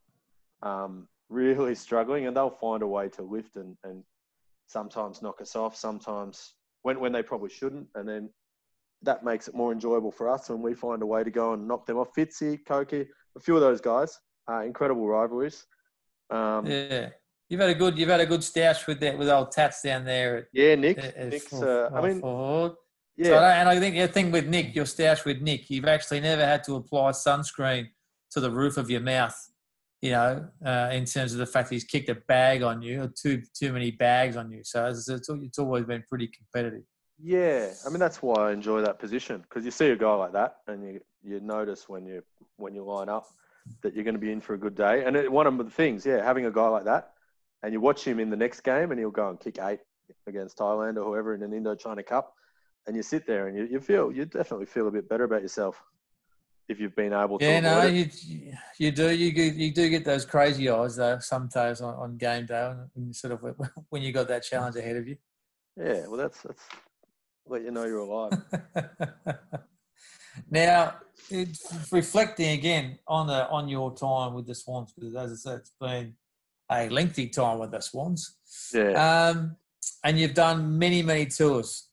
um, 0.62 1.08
really 1.28 1.74
struggling, 1.74 2.26
and 2.26 2.36
they'll 2.36 2.50
find 2.50 2.82
a 2.82 2.86
way 2.86 3.08
to 3.10 3.22
lift 3.22 3.56
and, 3.56 3.76
and 3.84 4.02
sometimes 4.66 5.22
knock 5.22 5.40
us 5.40 5.56
off, 5.56 5.76
sometimes 5.76 6.54
when 6.82 7.00
when 7.00 7.12
they 7.12 7.22
probably 7.22 7.50
shouldn't, 7.50 7.88
and 7.94 8.08
then 8.08 8.30
that 9.02 9.24
makes 9.24 9.46
it 9.46 9.54
more 9.54 9.72
enjoyable 9.72 10.10
for 10.10 10.28
us 10.28 10.48
when 10.48 10.60
we 10.60 10.74
find 10.74 11.02
a 11.02 11.06
way 11.06 11.22
to 11.22 11.30
go 11.30 11.52
and 11.52 11.68
knock 11.68 11.86
them 11.86 11.98
off. 11.98 12.12
Fitzy, 12.16 12.58
Koki, 12.66 13.06
a 13.36 13.40
few 13.40 13.54
of 13.54 13.60
those 13.60 13.80
guys, 13.80 14.18
uh, 14.50 14.62
incredible 14.62 15.06
rivalries. 15.06 15.66
Um, 16.30 16.66
yeah. 16.66 16.86
Yeah, 16.90 17.08
you've 17.48 17.60
had 17.60 17.70
a 17.70 17.74
good 17.74 17.98
you've 17.98 18.08
had 18.08 18.20
a 18.20 18.26
good 18.26 18.40
stoush 18.40 18.86
with 18.86 19.00
that 19.00 19.16
with 19.18 19.28
old 19.28 19.52
Tats 19.52 19.82
down 19.82 20.04
there. 20.04 20.36
At, 20.38 20.78
Nick. 20.78 20.98
at- 20.98 21.16
at 21.16 21.28
Nick's. 21.28 21.52
Uh, 21.52 21.90
I 21.94 22.00
mean, 22.06 22.20
forward. 22.20 22.72
yeah, 23.16 23.26
So, 23.26 23.38
and 23.38 23.68
I 23.68 23.78
think 23.80 23.96
the 23.96 24.08
thing 24.08 24.30
with 24.30 24.46
Nick, 24.46 24.74
your 24.74 24.84
stoush 24.84 25.24
with 25.24 25.40
Nick, 25.40 25.70
you've 25.70 25.86
actually 25.86 26.20
never 26.20 26.44
had 26.44 26.64
to 26.64 26.76
apply 26.76 27.10
sunscreen 27.12 27.88
to 28.32 28.40
the 28.40 28.50
roof 28.50 28.76
of 28.76 28.90
your 28.90 29.00
mouth. 29.00 29.36
You 30.00 30.12
know, 30.12 30.48
uh, 30.64 30.90
in 30.92 31.06
terms 31.06 31.32
of 31.32 31.38
the 31.38 31.46
fact 31.46 31.68
that 31.70 31.74
he's 31.74 31.82
kicked 31.82 32.08
a 32.08 32.14
bag 32.14 32.62
on 32.62 32.82
you 32.82 33.02
or 33.02 33.08
too 33.08 33.42
too 33.58 33.72
many 33.72 33.90
bags 33.90 34.36
on 34.36 34.48
you. 34.52 34.60
So 34.62 34.86
it's, 34.86 35.08
it's, 35.08 35.28
it's 35.28 35.58
always 35.58 35.86
been 35.86 36.04
pretty 36.08 36.28
competitive. 36.28 36.84
Yeah, 37.20 37.70
I 37.84 37.88
mean 37.88 37.98
that's 37.98 38.22
why 38.22 38.50
I 38.50 38.52
enjoy 38.52 38.80
that 38.82 39.00
position 39.00 39.40
because 39.40 39.64
you 39.64 39.72
see 39.72 39.88
a 39.90 39.96
guy 39.96 40.14
like 40.14 40.32
that, 40.34 40.58
and 40.68 40.84
you 40.84 41.00
you 41.24 41.40
notice 41.40 41.88
when 41.88 42.06
you 42.06 42.22
when 42.58 42.76
you 42.76 42.84
line 42.84 43.08
up 43.08 43.26
that 43.82 43.94
you're 43.94 44.04
going 44.04 44.14
to 44.14 44.20
be 44.20 44.32
in 44.32 44.40
for 44.40 44.54
a 44.54 44.58
good 44.58 44.74
day. 44.74 45.04
And 45.04 45.16
it, 45.16 45.30
one 45.30 45.46
of 45.46 45.56
the 45.58 45.70
things, 45.70 46.04
yeah, 46.04 46.22
having 46.24 46.46
a 46.46 46.50
guy 46.50 46.68
like 46.68 46.84
that, 46.84 47.12
and 47.62 47.72
you 47.72 47.80
watch 47.80 48.04
him 48.04 48.20
in 48.20 48.30
the 48.30 48.36
next 48.36 48.60
game, 48.60 48.90
and 48.90 48.98
he'll 48.98 49.10
go 49.10 49.28
and 49.28 49.38
kick 49.38 49.58
eight 49.60 49.80
against 50.26 50.58
Thailand 50.58 50.96
or 50.96 51.04
whoever 51.04 51.34
in 51.34 51.42
an 51.42 51.50
Indochina 51.50 52.04
Cup, 52.04 52.32
and 52.86 52.96
you 52.96 53.02
sit 53.02 53.26
there 53.26 53.48
and 53.48 53.56
you, 53.56 53.64
you 53.64 53.80
feel 53.80 54.10
you 54.12 54.24
definitely 54.24 54.66
feel 54.66 54.88
a 54.88 54.90
bit 54.90 55.08
better 55.08 55.24
about 55.24 55.42
yourself 55.42 55.82
if 56.68 56.78
you've 56.78 56.94
been 56.94 57.12
able 57.12 57.38
to. 57.38 57.44
Yeah, 57.44 57.60
no, 57.60 57.86
it. 57.86 57.92
you 58.24 58.52
you 58.78 58.92
do 58.92 59.10
you 59.10 59.30
you 59.30 59.72
do 59.72 59.88
get 59.88 60.04
those 60.04 60.24
crazy 60.24 60.68
eyes 60.68 60.96
though 60.96 61.18
sometimes 61.18 61.80
on, 61.80 61.94
on 61.94 62.16
game 62.16 62.46
day 62.46 62.74
when 62.94 63.08
you 63.08 63.12
sort 63.12 63.32
of 63.32 63.56
when 63.90 64.02
you 64.02 64.12
got 64.12 64.28
that 64.28 64.42
challenge 64.42 64.76
ahead 64.76 64.96
of 64.96 65.08
you. 65.08 65.16
yeah. 65.76 66.06
Well, 66.06 66.16
that's 66.16 66.42
that's 66.42 66.62
let 67.46 67.62
you 67.62 67.70
know 67.70 67.84
you're 67.84 67.98
alive. 67.98 68.32
now, 70.50 70.94
it, 71.30 71.58
reflecting 71.90 72.50
again 72.50 72.98
on 73.06 73.26
the 73.26 73.48
on 73.48 73.68
your 73.68 73.94
time 73.94 74.34
with 74.34 74.46
the 74.46 74.54
Swans, 74.54 74.92
because 74.92 75.14
as 75.14 75.32
I 75.32 75.34
said, 75.36 75.58
it's 75.60 75.72
been 75.80 76.14
a 76.70 76.88
lengthy 76.88 77.28
time 77.28 77.58
with 77.58 77.70
the 77.70 77.80
Swans. 77.80 78.36
Yeah. 78.72 79.30
Um, 79.30 79.56
and 80.04 80.18
you've 80.18 80.34
done 80.34 80.78
many, 80.78 81.02
many 81.02 81.26
tours. 81.26 81.88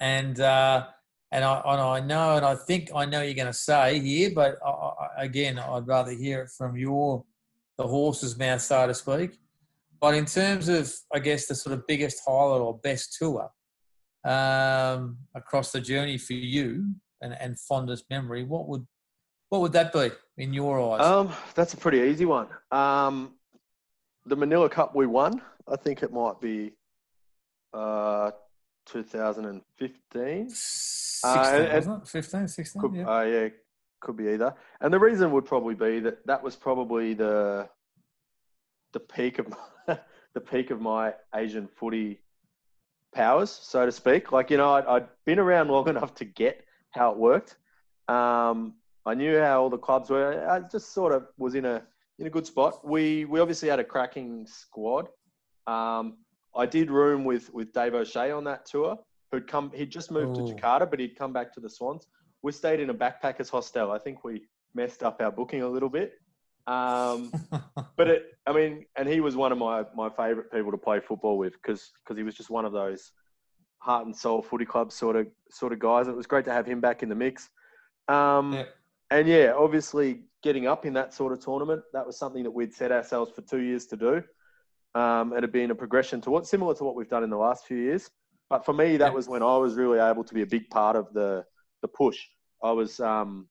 And 0.00 0.38
uh, 0.40 0.86
and 1.30 1.44
I 1.44 1.62
and 1.64 1.80
I 1.80 2.00
know, 2.00 2.36
and 2.36 2.44
I 2.44 2.54
think 2.54 2.90
I 2.94 3.04
know 3.04 3.22
you're 3.22 3.34
going 3.34 3.46
to 3.46 3.52
say 3.52 4.00
here, 4.00 4.30
but 4.34 4.58
I, 4.64 4.70
I, 4.70 5.08
again, 5.24 5.58
I'd 5.58 5.86
rather 5.86 6.12
hear 6.12 6.42
it 6.42 6.50
from 6.56 6.76
your 6.76 7.24
the 7.78 7.86
horse's 7.86 8.38
mouth, 8.38 8.60
so 8.60 8.86
to 8.86 8.94
speak. 8.94 9.38
But 10.00 10.14
in 10.14 10.26
terms 10.26 10.68
of, 10.68 10.92
I 11.14 11.20
guess, 11.20 11.46
the 11.46 11.54
sort 11.54 11.78
of 11.78 11.86
biggest 11.86 12.20
highlight 12.26 12.60
or 12.60 12.78
best 12.78 13.16
tour 13.16 13.48
um, 14.24 15.18
across 15.34 15.70
the 15.70 15.80
journey 15.80 16.18
for 16.18 16.32
you 16.32 16.94
and, 17.22 17.36
and 17.40 17.58
fondest 17.58 18.04
memory, 18.10 18.44
what 18.44 18.68
would 18.68 18.86
what 19.48 19.60
would 19.60 19.72
that 19.72 19.92
be 19.92 20.10
in 20.38 20.52
your 20.52 20.80
eyes? 20.80 21.02
Um, 21.02 21.30
that's 21.54 21.74
a 21.74 21.76
pretty 21.76 22.00
easy 22.10 22.24
one. 22.24 22.48
Um, 22.70 23.34
the 24.24 24.36
Manila 24.36 24.68
Cup 24.68 24.94
we 24.94 25.06
won. 25.06 25.42
I 25.70 25.76
think 25.76 26.02
it 26.02 26.12
might 26.12 26.40
be 26.40 26.72
uh, 27.74 28.30
2015. 28.86 30.50
16, 30.50 31.54
and- 31.54 31.74
wasn't 31.74 32.08
15, 32.08 32.48
16? 32.48 32.80
Could, 32.82 32.94
yeah. 32.94 33.04
uh, 33.06 33.22
yeah, 33.22 33.48
could 34.00 34.16
be 34.16 34.30
either. 34.30 34.54
And 34.80 34.92
the 34.92 34.98
reason 34.98 35.30
would 35.32 35.44
probably 35.44 35.74
be 35.74 36.00
that 36.00 36.26
that 36.26 36.42
was 36.42 36.56
probably 36.56 37.14
the 37.14 37.68
the 38.92 39.00
peak 39.00 39.38
of 39.38 39.48
my, 39.86 39.98
the 40.34 40.40
peak 40.40 40.70
of 40.70 40.80
my 40.80 41.14
Asian 41.34 41.66
footy 41.66 42.20
powers, 43.14 43.50
so 43.50 43.84
to 43.86 43.92
speak. 43.92 44.32
Like 44.32 44.50
you 44.50 44.56
know, 44.56 44.72
I'd, 44.72 44.86
I'd 44.86 45.06
been 45.24 45.38
around 45.38 45.68
long 45.68 45.88
enough 45.94 46.14
to 46.16 46.24
get 46.24 46.64
how 46.92 47.10
it 47.10 47.18
worked. 47.18 47.56
Um, 48.08 48.74
I 49.04 49.14
knew 49.14 49.38
how 49.38 49.62
all 49.62 49.70
the 49.70 49.78
clubs 49.78 50.10
were. 50.10 50.48
I 50.48 50.60
just 50.60 50.92
sort 50.92 51.12
of 51.12 51.26
was 51.38 51.54
in 51.54 51.64
a 51.64 51.82
in 52.18 52.26
a 52.26 52.30
good 52.30 52.46
spot. 52.46 52.86
We 52.86 53.24
we 53.24 53.40
obviously 53.40 53.68
had 53.68 53.80
a 53.80 53.84
cracking 53.84 54.46
squad. 54.46 55.08
Um, 55.66 56.18
I 56.54 56.66
did 56.66 56.90
room 56.90 57.24
with 57.24 57.52
with 57.52 57.72
Dave 57.72 57.94
O'Shea 57.94 58.30
on 58.30 58.44
that 58.44 58.66
tour, 58.66 58.98
who'd 59.30 59.48
come. 59.48 59.72
He'd 59.74 59.90
just 59.90 60.10
moved 60.10 60.38
Ooh. 60.38 60.46
to 60.46 60.54
Jakarta, 60.54 60.88
but 60.88 61.00
he'd 61.00 61.16
come 61.16 61.32
back 61.32 61.52
to 61.54 61.60
the 61.60 61.68
Swans. 61.68 62.06
We 62.42 62.52
stayed 62.52 62.80
in 62.80 62.90
a 62.90 62.94
backpackers 62.94 63.50
hostel. 63.50 63.90
I 63.90 63.98
think 63.98 64.24
we 64.24 64.42
messed 64.74 65.02
up 65.02 65.20
our 65.20 65.30
booking 65.30 65.62
a 65.62 65.68
little 65.68 65.88
bit. 65.88 66.14
Um, 66.66 67.32
but 67.96 68.08
it, 68.08 68.26
I 68.46 68.52
mean, 68.52 68.86
and 68.96 69.08
he 69.08 69.20
was 69.20 69.36
one 69.36 69.52
of 69.52 69.58
my 69.58 69.84
my 69.94 70.10
favourite 70.10 70.50
people 70.52 70.70
to 70.70 70.78
play 70.78 71.00
football 71.00 71.38
with 71.38 71.54
because 71.54 71.92
he 72.14 72.22
was 72.22 72.34
just 72.34 72.50
one 72.50 72.64
of 72.64 72.72
those 72.72 73.10
heart 73.82 74.06
and 74.06 74.14
soul 74.16 74.42
footy 74.42 74.64
club 74.64 74.92
sort 74.92 75.16
of 75.16 75.26
sort 75.50 75.72
of 75.72 75.78
guys. 75.80 76.06
It 76.06 76.14
was 76.14 76.26
great 76.26 76.44
to 76.44 76.52
have 76.52 76.66
him 76.66 76.80
back 76.80 77.02
in 77.02 77.08
the 77.08 77.14
mix. 77.16 77.50
Um, 78.08 78.52
Yeah. 78.52 78.64
And 79.10 79.28
yeah, 79.28 79.52
obviously 79.56 80.22
getting 80.42 80.66
up 80.66 80.86
in 80.86 80.94
that 80.94 81.12
sort 81.12 81.32
of 81.34 81.40
tournament, 81.40 81.82
that 81.92 82.06
was 82.06 82.16
something 82.18 82.42
that 82.44 82.50
we'd 82.50 82.72
set 82.72 82.90
ourselves 82.90 83.30
for 83.32 83.42
two 83.42 83.60
years 83.60 83.84
to 83.86 83.96
do. 83.96 84.22
Um, 84.94 85.32
and 85.32 85.38
it 85.38 85.42
had 85.42 85.52
been 85.52 85.70
a 85.70 85.74
progression 85.74 86.20
to 86.22 86.30
what 86.30 86.46
similar 86.46 86.74
to 86.74 86.84
what 86.84 86.94
we've 86.94 87.08
done 87.08 87.22
in 87.24 87.30
the 87.30 87.36
last 87.36 87.66
few 87.66 87.76
years. 87.76 88.10
But 88.48 88.64
for 88.64 88.72
me, 88.72 88.96
that 88.98 89.08
Yeah. 89.10 89.14
was 89.14 89.28
when 89.28 89.42
I 89.42 89.56
was 89.58 89.74
really 89.74 89.98
able 89.98 90.24
to 90.24 90.34
be 90.34 90.42
a 90.42 90.46
big 90.46 90.70
part 90.70 90.96
of 90.96 91.12
the 91.12 91.44
the 91.82 91.88
push. 91.88 92.20
I 92.62 92.70
was 92.72 93.00
um, 93.00 93.48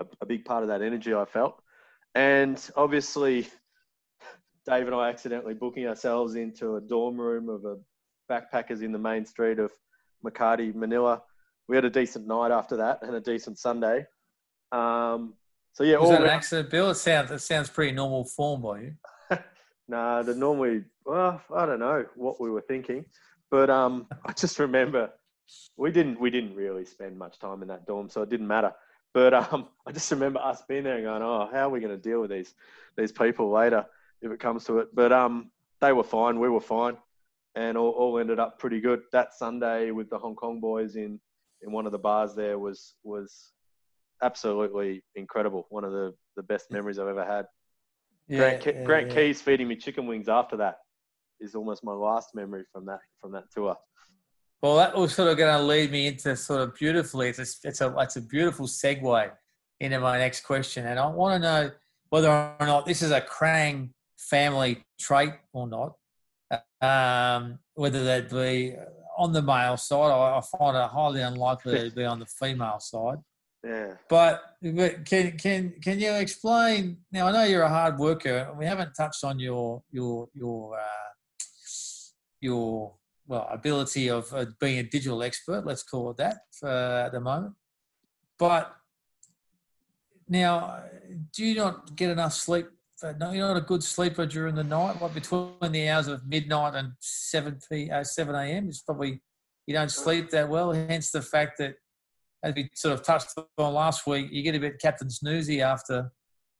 a, 0.00 0.06
a 0.22 0.26
big 0.26 0.44
part 0.44 0.62
of 0.62 0.68
that 0.68 0.80
energy 0.82 1.12
I 1.14 1.26
felt. 1.26 1.60
And 2.14 2.58
obviously, 2.74 3.46
Dave 4.66 4.86
and 4.86 4.94
I 4.94 5.10
accidentally 5.10 5.54
booking 5.54 5.86
ourselves 5.86 6.34
into 6.34 6.76
a 6.76 6.80
dorm 6.80 7.20
room 7.20 7.48
of 7.48 7.64
a 7.64 7.76
backpackers 8.28 8.82
in 8.82 8.92
the 8.92 8.98
main 8.98 9.24
street 9.24 9.58
of 9.58 9.72
Makati, 10.24 10.74
Manila. 10.74 11.22
We 11.68 11.76
had 11.76 11.84
a 11.84 11.90
decent 11.90 12.26
night 12.26 12.50
after 12.50 12.76
that 12.76 13.02
and 13.02 13.14
a 13.14 13.20
decent 13.20 13.58
Sunday. 13.58 14.06
Um, 14.72 15.34
so 15.72 15.84
yeah, 15.84 15.98
Was 15.98 16.06
all 16.06 16.12
that 16.12 16.22
an 16.22 16.30
accident, 16.30 16.70
Bill? 16.70 16.90
It 16.90 16.96
sounds, 16.96 17.30
it 17.30 17.40
sounds 17.40 17.68
pretty 17.68 17.92
normal 17.92 18.24
form 18.24 18.62
by 18.62 18.80
you. 18.80 18.94
Nah, 19.90 20.22
the 20.22 20.34
normally, 20.34 20.84
well, 21.06 21.40
I 21.54 21.64
don't 21.64 21.78
know 21.78 22.04
what 22.14 22.38
we 22.38 22.50
were 22.50 22.60
thinking, 22.60 23.06
but 23.50 23.70
um, 23.70 24.06
I 24.26 24.34
just 24.34 24.58
remember 24.58 25.10
we 25.78 25.90
didn't 25.90 26.20
we 26.20 26.28
didn't 26.28 26.54
really 26.54 26.84
spend 26.84 27.18
much 27.18 27.38
time 27.38 27.62
in 27.62 27.68
that 27.68 27.86
dorm, 27.86 28.10
so 28.10 28.20
it 28.20 28.28
didn't 28.28 28.48
matter. 28.48 28.72
But 29.14 29.32
um, 29.32 29.68
I 29.86 29.92
just 29.92 30.10
remember 30.10 30.40
us 30.40 30.62
being 30.68 30.84
there 30.84 30.96
and 30.96 31.04
going, 31.04 31.22
"Oh, 31.22 31.48
how 31.50 31.68
are 31.68 31.70
we 31.70 31.80
going 31.80 31.96
to 31.96 32.02
deal 32.02 32.20
with 32.20 32.30
these 32.30 32.52
these 32.98 33.12
people 33.12 33.50
later 33.50 33.86
if 34.20 34.30
it 34.30 34.40
comes 34.40 34.64
to 34.64 34.80
it?" 34.80 34.94
But 34.94 35.10
um, 35.10 35.50
they 35.80 35.94
were 35.94 36.04
fine, 36.04 36.38
we 36.38 36.50
were 36.50 36.60
fine, 36.60 36.98
and 37.54 37.76
all, 37.76 37.90
all 37.90 38.18
ended 38.18 38.38
up 38.38 38.58
pretty 38.58 38.80
good. 38.80 39.00
That 39.12 39.34
Sunday 39.34 39.90
with 39.90 40.10
the 40.10 40.18
Hong 40.18 40.34
Kong 40.34 40.60
boys 40.60 40.96
in 40.96 41.20
in 41.62 41.72
one 41.72 41.86
of 41.86 41.92
the 41.92 41.98
bars 41.98 42.34
there 42.34 42.58
was 42.58 42.94
was 43.02 43.52
absolutely 44.22 45.02
incredible. 45.14 45.66
One 45.70 45.84
of 45.84 45.92
the 45.92 46.14
the 46.36 46.42
best 46.42 46.70
memories 46.70 46.98
I've 46.98 47.08
ever 47.08 47.24
had. 47.24 47.46
Grant, 48.30 48.66
yeah, 48.66 48.84
Grant 48.84 49.08
yeah. 49.08 49.14
Keys 49.14 49.40
feeding 49.40 49.68
me 49.68 49.76
chicken 49.76 50.06
wings 50.06 50.28
after 50.28 50.56
that 50.58 50.78
is 51.40 51.54
almost 51.54 51.82
my 51.82 51.92
last 51.92 52.34
memory 52.34 52.64
from 52.72 52.84
that 52.86 53.00
from 53.20 53.32
that 53.32 53.44
tour. 53.54 53.76
Well, 54.60 54.76
that 54.76 54.96
was 54.96 55.14
sort 55.14 55.28
of 55.28 55.36
going 55.36 55.56
to 55.56 55.62
lead 55.62 55.92
me 55.92 56.08
into 56.08 56.34
sort 56.34 56.60
of 56.60 56.74
beautifully. 56.74 57.28
It's 57.28 57.38
a, 57.38 57.68
it's 57.68 57.80
a, 57.80 57.94
it's 57.98 58.16
a 58.16 58.20
beautiful 58.20 58.66
segue 58.66 59.30
into 59.78 60.00
my 60.00 60.18
next 60.18 60.40
question. 60.40 60.84
And 60.86 60.98
I 60.98 61.06
want 61.06 61.40
to 61.40 61.48
know 61.48 61.70
whether 62.10 62.28
or 62.28 62.66
not 62.66 62.84
this 62.84 63.00
is 63.00 63.12
a 63.12 63.20
Krang 63.20 63.90
family 64.18 64.82
trait 64.98 65.34
or 65.52 65.68
not. 65.68 65.92
Um, 66.80 67.58
whether 67.74 68.04
that 68.04 68.30
be 68.30 68.76
on 69.16 69.32
the 69.32 69.42
male 69.42 69.76
side, 69.76 70.10
I, 70.10 70.38
I 70.38 70.40
find 70.40 70.76
it 70.76 70.88
highly 70.88 71.22
unlikely 71.22 71.90
to 71.90 71.94
be 71.94 72.04
on 72.04 72.20
the 72.20 72.26
female 72.26 72.80
side. 72.80 73.18
Yeah, 73.64 73.94
But, 74.08 74.40
but 74.62 75.04
can 75.04 75.36
can 75.36 75.74
can 75.82 75.98
you 75.98 76.12
explain? 76.12 76.98
Now 77.10 77.26
I 77.26 77.32
know 77.32 77.42
you're 77.42 77.64
a 77.64 77.68
hard 77.68 77.98
worker. 77.98 78.46
And 78.48 78.56
we 78.56 78.64
haven't 78.64 78.92
touched 78.94 79.24
on 79.24 79.40
your 79.40 79.82
your 79.90 80.28
your 80.32 80.78
uh, 80.78 81.10
your 82.40 82.94
well 83.26 83.48
ability 83.50 84.10
of 84.10 84.32
uh, 84.32 84.46
being 84.60 84.78
a 84.78 84.84
digital 84.84 85.24
expert. 85.24 85.66
Let's 85.66 85.82
call 85.82 86.10
it 86.10 86.18
that 86.18 86.36
for, 86.52 86.68
at 86.68 87.10
the 87.10 87.20
moment. 87.20 87.54
But 88.38 88.74
now, 90.28 90.84
do 91.34 91.44
you 91.44 91.56
not 91.56 91.96
get 91.96 92.10
enough 92.10 92.34
sleep? 92.34 92.66
Uh, 93.02 93.12
No, 93.18 93.32
you're 93.32 93.46
not 93.46 93.56
a 93.56 93.60
good 93.62 93.82
sleeper 93.82 94.26
during 94.26 94.54
the 94.54 94.64
night. 94.64 95.00
Like 95.00 95.14
between 95.14 95.52
the 95.72 95.88
hours 95.88 96.08
of 96.08 96.26
midnight 96.26 96.74
and 96.74 96.92
seven 97.00 97.58
p 97.70 97.90
uh, 97.90 98.04
seven 98.04 98.34
a.m. 98.34 98.68
is 98.68 98.82
probably 98.84 99.20
you 99.66 99.74
don't 99.74 99.90
sleep 99.90 100.30
that 100.30 100.48
well. 100.48 100.72
Hence 100.72 101.10
the 101.10 101.22
fact 101.22 101.58
that 101.58 101.74
as 102.42 102.54
we 102.54 102.70
sort 102.74 102.94
of 102.94 103.02
touched 103.02 103.34
on 103.58 103.74
last 103.74 104.06
week, 104.06 104.28
you 104.30 104.42
get 104.42 104.54
a 104.54 104.60
bit 104.60 104.80
Captain 104.80 105.08
Snoozy 105.08 105.60
after 105.60 106.10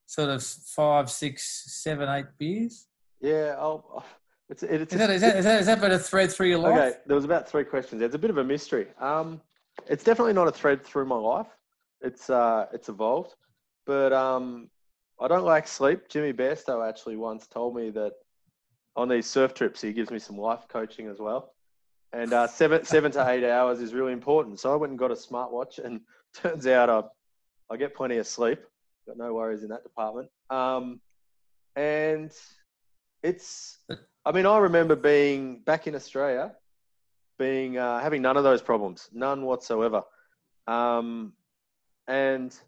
sort 0.07 0.29
of 0.29 0.43
five, 0.43 1.11
six, 1.11 1.65
seven, 1.83 2.09
eight 2.09 2.27
beers. 2.39 2.87
yeah. 3.21 3.55
I'll, 3.59 4.05
it's 4.51 4.63
it's 4.63 4.93
Is 4.95 4.99
that, 4.99 5.11
is 5.11 5.21
that, 5.21 5.37
is 5.37 5.45
that, 5.45 5.61
is 5.61 5.67
that 5.67 5.81
been 5.81 5.93
a 5.93 5.99
thread 5.99 6.33
through 6.33 6.49
your 6.49 6.59
life? 6.59 6.79
okay. 6.79 6.97
There 7.07 7.15
was 7.15 7.25
about 7.27 7.49
three 7.49 7.65
questions. 7.65 8.01
It's 8.01 8.15
a 8.15 8.19
bit 8.19 8.31
of 8.31 8.39
a 8.39 8.45
mystery. 8.45 8.87
Um, 8.99 9.41
it's 9.87 10.03
definitely 10.03 10.33
not 10.33 10.49
a 10.49 10.53
thread 10.53 10.85
through 10.85 11.05
my 11.05 11.17
life. 11.17 11.47
It's 12.01 12.31
uh, 12.31 12.67
it's 12.73 12.89
evolved, 12.89 13.35
but 13.87 14.13
um, 14.13 14.71
I 15.21 15.29
don't 15.29 15.45
like 15.45 15.67
sleep. 15.67 16.09
Jimmy 16.09 16.33
Bairstow 16.33 16.89
actually 16.89 17.17
once 17.17 17.47
told 17.47 17.75
me 17.75 17.91
that 17.91 18.13
on 18.95 19.09
these 19.09 19.27
surf 19.27 19.55
trips 19.55 19.81
he 19.81 19.93
gives 19.93 20.11
me 20.11 20.19
some 20.19 20.39
life 20.39 20.67
coaching 20.69 21.09
as 21.09 21.19
well. 21.19 21.55
And 22.13 22.33
uh, 22.33 22.47
seven 22.47 22.85
seven 22.85 23.13
to 23.13 23.29
eight 23.29 23.45
hours 23.45 23.81
is 23.81 23.93
really 23.93 24.13
important. 24.13 24.61
So 24.61 24.73
I 24.73 24.77
went 24.77 24.91
and 24.91 24.99
got 24.99 25.11
a 25.11 25.15
smartwatch, 25.15 25.79
and 25.79 26.01
turns 26.35 26.67
out 26.67 26.89
I 26.89 27.03
I 27.73 27.77
get 27.77 27.95
plenty 27.95 28.17
of 28.17 28.27
sleep. 28.27 28.61
Got 29.07 29.19
no 29.19 29.35
worries 29.35 29.63
in 29.63 29.69
that 29.71 29.83
department. 29.83 30.29
Um, 30.51 31.01
and 31.77 32.33
it's 33.23 33.79
I 34.25 34.33
mean 34.33 34.47
I 34.47 34.59
remember 34.59 34.97
being 34.97 35.61
back 35.61 35.87
in 35.87 35.95
Australia, 35.95 36.53
being 37.39 37.77
uh, 37.77 38.01
having 38.01 38.23
none 38.23 38.37
of 38.37 38.45
those 38.45 38.63
problems, 38.63 39.09
none 39.13 39.43
whatsoever. 39.43 40.03
Um, 40.67 41.33
and 42.07 42.59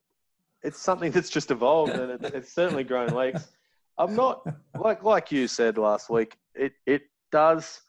it's 0.62 0.80
something 0.80 1.10
that's 1.10 1.30
just 1.30 1.50
evolved, 1.50 1.92
and 1.92 2.24
it, 2.24 2.34
it's 2.34 2.52
certainly 2.52 2.84
grown 2.84 3.08
legs. 3.08 3.48
I'm 3.98 4.14
not 4.14 4.46
like 4.78 5.02
like 5.02 5.32
you 5.32 5.48
said 5.48 5.78
last 5.78 6.10
week. 6.10 6.36
It 6.54 6.72
it 6.86 7.02
does 7.30 7.82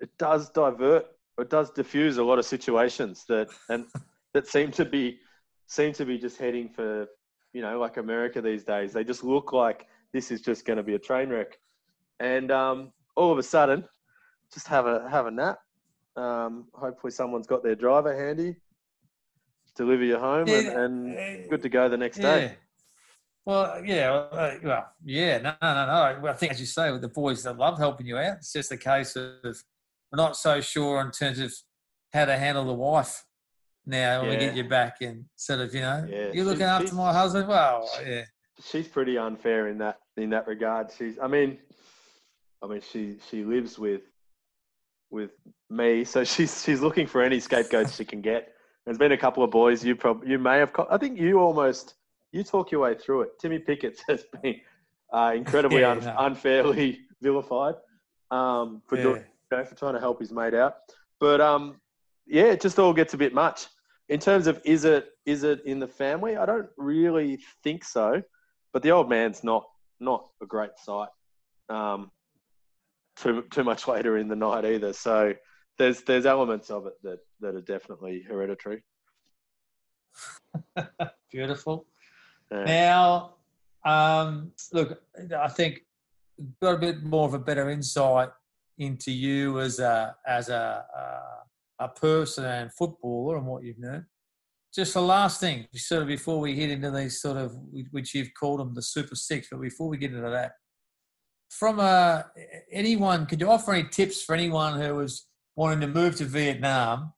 it 0.00 0.10
does 0.18 0.50
divert 0.50 1.06
it 1.38 1.50
does 1.50 1.70
diffuse 1.70 2.18
a 2.18 2.24
lot 2.24 2.38
of 2.38 2.44
situations 2.44 3.24
that 3.28 3.48
and 3.68 3.86
that 4.32 4.46
seem 4.46 4.70
to 4.72 4.84
be 4.84 5.18
seem 5.66 5.92
to 5.94 6.04
be 6.04 6.18
just 6.18 6.38
heading 6.38 6.68
for 6.68 7.06
you 7.52 7.62
know 7.62 7.78
like 7.78 7.96
America 7.96 8.40
these 8.40 8.64
days. 8.64 8.92
They 8.92 9.04
just 9.04 9.24
look 9.24 9.52
like 9.52 9.86
this 10.12 10.30
is 10.30 10.40
just 10.40 10.64
going 10.64 10.76
to 10.76 10.82
be 10.82 10.94
a 10.94 10.98
train 10.98 11.28
wreck, 11.28 11.58
and 12.20 12.50
um, 12.50 12.92
all 13.16 13.32
of 13.32 13.38
a 13.38 13.42
sudden, 13.42 13.84
just 14.52 14.68
have 14.68 14.86
a 14.86 15.08
have 15.10 15.26
a 15.26 15.30
nap. 15.30 15.58
Um, 16.16 16.66
hopefully, 16.72 17.10
someone's 17.10 17.46
got 17.46 17.62
their 17.62 17.74
driver 17.74 18.14
handy, 18.14 18.56
deliver 19.74 20.04
you 20.04 20.18
home, 20.18 20.48
and, 20.48 20.66
Yeah, 20.66 20.80
and 20.80 21.50
good 21.50 21.62
to 21.62 21.68
go 21.68 21.88
the 21.88 21.96
next 21.96 22.18
Yeah. 22.18 22.38
day. 22.38 22.58
Well, 23.46 23.84
yeah, 23.84 24.10
uh, 24.10 24.58
well, 24.62 24.92
yeah, 25.04 25.38
no, 25.38 25.54
no, 25.60 25.74
no, 25.74 25.86
no. 25.86 26.20
Well, 26.22 26.32
I 26.32 26.36
think, 26.36 26.52
as 26.52 26.60
you 26.60 26.66
say, 26.66 26.90
with 26.90 27.02
the 27.02 27.08
boys 27.08 27.42
that 27.42 27.58
love 27.58 27.76
helping 27.78 28.06
you 28.06 28.16
out, 28.16 28.38
it's 28.38 28.52
just 28.52 28.72
a 28.72 28.76
case 28.76 29.16
of 29.16 29.34
we're 29.44 30.16
not 30.16 30.36
so 30.36 30.60
sure 30.62 31.00
in 31.02 31.10
terms 31.10 31.38
of 31.40 31.52
how 32.14 32.24
to 32.24 32.38
handle 32.38 32.64
the 32.64 32.72
wife 32.72 33.22
now 33.84 34.22
when 34.22 34.30
we 34.30 34.36
get 34.36 34.54
you 34.54 34.64
back 34.64 35.02
and 35.02 35.26
sort 35.36 35.60
of, 35.60 35.74
you 35.74 35.82
know, 35.82 36.06
Yeah, 36.08 36.30
you're 36.32 36.44
looking 36.46 36.62
after 36.62 36.94
my 36.94 37.12
husband. 37.12 37.48
Well, 37.48 37.90
yeah, 38.06 38.24
she's 38.62 38.88
pretty 38.88 39.18
unfair 39.18 39.68
in 39.68 39.76
that 39.78 39.98
in 40.16 40.30
that 40.30 40.46
regard. 40.46 40.90
She's 40.96 41.18
I 41.18 41.26
mean 41.26 41.58
I 42.62 42.66
mean 42.66 42.80
she 42.80 43.18
she 43.28 43.44
lives 43.44 43.78
with 43.78 44.02
with 45.10 45.32
me, 45.68 46.04
so 46.04 46.24
she's 46.24 46.64
she's 46.64 46.80
looking 46.80 47.06
for 47.06 47.22
any 47.22 47.40
scapegoats 47.40 47.96
she 47.96 48.06
can 48.06 48.22
get. 48.22 48.53
There's 48.84 48.98
been 48.98 49.12
a 49.12 49.16
couple 49.18 49.42
of 49.42 49.50
boys 49.50 49.84
you 49.84 49.96
probably 49.96 50.30
you 50.30 50.38
may 50.38 50.58
have 50.58 50.72
I 50.90 50.98
think 50.98 51.18
you 51.18 51.38
almost 51.38 51.94
you 52.32 52.42
talk 52.42 52.70
your 52.70 52.82
way 52.82 52.94
through 52.94 53.22
it. 53.22 53.38
Timmy 53.40 53.58
Pickett 53.58 54.02
has 54.08 54.24
been 54.42 54.60
uh, 55.12 55.32
incredibly 55.34 55.80
Yeah, 55.80 55.92
un- 55.92 56.00
no. 56.00 56.14
unfairly 56.18 57.00
vilified 57.22 57.74
um, 58.30 58.82
for 58.86 58.96
doing 58.96 59.22
you 59.50 59.58
know, 59.58 59.64
for 59.64 59.74
trying 59.74 59.94
to 59.94 60.00
help 60.00 60.20
his 60.20 60.32
mate 60.32 60.54
out. 60.54 60.76
But 61.20 61.40
um, 61.40 61.80
yeah, 62.26 62.44
it 62.46 62.60
just 62.60 62.78
all 62.78 62.92
gets 62.92 63.14
a 63.14 63.16
bit 63.16 63.32
much. 63.32 63.66
In 64.08 64.20
terms 64.20 64.46
of 64.46 64.60
is 64.64 64.84
it 64.84 65.08
is 65.24 65.44
it 65.44 65.64
in 65.64 65.78
the 65.78 65.88
family? 65.88 66.36
I 66.36 66.44
don't 66.44 66.68
really 66.76 67.38
think 67.62 67.84
so. 67.84 68.22
But 68.72 68.82
the 68.82 68.90
old 68.90 69.08
man's 69.08 69.44
not 69.44 69.64
not 70.00 70.28
a 70.42 70.46
great 70.46 70.72
sight. 70.76 71.08
Um, 71.68 72.10
too 73.16 73.44
too 73.50 73.64
much 73.64 73.88
later 73.94 74.18
in 74.18 74.28
the 74.28 74.36
night 74.36 74.64
either. 74.64 74.92
So 74.92 75.32
there's 75.78 76.02
there's 76.02 76.26
elements 76.26 76.70
of 76.70 76.86
it 76.86 76.94
that 77.02 77.18
that 77.40 77.54
are 77.54 77.60
definitely 77.60 78.22
hereditary. 78.22 78.82
Beautiful. 81.30 81.86
Yeah. 82.50 82.64
Now, 82.64 83.34
um, 83.84 84.52
look, 84.72 85.00
I 85.36 85.48
think 85.48 85.80
got 86.60 86.74
a 86.74 86.78
bit 86.78 87.02
more 87.02 87.26
of 87.26 87.34
a 87.34 87.38
better 87.38 87.70
insight 87.70 88.28
into 88.78 89.12
you 89.12 89.60
as 89.60 89.78
a 89.78 90.14
as 90.26 90.48
a 90.48 90.84
a, 91.80 91.84
a 91.84 91.88
person 91.88 92.44
and 92.44 92.72
footballer 92.72 93.36
and 93.36 93.46
what 93.46 93.64
you've 93.64 93.78
known. 93.78 94.06
Just 94.74 94.94
the 94.94 95.02
last 95.02 95.40
thing, 95.40 95.68
sort 95.74 96.02
of 96.02 96.08
before 96.08 96.40
we 96.40 96.56
hit 96.56 96.70
into 96.70 96.90
these 96.90 97.20
sort 97.20 97.36
of 97.36 97.56
which 97.92 98.12
you've 98.12 98.34
called 98.38 98.58
them 98.58 98.74
the 98.74 98.82
Super 98.82 99.14
Six, 99.14 99.46
but 99.50 99.60
before 99.60 99.88
we 99.88 99.96
get 99.96 100.12
into 100.12 100.28
that, 100.30 100.52
from 101.48 101.78
uh, 101.78 102.22
anyone, 102.72 103.26
could 103.26 103.40
you 103.40 103.48
offer 103.48 103.72
any 103.72 103.88
tips 103.88 104.22
for 104.22 104.34
anyone 104.34 104.80
who 104.80 104.96
was 104.96 105.28
wanting 105.56 105.80
to 105.80 105.86
move 105.86 106.16
to 106.16 106.24
Vietnam 106.24 107.12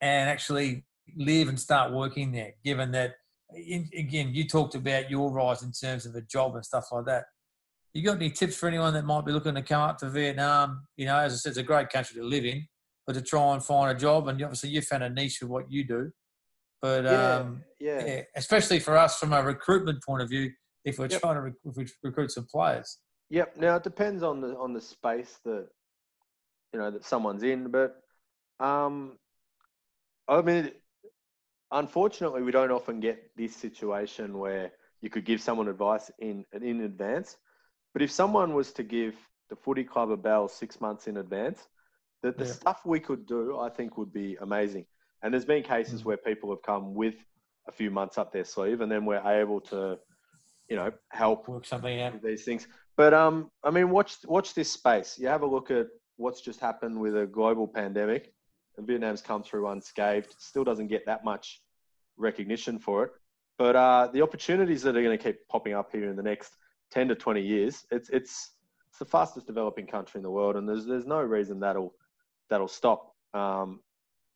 and 0.00 0.28
actually 0.30 0.84
live 1.16 1.48
and 1.48 1.58
start 1.58 1.92
working 1.92 2.32
there? 2.32 2.52
Given 2.64 2.92
that, 2.92 3.14
in, 3.54 3.88
again, 3.96 4.30
you 4.34 4.46
talked 4.48 4.74
about 4.74 5.10
your 5.10 5.30
rise 5.32 5.62
in 5.62 5.72
terms 5.72 6.06
of 6.06 6.14
a 6.14 6.20
job 6.22 6.54
and 6.56 6.64
stuff 6.64 6.86
like 6.92 7.06
that. 7.06 7.24
You 7.92 8.02
got 8.04 8.16
any 8.16 8.30
tips 8.30 8.56
for 8.56 8.66
anyone 8.68 8.92
that 8.94 9.04
might 9.04 9.24
be 9.24 9.30
looking 9.32 9.54
to 9.54 9.62
come 9.62 9.80
up 9.82 9.98
to 9.98 10.10
Vietnam? 10.10 10.86
You 10.96 11.06
know, 11.06 11.16
as 11.18 11.32
I 11.32 11.36
said, 11.36 11.50
it's 11.50 11.58
a 11.58 11.62
great 11.62 11.90
country 11.90 12.16
to 12.20 12.26
live 12.26 12.44
in, 12.44 12.66
but 13.06 13.12
to 13.12 13.22
try 13.22 13.52
and 13.54 13.64
find 13.64 13.96
a 13.96 14.00
job, 14.00 14.26
and 14.26 14.42
obviously 14.42 14.70
you 14.70 14.82
found 14.82 15.04
a 15.04 15.10
niche 15.10 15.42
of 15.42 15.48
what 15.48 15.70
you 15.70 15.84
do. 15.86 16.10
But 16.82 17.04
Yeah, 17.04 17.34
um, 17.36 17.62
yeah. 17.78 18.04
yeah, 18.04 18.22
especially 18.34 18.80
for 18.80 18.96
us 18.96 19.18
from 19.18 19.32
a 19.32 19.42
recruitment 19.42 20.02
point 20.02 20.22
of 20.22 20.28
view, 20.28 20.50
if 20.84 20.98
we're 20.98 21.06
Yep. 21.06 21.20
trying 21.20 21.34
to 21.36 21.40
rec- 21.42 21.54
if 21.64 21.76
we 21.76 21.86
recruit 22.02 22.32
some 22.32 22.46
players. 22.46 22.98
Yep. 23.30 23.56
Now 23.56 23.76
it 23.76 23.84
depends 23.84 24.22
on 24.24 24.40
the 24.40 24.56
on 24.58 24.72
the 24.74 24.80
space 24.80 25.38
that 25.44 25.68
you 26.74 26.80
know 26.80 26.90
that 26.90 27.04
someone's 27.04 27.44
in, 27.44 27.70
but 27.70 28.02
um, 28.60 29.16
I 30.28 30.42
mean, 30.42 30.72
unfortunately, 31.70 32.42
we 32.42 32.52
don't 32.52 32.72
often 32.72 33.00
get 33.00 33.30
this 33.36 33.54
situation 33.56 34.38
where 34.38 34.72
you 35.00 35.10
could 35.10 35.24
give 35.24 35.40
someone 35.40 35.68
advice 35.68 36.10
in 36.18 36.44
in 36.52 36.80
advance. 36.82 37.36
But 37.92 38.02
if 38.02 38.10
someone 38.10 38.54
was 38.54 38.72
to 38.72 38.82
give 38.82 39.14
the 39.50 39.56
footy 39.56 39.84
club 39.84 40.10
a 40.10 40.16
bell 40.16 40.48
six 40.48 40.80
months 40.80 41.06
in 41.06 41.18
advance, 41.18 41.68
the, 42.22 42.32
the 42.32 42.44
Yeah. 42.44 42.52
stuff 42.52 42.84
we 42.84 42.98
could 42.98 43.26
do, 43.26 43.58
I 43.58 43.70
think, 43.70 43.96
would 43.96 44.12
be 44.12 44.36
amazing. 44.40 44.86
And 45.22 45.32
there's 45.32 45.44
been 45.44 45.62
cases 45.62 46.02
Mm. 46.02 46.06
where 46.06 46.16
people 46.16 46.50
have 46.50 46.62
come 46.62 46.94
with 46.94 47.14
a 47.68 47.72
few 47.72 47.90
months 47.90 48.18
up 48.18 48.32
their 48.32 48.44
sleeve, 48.44 48.80
and 48.80 48.90
then 48.90 49.04
we're 49.06 49.24
able 49.24 49.60
to, 49.60 49.98
you 50.68 50.76
know, 50.76 50.90
help 51.12 51.48
Work 51.48 51.66
something 51.66 52.00
out. 52.00 52.12
with 52.14 52.22
these 52.22 52.44
things. 52.44 52.66
But 52.96 53.14
um, 53.14 53.50
I 53.62 53.70
mean, 53.70 53.90
watch 53.90 54.16
watch 54.26 54.54
this 54.54 54.72
space. 54.72 55.18
You 55.18 55.28
have 55.28 55.42
a 55.42 55.46
look 55.46 55.70
at 55.70 55.86
what's 56.16 56.40
just 56.40 56.60
happened 56.60 56.98
with 57.00 57.16
a 57.16 57.26
global 57.26 57.66
pandemic, 57.66 58.32
and 58.76 58.86
Vietnam's 58.86 59.22
come 59.22 59.42
through 59.42 59.68
unscathed. 59.68 60.34
Still 60.38 60.64
doesn't 60.64 60.88
get 60.88 61.06
that 61.06 61.24
much 61.24 61.62
recognition 62.16 62.78
for 62.78 63.04
it. 63.04 63.12
But 63.58 63.76
uh, 63.76 64.08
the 64.12 64.22
opportunities 64.22 64.82
that 64.82 64.96
are 64.96 65.02
going 65.02 65.16
to 65.16 65.22
keep 65.22 65.46
popping 65.48 65.74
up 65.74 65.90
here 65.92 66.08
in 66.10 66.16
the 66.16 66.22
next 66.22 66.56
ten 66.90 67.08
to 67.08 67.14
twenty 67.14 67.42
years, 67.42 67.84
it's 67.90 68.08
it's 68.10 68.52
it's 68.88 68.98
the 68.98 69.04
fastest 69.04 69.46
developing 69.46 69.86
country 69.86 70.18
in 70.18 70.22
the 70.22 70.30
world, 70.30 70.56
and 70.56 70.68
there's 70.68 70.86
there's 70.86 71.06
no 71.06 71.20
reason 71.20 71.60
that'll 71.60 71.94
that'll 72.50 72.68
stop. 72.68 73.14
Um, 73.32 73.80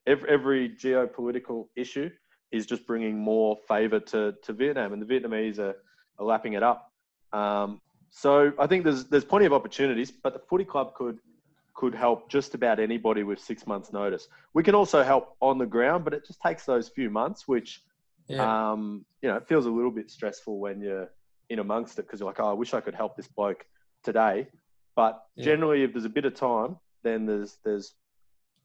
every, 0.07 0.29
every 0.29 0.69
geopolitical 0.69 1.67
issue 1.75 2.09
is 2.51 2.65
just 2.65 2.87
bringing 2.87 3.17
more 3.17 3.57
favour 3.67 3.99
to, 3.99 4.33
to 4.43 4.53
Vietnam, 4.53 4.93
and 4.93 5.01
the 5.01 5.05
Vietnamese 5.05 5.59
are, 5.59 5.75
are 6.17 6.25
lapping 6.25 6.53
it 6.53 6.63
up. 6.63 6.91
Um, 7.31 7.79
so 8.09 8.51
I 8.57 8.67
think 8.67 8.83
there's 8.83 9.05
there's 9.05 9.25
plenty 9.25 9.45
of 9.45 9.53
opportunities, 9.53 10.11
but 10.11 10.33
the 10.33 10.39
footy 10.49 10.65
club 10.65 10.95
could 10.95 11.19
could 11.79 11.95
help 11.95 12.29
just 12.29 12.55
about 12.55 12.77
anybody 12.77 13.23
with 13.23 13.39
six 13.39 13.65
months' 13.65 13.93
notice. 13.93 14.27
We 14.53 14.63
can 14.63 14.75
also 14.75 15.01
help 15.01 15.37
on 15.39 15.57
the 15.57 15.65
ground, 15.65 16.03
but 16.03 16.13
it 16.13 16.27
just 16.27 16.41
takes 16.41 16.65
those 16.65 16.89
few 16.89 17.09
months, 17.09 17.47
which 17.47 17.81
Yeah. 18.27 18.43
um, 18.71 19.05
you 19.21 19.29
know 19.29 19.37
it 19.37 19.47
feels 19.47 19.65
a 19.65 19.71
little 19.71 19.89
bit 19.99 20.11
stressful 20.11 20.59
when 20.59 20.81
you're 20.81 21.09
in 21.49 21.59
amongst 21.59 21.97
it 21.97 22.01
because 22.05 22.19
you're 22.19 22.27
like, 22.27 22.41
oh, 22.41 22.49
I 22.49 22.53
wish 22.53 22.73
I 22.73 22.81
could 22.81 22.95
help 22.95 23.15
this 23.15 23.29
bloke 23.29 23.65
today. 24.03 24.49
But 24.97 25.23
Yeah. 25.35 25.45
generally, 25.45 25.83
if 25.83 25.93
there's 25.93 26.03
a 26.03 26.09
bit 26.19 26.25
of 26.25 26.33
time, 26.33 26.77
then 27.01 27.25
there's 27.25 27.59
there's 27.63 27.95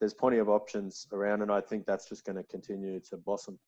there's 0.00 0.14
plenty 0.14 0.38
of 0.38 0.48
options 0.48 1.06
around, 1.12 1.42
and 1.42 1.52
I 1.52 1.60
think 1.60 1.86
that's 1.86 2.08
just 2.08 2.24
going 2.24 2.36
to 2.36 2.42
continue 2.42 2.98
to 3.08 3.16
blossom. 3.16 3.60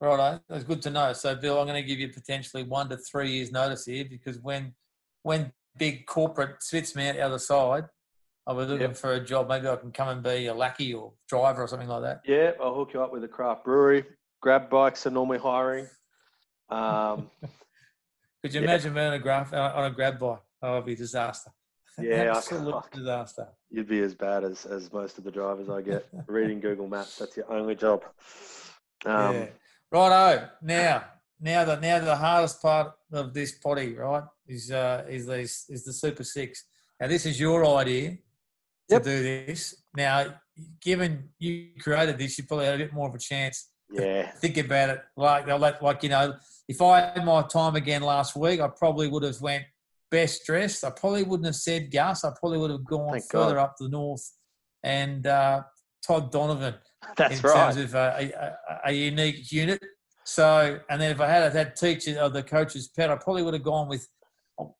Right, 0.00 0.38
that's 0.50 0.64
good 0.64 0.82
to 0.82 0.90
know. 0.90 1.14
So, 1.14 1.34
Bill, 1.34 1.58
I'm 1.58 1.66
going 1.66 1.82
to 1.82 1.88
give 1.88 1.98
you 1.98 2.10
potentially 2.10 2.62
one 2.62 2.90
to 2.90 2.98
three 2.98 3.30
years' 3.30 3.50
notice 3.50 3.86
here 3.86 4.04
because 4.04 4.38
when 4.38 4.74
when 5.22 5.50
big 5.78 6.04
corporate 6.04 6.62
spits 6.62 6.94
me 6.94 7.08
out 7.08 7.14
the 7.14 7.22
other 7.22 7.38
side, 7.38 7.84
I'll 8.46 8.54
be 8.54 8.62
looking 8.64 8.88
Yep. 8.88 8.96
for 8.96 9.12
a 9.14 9.20
job. 9.24 9.48
Maybe 9.48 9.68
I 9.68 9.76
can 9.76 9.90
come 9.92 10.08
and 10.08 10.22
be 10.22 10.46
a 10.46 10.54
lackey 10.54 10.92
or 10.94 11.12
driver 11.28 11.62
or 11.62 11.68
something 11.68 11.88
like 11.88 12.02
that. 12.02 12.20
Yeah, 12.26 12.52
I'll 12.60 12.74
hook 12.74 12.92
you 12.94 13.02
up 13.02 13.12
with 13.12 13.24
a 13.24 13.28
craft 13.28 13.64
brewery. 13.64 14.04
Grab 14.42 14.68
bikes 14.68 15.06
are 15.06 15.10
normally 15.10 15.38
hiring. 15.38 15.88
Um, 16.68 17.30
Could 18.42 18.52
you 18.52 18.60
Yeah. 18.60 18.68
imagine 18.68 18.92
being 18.92 19.06
on 19.06 19.12
a, 19.14 19.18
graph, 19.18 19.54
uh, 19.54 19.72
on 19.74 19.84
a 19.86 19.90
grab 19.90 20.18
bike? 20.18 20.40
Oh, 20.60 20.74
it'd 20.74 20.84
be 20.86 20.92
a 20.92 20.96
disaster. 20.96 21.50
Yeah, 21.98 22.24
I 22.32 22.36
absolute 22.38 22.72
can't- 22.72 22.90
disaster. 22.92 23.48
you'd 23.70 23.88
be 23.88 24.00
as 24.00 24.14
bad 24.16 24.42
as, 24.44 24.66
as 24.66 24.92
most 24.92 25.16
of 25.16 25.22
the 25.24 25.30
drivers 25.30 25.68
I 25.70 25.80
get. 25.80 26.06
Reading 26.26 26.58
Google 26.60 26.88
Maps, 26.88 27.16
that's 27.18 27.36
your 27.36 27.50
only 27.52 27.76
job. 27.76 28.02
Um, 29.06 29.34
yeah. 29.36 29.46
Righto. 29.92 30.48
Now, 30.60 31.04
now 31.40 31.64
the 31.64 31.76
now 31.76 32.00
the 32.00 32.16
hardest 32.16 32.60
part 32.60 32.92
of 33.12 33.32
this 33.32 33.52
potty, 33.58 33.94
right, 33.94 34.24
is 34.48 34.72
uh 34.72 35.04
is 35.08 35.26
these 35.28 35.66
is 35.68 35.84
the 35.84 35.92
Super 35.92 36.24
Six. 36.24 36.64
Now 37.00 37.06
this 37.06 37.26
is 37.26 37.38
your 37.38 37.64
idea 37.64 38.18
to 38.90 39.00
do 39.00 39.22
this. 39.22 39.74
Now, 39.96 40.34
given 40.80 41.30
you 41.38 41.68
created 41.80 42.18
this, 42.18 42.38
you 42.38 42.44
probably 42.44 42.66
had 42.66 42.74
a 42.74 42.84
bit 42.84 42.92
more 42.92 43.08
of 43.08 43.14
a 43.14 43.18
chance. 43.18 43.70
yeah, 43.90 44.30
Think 44.32 44.58
about 44.58 44.90
it, 44.90 45.00
like 45.16 45.46
like 45.46 45.82
like 45.82 46.02
you 46.02 46.08
know, 46.08 46.34
if 46.68 46.80
I 46.80 47.00
had 47.00 47.24
my 47.24 47.42
time 47.42 47.76
again 47.76 48.02
last 48.02 48.36
week, 48.36 48.60
I 48.60 48.68
probably 48.68 49.08
would 49.08 49.22
have 49.22 49.40
went 49.40 49.64
best 50.10 50.44
dressed. 50.46 50.84
I 50.84 50.90
probably 50.90 51.22
wouldn't 51.24 51.46
have 51.46 51.56
said 51.56 51.90
Gus. 51.90 52.24
I 52.24 52.30
probably 52.38 52.58
would 52.58 52.70
have 52.70 52.84
gone 52.84 53.12
Thank 53.12 53.30
further 53.30 53.56
God. 53.56 53.62
up 53.62 53.74
the 53.78 53.88
north 53.88 54.24
and 54.84 55.26
uh, 55.26 55.62
Todd 56.06 56.30
Donovan 56.30 56.74
that's 57.16 57.40
in 57.40 57.42
right. 57.42 57.54
terms 57.54 57.76
of 57.76 57.94
uh, 57.94 58.14
a, 58.18 58.24
a, 58.30 58.80
a 58.86 58.92
unique 58.92 59.50
unit. 59.50 59.82
So, 60.24 60.78
and 60.88 61.00
then 61.00 61.10
if 61.10 61.20
I 61.20 61.28
had 61.28 61.52
had 61.52 61.76
teachers 61.76 62.16
or 62.16 62.30
the 62.30 62.42
coach's 62.42 62.88
pet, 62.88 63.10
I 63.10 63.16
probably 63.16 63.42
would 63.42 63.54
have 63.54 63.64
gone 63.64 63.88
with. 63.88 64.06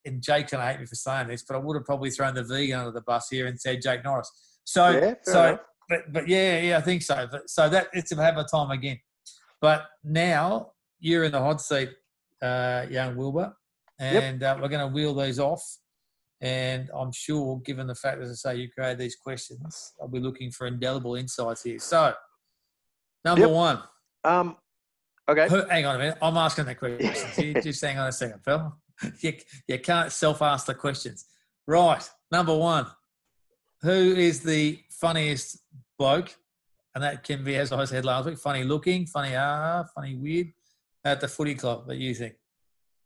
And 0.05 0.22
Jake's 0.22 0.53
gonna 0.53 0.66
hate 0.66 0.81
me 0.81 0.87
for 0.87 0.95
saying 0.95 1.29
this, 1.29 1.43
but 1.43 1.55
I 1.57 1.59
would 1.59 1.75
have 1.77 1.85
probably 1.85 2.11
thrown 2.11 2.35
the 2.35 2.45
vegan 2.45 2.79
under 2.79 2.93
the 2.93 3.01
bus 3.01 3.29
here 3.29 3.47
and 3.47 3.61
said 3.61 3.83
Jake 3.83 4.05
Norris. 4.05 4.31
So, 4.64 4.89
yeah, 4.91 5.14
so, 5.22 5.45
enough. 5.49 5.61
but 5.89 6.12
but 6.12 6.29
yeah, 6.29 6.61
yeah, 6.61 6.79
I 6.79 6.81
think 6.81 7.03
so. 7.03 7.27
But 7.31 7.51
so 7.51 7.68
that 7.68 7.89
it's 7.93 8.11
to 8.11 8.16
have 8.16 8.37
a 8.39 8.45
time 8.45 8.70
again. 8.70 8.99
But 9.61 9.87
now 10.05 10.72
you're 11.01 11.25
in 11.25 11.33
the 11.33 11.41
hot 11.41 11.61
seat, 11.61 11.91
uh, 12.43 12.87
young 12.91 13.16
Wilbur, 13.16 13.55
and 13.99 14.43
uh, 14.43 14.59
we're 14.61 14.68
going 14.68 14.87
to 14.87 14.95
wheel 14.95 15.14
these 15.14 15.39
off. 15.39 15.62
And 16.41 16.91
I'm 16.95 17.12
sure, 17.12 17.61
given 17.64 17.87
the 17.87 17.95
fact, 17.95 18.20
as 18.20 18.31
I 18.31 18.35
say, 18.53 18.57
you 18.61 18.68
created 18.70 18.99
these 18.99 19.16
questions, 19.16 19.93
I'll 20.01 20.09
be 20.09 20.20
looking 20.20 20.51
for 20.51 20.66
indelible 20.66 21.14
insights 21.14 21.62
here. 21.62 21.79
So, 21.79 22.12
number 23.25 23.47
Yep. 23.47 23.51
one, 23.51 23.83
Um, 24.25 24.57
okay. 25.29 25.49
who, 25.49 25.64
hang 25.68 25.87
on 25.87 25.97
a 25.97 25.99
minute, 25.99 26.18
I'm 26.20 26.37
asking 26.37 26.66
the 26.66 26.75
questions. 26.75 27.39
You 27.39 27.55
just 27.62 27.83
hang 27.83 27.99
on 27.99 28.09
a 28.09 28.12
second, 28.12 28.41
Phil. 28.45 28.77
You, 29.20 29.34
you 29.66 29.78
can't 29.78 30.12
self-ask 30.12 30.66
the 30.66 30.74
questions. 30.74 31.26
Right, 31.66 32.09
number 32.30 32.57
one, 32.57 32.86
who 33.82 33.90
is 33.90 34.40
the 34.40 34.78
funniest 34.90 35.59
bloke? 35.99 36.34
And 36.95 37.03
that 37.03 37.24
can 37.24 37.42
be, 37.42 37.57
as 37.57 37.72
I 37.72 37.84
said 37.86 38.05
last 38.05 38.26
week, 38.26 38.38
funny 38.38 38.62
looking, 38.62 39.07
funny 39.07 39.34
ah, 39.34 39.84
funny 39.95 40.14
weird 40.14 40.53
at 41.05 41.20
the 41.20 41.28
footy 41.28 41.55
club 41.55 41.86
that 41.88 41.97
you 41.97 42.14
think. 42.14 42.34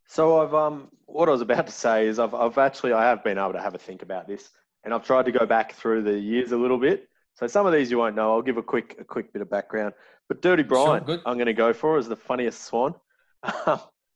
So 0.07 0.41
I've 0.41 0.55
um 0.55 0.89
what 1.07 1.29
I 1.29 1.33
was 1.33 1.41
about 1.41 1.67
to 1.67 1.73
say 1.73 2.07
is 2.07 2.19
I've 2.19 2.35
I've 2.35 2.59
actually 2.59 2.93
I 2.93 3.05
have 3.05 3.25
been 3.25 3.39
able 3.39 3.53
to 3.53 3.61
have 3.61 3.75
a 3.75 3.79
think 3.79 4.03
about 4.03 4.29
this 4.29 4.51
and 4.85 4.95
I've 4.95 5.05
tried 5.05 5.25
to 5.27 5.33
go 5.33 5.47
back 5.47 5.75
through 5.75 6.03
the 6.03 6.19
years 6.19 6.53
a 6.53 6.57
little 6.57 6.79
bit. 6.79 7.09
So 7.35 7.47
some 7.47 7.67
of 7.67 7.73
these 7.73 7.91
you 7.91 7.99
won't 7.99 8.17
know. 8.17 8.33
I'll 8.33 8.43
give 8.43 8.57
a 8.57 8.63
quick 8.63 8.97
a 8.99 9.05
quick 9.05 9.33
bit 9.33 9.43
of 9.43 9.51
background. 9.51 9.95
But 10.29 10.43
Dirty 10.43 10.63
Brian, 10.63 11.05
good. 11.05 11.21
I'm 11.27 11.37
going 11.37 11.47
to 11.47 11.53
go 11.53 11.73
for 11.73 11.99
as 11.99 12.09
the 12.09 12.17
funniest 12.17 12.65
swan. 12.65 12.95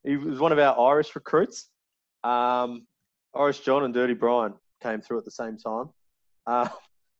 he 0.04 0.16
was 0.16 0.40
one 0.40 0.52
of 0.52 0.58
our 0.58 0.78
Irish 0.78 1.14
recruits. 1.14 1.68
Um, 2.24 2.86
Irish 3.34 3.60
John 3.60 3.84
and 3.84 3.94
Dirty 3.94 4.14
Brian 4.14 4.54
came 4.82 5.00
through 5.00 5.18
at 5.18 5.24
the 5.24 5.30
same 5.30 5.56
time, 5.56 5.90
uh, 6.46 6.68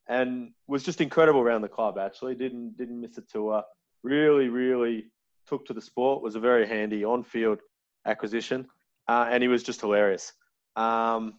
and 0.09 0.51
was 0.67 0.83
just 0.83 1.01
incredible 1.01 1.41
around 1.41 1.63
the 1.63 1.69
club. 1.69 1.99
Actually, 1.99 2.35
didn't 2.35 2.77
didn't 2.77 3.01
miss 3.01 3.19
a 3.19 3.23
tour. 3.23 3.63
Really, 4.03 4.49
really 4.49 5.07
took 5.47 5.65
to 5.67 5.73
the 5.73 5.81
sport. 5.81 6.23
Was 6.23 6.35
a 6.35 6.41
very 6.41 6.67
handy 6.67 7.05
on-field 7.05 7.61
acquisition, 8.07 8.67
uh, 9.09 9.29
and 9.31 9.43
he 9.43 9.49
was 9.49 9.63
just 9.63 9.81
hilarious. 9.81 10.33
Um, 10.77 11.35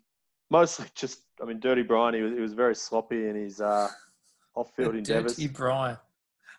mostly 0.49 0.85
just, 0.95 1.19
I 1.41 1.45
mean, 1.45 1.59
Dirty 1.59 1.83
Brian. 1.83 2.13
He 2.13 2.21
was 2.21 2.33
he 2.33 2.39
was 2.39 2.53
very 2.53 2.75
sloppy 2.75 3.27
in 3.27 3.35
his 3.35 3.61
uh, 3.61 3.89
off-field 4.55 4.95
endeavours. 4.95 5.35
Dirty 5.35 5.47
Brian. 5.49 5.97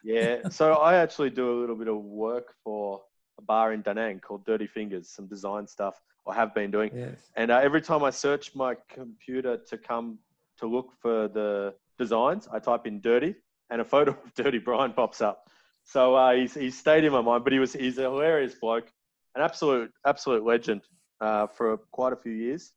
Yeah. 0.05 0.49
So 0.51 0.75
I 0.75 0.97
actually 0.97 1.31
do 1.31 1.51
a 1.51 1.57
little 1.59 1.77
bit 1.77 1.89
of 1.89 1.97
work 1.97 2.55
for 2.63 3.03
a 3.39 3.43
bar 3.43 3.73
in 3.73 3.83
Da 3.83 3.93
Nang 3.93 4.21
called 4.21 4.45
Dirty 4.45 4.67
Fingers, 4.67 5.09
some 5.09 5.27
design 5.27 5.67
stuff 5.67 6.01
I 6.27 6.35
have 6.35 6.55
been 6.55 6.71
doing. 6.71 6.91
Yes. 6.95 7.31
And 7.37 7.51
uh, 7.51 7.59
every 7.59 7.83
time 7.83 8.03
I 8.03 8.11
search 8.11 8.55
my 8.55 8.77
computer 8.89 9.57
to 9.57 9.79
come 9.79 10.19
to 10.59 10.67
look 10.67 10.93
for 11.01 11.29
the 11.29 11.75
designs, 11.99 12.49
I 12.53 12.59
type 12.59 12.87
in 12.87 13.01
dirty, 13.01 13.35
and 13.71 13.81
a 13.81 13.85
photo 13.85 14.13
of 14.25 14.35
Dirty 14.35 14.59
Brian 14.59 14.93
pops 14.93 15.21
up. 15.21 15.49
So 15.85 16.15
uh, 16.15 16.35
he's 16.35 16.55
he's 16.55 16.79
stayed 16.79 17.05
in 17.05 17.13
my 17.13 17.21
mind, 17.21 17.45
but 17.45 17.53
he 17.53 17.59
was 17.59 17.75
he's 17.75 17.99
a 17.99 18.03
hilarious 18.03 18.55
bloke, 18.55 18.91
an 19.35 19.43
absolute 19.43 19.93
absolute 20.07 20.45
legend 20.45 20.83
uh, 21.21 21.47
for 21.47 21.77
quite 21.93 22.15
a 22.15 22.17
few 22.17 22.33
years, 22.33 22.73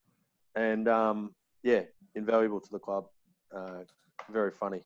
and 0.55 0.89
um, 0.89 1.33
yeah, 1.63 1.81
invaluable 2.15 2.59
to 2.59 2.69
the 2.69 2.79
club. 2.79 3.05
Uh, 3.55 3.83
very 4.29 4.51
funny. 4.51 4.81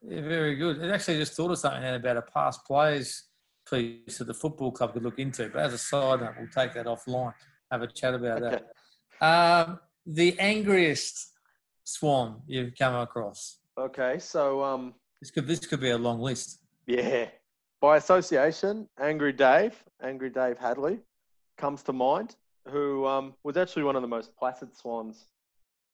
Yeah, 0.00 0.22
very 0.22 0.56
good. 0.56 0.78
It 0.78 0.90
actually 0.90 1.18
just 1.18 1.34
thought 1.34 1.50
of 1.50 1.58
something 1.58 1.84
about 1.84 2.16
a 2.16 2.22
past 2.22 2.64
players 2.64 3.24
piece 3.70 4.18
that 4.18 4.26
the 4.26 4.34
football 4.34 4.72
club 4.72 4.92
could 4.92 5.02
look 5.02 5.18
into. 5.18 5.48
But 5.48 5.62
as 5.62 5.74
a 5.74 5.78
side 5.78 6.20
note, 6.20 6.34
we'll 6.38 6.48
take 6.48 6.74
that 6.74 6.86
offline. 6.86 7.32
Have 7.70 7.82
a 7.82 7.86
chat 7.86 8.14
about 8.14 8.42
Okay. 8.42 8.50
that. 8.56 8.66
Um, 9.20 9.80
the 10.06 10.38
angriest 10.38 11.32
swan 11.82 12.40
you've 12.46 12.72
come 12.78 12.94
across. 12.94 13.58
Okay, 13.76 14.20
so 14.20 14.62
um, 14.62 14.94
This 15.20 15.32
could 15.32 15.44
this 15.48 15.58
could 15.66 15.80
be 15.80 15.90
a 15.90 15.98
long 15.98 16.20
list. 16.20 16.60
Yeah. 16.86 17.26
By 17.80 17.96
association, 17.96 18.88
Angry 19.00 19.32
Dave, 19.32 19.74
Angry 20.00 20.30
Dave 20.30 20.56
Hadley, 20.56 21.00
comes 21.56 21.82
to 21.84 21.92
mind, 21.92 22.36
who 22.68 23.06
um, 23.06 23.34
was 23.42 23.56
actually 23.56 23.82
one 23.82 23.96
of 23.96 24.02
the 24.02 24.08
most 24.08 24.36
placid 24.36 24.76
swans 24.76 25.26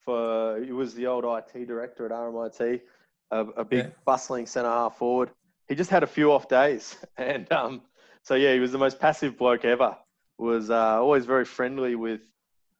for, 0.04 0.62
he 0.62 0.72
was 0.72 0.92
the 0.94 1.06
old 1.06 1.24
IT 1.24 1.66
director 1.66 2.04
at 2.04 2.12
RMIT, 2.12 2.82
a, 3.30 3.38
a 3.40 3.64
big 3.64 3.84
Yeah. 3.86 3.90
bustling 4.04 4.44
centre 4.46 4.68
half 4.68 4.98
forward. 4.98 5.30
He 5.68 5.74
just 5.74 5.90
had 5.90 6.02
a 6.02 6.06
few 6.06 6.32
off 6.32 6.48
days. 6.48 6.96
And 7.16 7.50
um, 7.52 7.82
so, 8.22 8.34
yeah, 8.34 8.52
he 8.54 8.60
was 8.60 8.72
the 8.72 8.78
most 8.78 8.98
passive 9.00 9.36
bloke 9.38 9.64
ever. 9.64 9.96
Was 10.38 10.70
uh, 10.70 11.00
always 11.00 11.26
very 11.26 11.44
friendly 11.44 11.94
with 11.94 12.20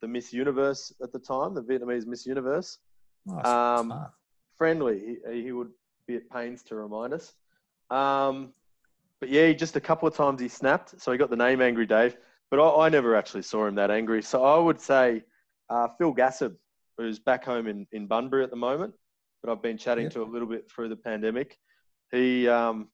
the 0.01 0.09
Miss 0.09 0.33
Universe 0.33 0.93
at 1.03 1.13
the 1.13 1.19
time, 1.19 1.55
the 1.55 1.63
Vietnamese 1.63 2.07
Miss 2.07 2.27
Universe 2.27 2.79
Nice. 3.27 3.47
Um, 3.47 4.07
friendly. 4.57 5.19
He, 5.33 5.43
he 5.45 5.53
would 5.53 5.71
be 6.07 6.17
at 6.17 6.29
pains 6.31 6.63
to 6.65 6.75
remind 6.77 7.15
us. 7.15 7.33
Um, 7.91 8.53
but 9.21 9.29
yeah, 9.31 9.51
just 9.53 9.77
a 9.77 9.81
couple 9.81 10.07
of 10.07 10.15
times 10.15 10.41
he 10.41 10.49
snapped, 10.49 11.01
so 11.01 11.11
he 11.13 11.17
got 11.19 11.31
the 11.31 11.37
name 11.37 11.63
Angry 11.63 11.87
Dave. 11.87 12.17
But 12.51 12.61
I, 12.61 12.87
I 12.87 12.89
never 12.91 13.17
actually 13.17 13.43
saw 13.43 13.67
him 13.67 13.77
that 13.77 13.91
angry. 13.91 14.23
So 14.23 14.45
I 14.45 14.59
would 14.59 14.81
say 14.81 15.23
uh, 15.71 15.89
Phil 15.97 16.15
Gassab, 16.15 16.55
who's 16.99 17.19
back 17.19 17.45
home 17.45 17.67
in, 17.67 17.87
in 17.93 18.07
Bunbury 18.07 18.45
at 18.45 18.51
the 18.51 18.57
moment, 18.57 18.95
but 19.43 19.51
I've 19.51 19.63
been 19.63 19.79
chatting 19.79 20.05
Yep. 20.05 20.13
to 20.15 20.23
a 20.23 20.25
little 20.25 20.49
bit 20.49 20.71
through 20.71 20.91
the 20.91 20.97
pandemic. 20.97 21.59
He 22.15 22.49
um, 22.49 22.89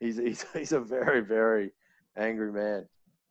he's, 0.00 0.16
he's 0.16 0.44
he's 0.54 0.72
a 0.72 0.80
very 0.80 1.20
very 1.20 1.72
angry 2.16 2.52
man, 2.52 2.86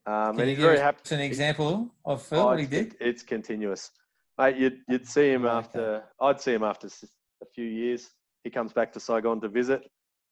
um, 0.05 0.34
Can 0.34 0.41
and 0.41 0.49
you 0.51 0.55
he's 0.55 0.63
very 0.63 0.76
give 0.76 0.84
happy. 0.84 0.99
us 1.03 1.11
an 1.11 1.19
example 1.21 1.89
of 2.05 2.21
Phil, 2.21 2.39
Oh, 2.39 2.45
what 2.45 2.59
he 2.59 2.67
did? 2.67 2.95
It's 2.99 3.23
continuous. 3.23 3.91
Mate, 4.38 4.57
you'd, 4.57 4.82
you'd 4.89 5.07
see 5.07 5.30
him 5.32 5.45
Okay. 5.45 5.55
after, 5.57 6.03
I'd 6.21 6.41
see 6.41 6.53
him 6.53 6.63
after 6.63 6.88
a 6.88 7.45
few 7.55 7.65
years. 7.65 8.09
He 8.43 8.49
comes 8.49 8.73
back 8.73 8.91
to 8.93 8.99
Saigon 8.99 9.39
to 9.41 9.47
visit. 9.47 9.89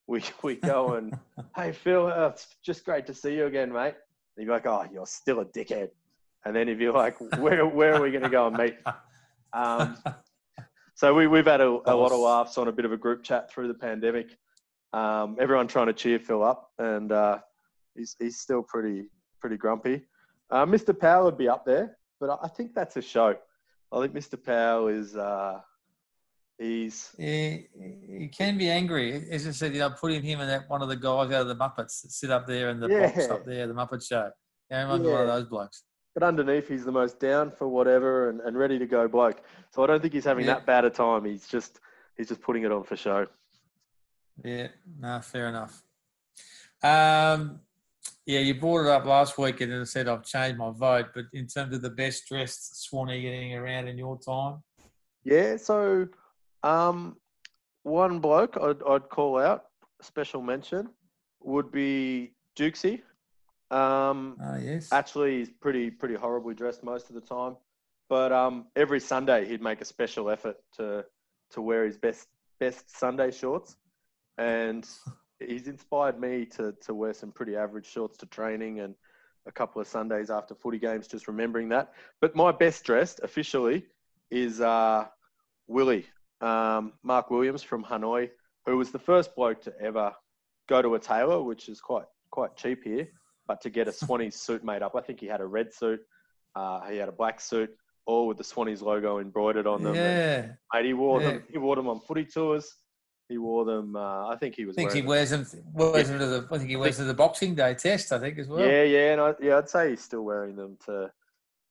We, 0.07 0.21
we 0.43 0.55
go 0.57 0.95
and, 0.95 1.17
hey, 1.55 1.71
Phil, 1.71 2.07
uh, 2.07 2.27
it's 2.27 2.47
just 2.65 2.83
great 2.83 3.07
to 3.07 3.13
see 3.13 3.33
you 3.35 3.45
again, 3.45 3.71
mate. 3.71 3.95
And 4.35 4.39
you'd 4.43 4.47
be 4.47 4.51
like, 4.51 4.65
oh, 4.67 4.85
you're 4.93 5.05
still 5.05 5.39
a 5.39 5.45
dickhead. 5.45 5.89
And 6.43 6.53
then 6.53 6.67
he'd 6.67 6.79
be 6.79 6.89
like, 6.89 7.15
where, 7.39 7.65
where 7.65 7.95
are 7.95 8.01
we 8.01 8.11
going 8.11 8.23
to 8.23 8.29
go 8.29 8.47
and 8.47 8.57
meet? 8.57 8.75
Um, 9.55 9.97
so 10.95 11.13
we, 11.13 11.27
we've 11.27 11.45
had 11.45 11.61
a, 11.61 11.67
a 11.85 11.95
lot 11.95 12.11
of 12.11 12.19
laughs 12.19 12.57
on 12.57 12.67
a 12.67 12.71
bit 12.71 12.85
of 12.85 12.91
a 12.91 12.97
group 12.97 13.23
chat 13.23 13.51
through 13.51 13.67
the 13.67 13.73
pandemic. 13.75 14.35
Um, 14.93 15.37
everyone 15.39 15.67
trying 15.67 15.87
to 15.87 15.93
cheer 15.93 16.19
Phil 16.19 16.43
up, 16.43 16.71
and 16.77 17.11
uh, 17.11 17.39
he's, 17.95 18.15
he's 18.19 18.39
still 18.39 18.61
pretty 18.61 19.05
pretty 19.41 19.57
grumpy. 19.57 20.03
Uh, 20.51 20.65
Mr. 20.65 20.97
Powell 20.97 21.25
would 21.25 21.37
be 21.37 21.49
up 21.49 21.65
there, 21.65 21.97
but 22.19 22.39
I- 22.43 22.47
think 22.47 22.73
that's 22.75 22.95
a 22.97 23.01
show. 23.01 23.35
I 23.91 23.99
think 24.01 24.13
Mr. 24.13 24.41
Powell 24.41 24.87
is 24.87 25.15
uh, 25.15 25.59
he's 26.57 27.09
he, 27.17 27.67
he 28.07 28.27
can 28.27 28.57
be 28.57 28.69
angry. 28.69 29.23
As 29.31 29.47
I 29.47 29.51
said, 29.51 29.73
you 29.73 29.79
know, 29.79 29.89
putting 29.89 30.21
him 30.23 30.39
and 30.39 30.49
that 30.49 30.69
one 30.69 30.81
of 30.81 30.89
the 30.89 30.95
guys 30.95 31.31
out 31.31 31.41
of 31.41 31.47
the 31.47 31.55
Muppets 31.55 32.01
that 32.01 32.11
sit 32.11 32.29
up 32.31 32.47
there 32.47 32.69
in 32.69 32.79
the 32.79 32.87
box 32.87 33.27
up 33.29 33.45
there, 33.45 33.67
the 33.67 33.73
Muppet 33.73 34.07
Show. 34.07 34.29
Yeah, 34.71 34.85
might 34.87 34.99
be 34.99 35.07
one 35.09 35.21
of 35.21 35.27
those 35.27 35.45
blokes. 35.45 35.83
but 36.13 36.23
underneath 36.23 36.67
he's 36.67 36.85
the 36.85 36.91
most 36.91 37.19
down 37.19 37.51
for 37.51 37.67
whatever 37.67 38.29
and, 38.29 38.41
and 38.41 38.57
ready 38.57 38.79
to 38.79 38.85
go 38.87 39.07
bloke. 39.07 39.41
So 39.71 39.83
I 39.83 39.87
don't 39.87 40.01
think 40.01 40.13
he's 40.13 40.25
having 40.25 40.45
Yeah. 40.45 40.53
that 40.55 40.65
bad 40.65 40.85
a 40.85 40.89
time. 40.89 41.25
He's 41.25 41.47
just 41.47 41.79
he's 42.17 42.27
just 42.29 42.41
putting 42.41 42.63
it 42.63 42.71
on 42.71 42.83
for 42.83 42.95
show. 42.95 43.27
Yeah, 44.43 44.67
no, 44.99 45.19
fair 45.21 45.49
enough. 45.49 45.83
Um, 46.81 47.59
yeah, 48.25 48.39
you 48.39 48.55
brought 48.55 48.85
it 48.85 48.89
up 48.89 49.05
last 49.05 49.37
week 49.37 49.61
and 49.61 49.71
then 49.71 49.85
said 49.85 50.07
I've 50.07 50.23
changed 50.23 50.57
my 50.57 50.71
vote, 50.71 51.07
but 51.13 51.25
in 51.33 51.47
terms 51.47 51.75
of 51.75 51.81
the 51.81 51.89
best 51.89 52.27
dressed 52.27 52.83
Swanee 52.83 53.21
getting 53.21 53.53
around 53.53 53.87
in 53.87 53.97
your 53.97 54.17
time, 54.17 54.63
Yeah, 55.23 55.57
so 55.57 56.07
um, 56.63 57.17
one 57.83 58.19
bloke 58.19 58.57
I'd, 58.61 58.81
I'd 58.83 59.09
call 59.09 59.39
out, 59.39 59.65
special 60.01 60.41
mention, 60.41 60.89
would 61.41 61.71
be 61.71 62.33
Dukesy. 62.57 63.01
Um, 63.71 64.37
ah, 64.41 64.57
yes, 64.57 64.91
actually, 64.91 65.39
he's 65.39 65.49
pretty 65.49 65.89
pretty 65.89 66.15
horribly 66.15 66.53
dressed 66.53 66.83
most 66.83 67.09
of 67.09 67.15
the 67.15 67.21
time, 67.21 67.57
but 68.07 68.31
um, 68.31 68.67
every 68.75 68.99
Sunday 68.99 69.45
he'd 69.45 69.61
make 69.61 69.81
a 69.81 69.85
special 69.85 70.29
effort 70.29 70.57
to 70.77 71.03
to 71.51 71.61
wear 71.61 71.85
his 71.85 71.97
best 71.97 72.27
best 72.59 72.97
Sunday 72.97 73.31
shorts, 73.31 73.75
and 74.37 74.87
he's 75.39 75.67
inspired 75.67 76.19
me 76.19 76.45
to 76.45 76.73
to 76.85 76.93
wear 76.93 77.13
some 77.13 77.31
pretty 77.31 77.55
average 77.55 77.85
shorts 77.85 78.17
to 78.17 78.25
training 78.25 78.79
and 78.79 78.95
a 79.45 79.51
couple 79.51 79.81
of 79.81 79.87
Sundays 79.87 80.29
after 80.29 80.55
footy 80.55 80.79
games, 80.79 81.07
just 81.07 81.27
remembering 81.27 81.69
that. 81.69 81.91
But 82.21 82.35
my 82.35 82.51
best 82.51 82.83
dressed 82.85 83.19
officially 83.23 83.85
is 84.31 84.61
uh, 84.61 85.05
Willie, 85.67 86.05
um, 86.39 86.93
Mark 87.03 87.29
Williams 87.29 87.61
from 87.61 87.83
Hanoi, 87.83 88.29
who 88.65 88.77
was 88.77 88.91
the 88.91 88.99
first 88.99 89.35
bloke 89.35 89.61
to 89.63 89.73
ever 89.81 90.13
go 90.69 90.81
to 90.81 90.95
a 90.95 90.99
tailor, 90.99 91.41
which 91.43 91.67
is 91.67 91.81
quite 91.81 92.05
quite 92.31 92.55
cheap 92.55 92.83
here, 92.83 93.07
but 93.47 93.59
to 93.61 93.69
get 93.69 93.87
a 93.87 93.91
Swannies 94.05 94.33
suit 94.35 94.63
made 94.63 94.81
up. 94.81 94.95
I 94.95 95.01
think 95.01 95.19
he 95.19 95.27
had 95.27 95.41
a 95.41 95.45
red 95.45 95.73
suit, 95.73 95.99
uh, 96.55 96.81
he 96.89 96.97
had 96.97 97.09
a 97.09 97.13
black 97.13 97.41
suit, 97.41 97.69
all 98.05 98.27
with 98.27 98.37
the 98.37 98.43
Swanee's 98.45 98.81
logo 98.81 99.19
embroidered 99.19 99.67
on 99.67 99.83
them. 99.83 99.95
And, 99.95 99.97
yeah. 99.97 100.51
mate, 100.73 100.85
he 100.85 100.93
wore 100.93 101.21
Yeah. 101.21 101.31
them. 101.31 101.43
He 101.51 101.57
wore 101.57 101.75
them 101.75 101.87
on 101.89 101.99
footy 101.99 102.25
tours. 102.25 102.73
He 103.33 103.39
wore 103.39 103.65
them. 103.65 103.95
Uh, 103.95 104.27
I 104.27 104.35
think 104.35 104.53
he 104.53 104.65
was. 104.65 104.77
I 104.77 104.81
think 104.81 104.93
he 104.93 105.01
wears 105.01 105.31
them. 105.31 105.47
Wears 105.73 106.07
them 106.07 106.19
to 106.19 106.27
the. 106.27 106.47
I 106.51 106.57
think 106.59 106.69
he 106.69 106.75
wears 106.75 106.97
them 106.97 107.05
to 107.05 107.07
the 107.07 107.15
Boxing 107.15 107.55
Day 107.55 107.73
test. 107.73 108.11
I 108.11 108.19
think 108.19 108.37
as 108.37 108.47
well. 108.47 108.59
Yeah, 108.59 108.83
yeah, 108.83 109.13
and 109.13 109.21
I, 109.21 109.33
yeah, 109.41 109.57
I'd 109.57 109.67
say 109.67 109.89
he's 109.89 110.03
still 110.03 110.21
wearing 110.21 110.55
them 110.55 110.77
to 110.85 111.11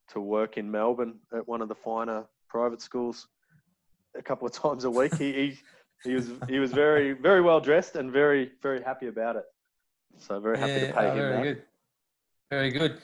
to 0.08 0.20
work 0.20 0.56
in 0.56 0.68
Melbourne 0.68 1.20
at 1.32 1.46
one 1.46 1.62
of 1.62 1.68
the 1.68 1.76
finer 1.76 2.24
private 2.48 2.82
schools 2.82 3.28
a 4.18 4.22
couple 4.22 4.44
of 4.44 4.52
times 4.52 4.82
a 4.82 4.90
week. 4.90 5.14
He 5.14 5.32
he, 5.32 5.58
he 6.02 6.14
was 6.14 6.30
he 6.48 6.58
was 6.58 6.72
very 6.72 7.12
very 7.12 7.42
well 7.42 7.60
dressed 7.60 7.94
and 7.94 8.10
very 8.10 8.50
very 8.60 8.82
happy 8.82 9.06
about 9.06 9.36
it. 9.36 9.44
So 10.18 10.40
very 10.40 10.58
happy 10.58 10.86
to 10.88 10.92
pay 10.92 11.06
oh, 11.06 11.10
him 11.10 11.16
very 11.16 11.36
that. 11.36 11.42
good. 11.44 11.62
Very 12.50 12.70
good. 12.72 12.98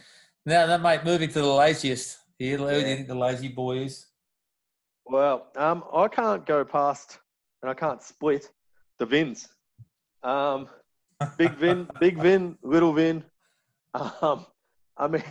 Now, 0.46 0.66
that 0.66 0.82
mate, 0.82 1.04
moving 1.04 1.28
to 1.28 1.40
the 1.40 1.46
laziest. 1.46 2.18
Who 2.40 2.56
do 2.56 2.64
you 2.64 2.82
think 2.82 3.06
the 3.06 3.14
lazy 3.14 3.48
boy 3.48 3.84
is? 3.84 4.06
Well, 5.06 5.46
um, 5.54 5.84
I 5.94 6.08
can't 6.08 6.44
go 6.44 6.64
past 6.64 7.20
and 7.62 7.70
I 7.70 7.74
can't 7.74 8.02
split 8.02 8.50
the 8.98 9.06
Vins. 9.06 9.48
Um, 10.22 10.68
big 11.36 11.52
Vin, 11.54 11.88
big 12.00 12.18
Vin, 12.18 12.56
little 12.62 12.92
Vin. 12.92 13.24
Um, 13.94 14.46
I 14.96 15.08
mean, 15.08 15.22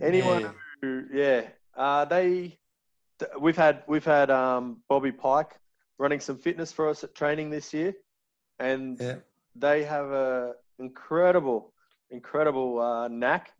anyone 0.00 0.40
Yeah. 0.42 0.52
who, 0.82 1.04
yeah, 1.12 1.42
uh, 1.76 2.04
they, 2.04 2.58
th- 3.18 3.30
we've 3.40 3.56
had 3.56 3.82
we've 3.86 4.04
had 4.04 4.30
um, 4.30 4.78
Bobby 4.88 5.12
Pike 5.12 5.58
running 5.98 6.20
some 6.20 6.38
fitness 6.38 6.72
for 6.72 6.88
us 6.88 7.04
at 7.04 7.14
training 7.14 7.50
this 7.50 7.72
year, 7.74 7.94
and 8.58 8.98
Yeah. 9.00 9.16
they 9.54 9.84
have 9.84 10.06
a 10.10 10.54
incredible, 10.78 11.72
incredible 12.10 12.80
uh, 12.80 13.08
knack 13.08 13.52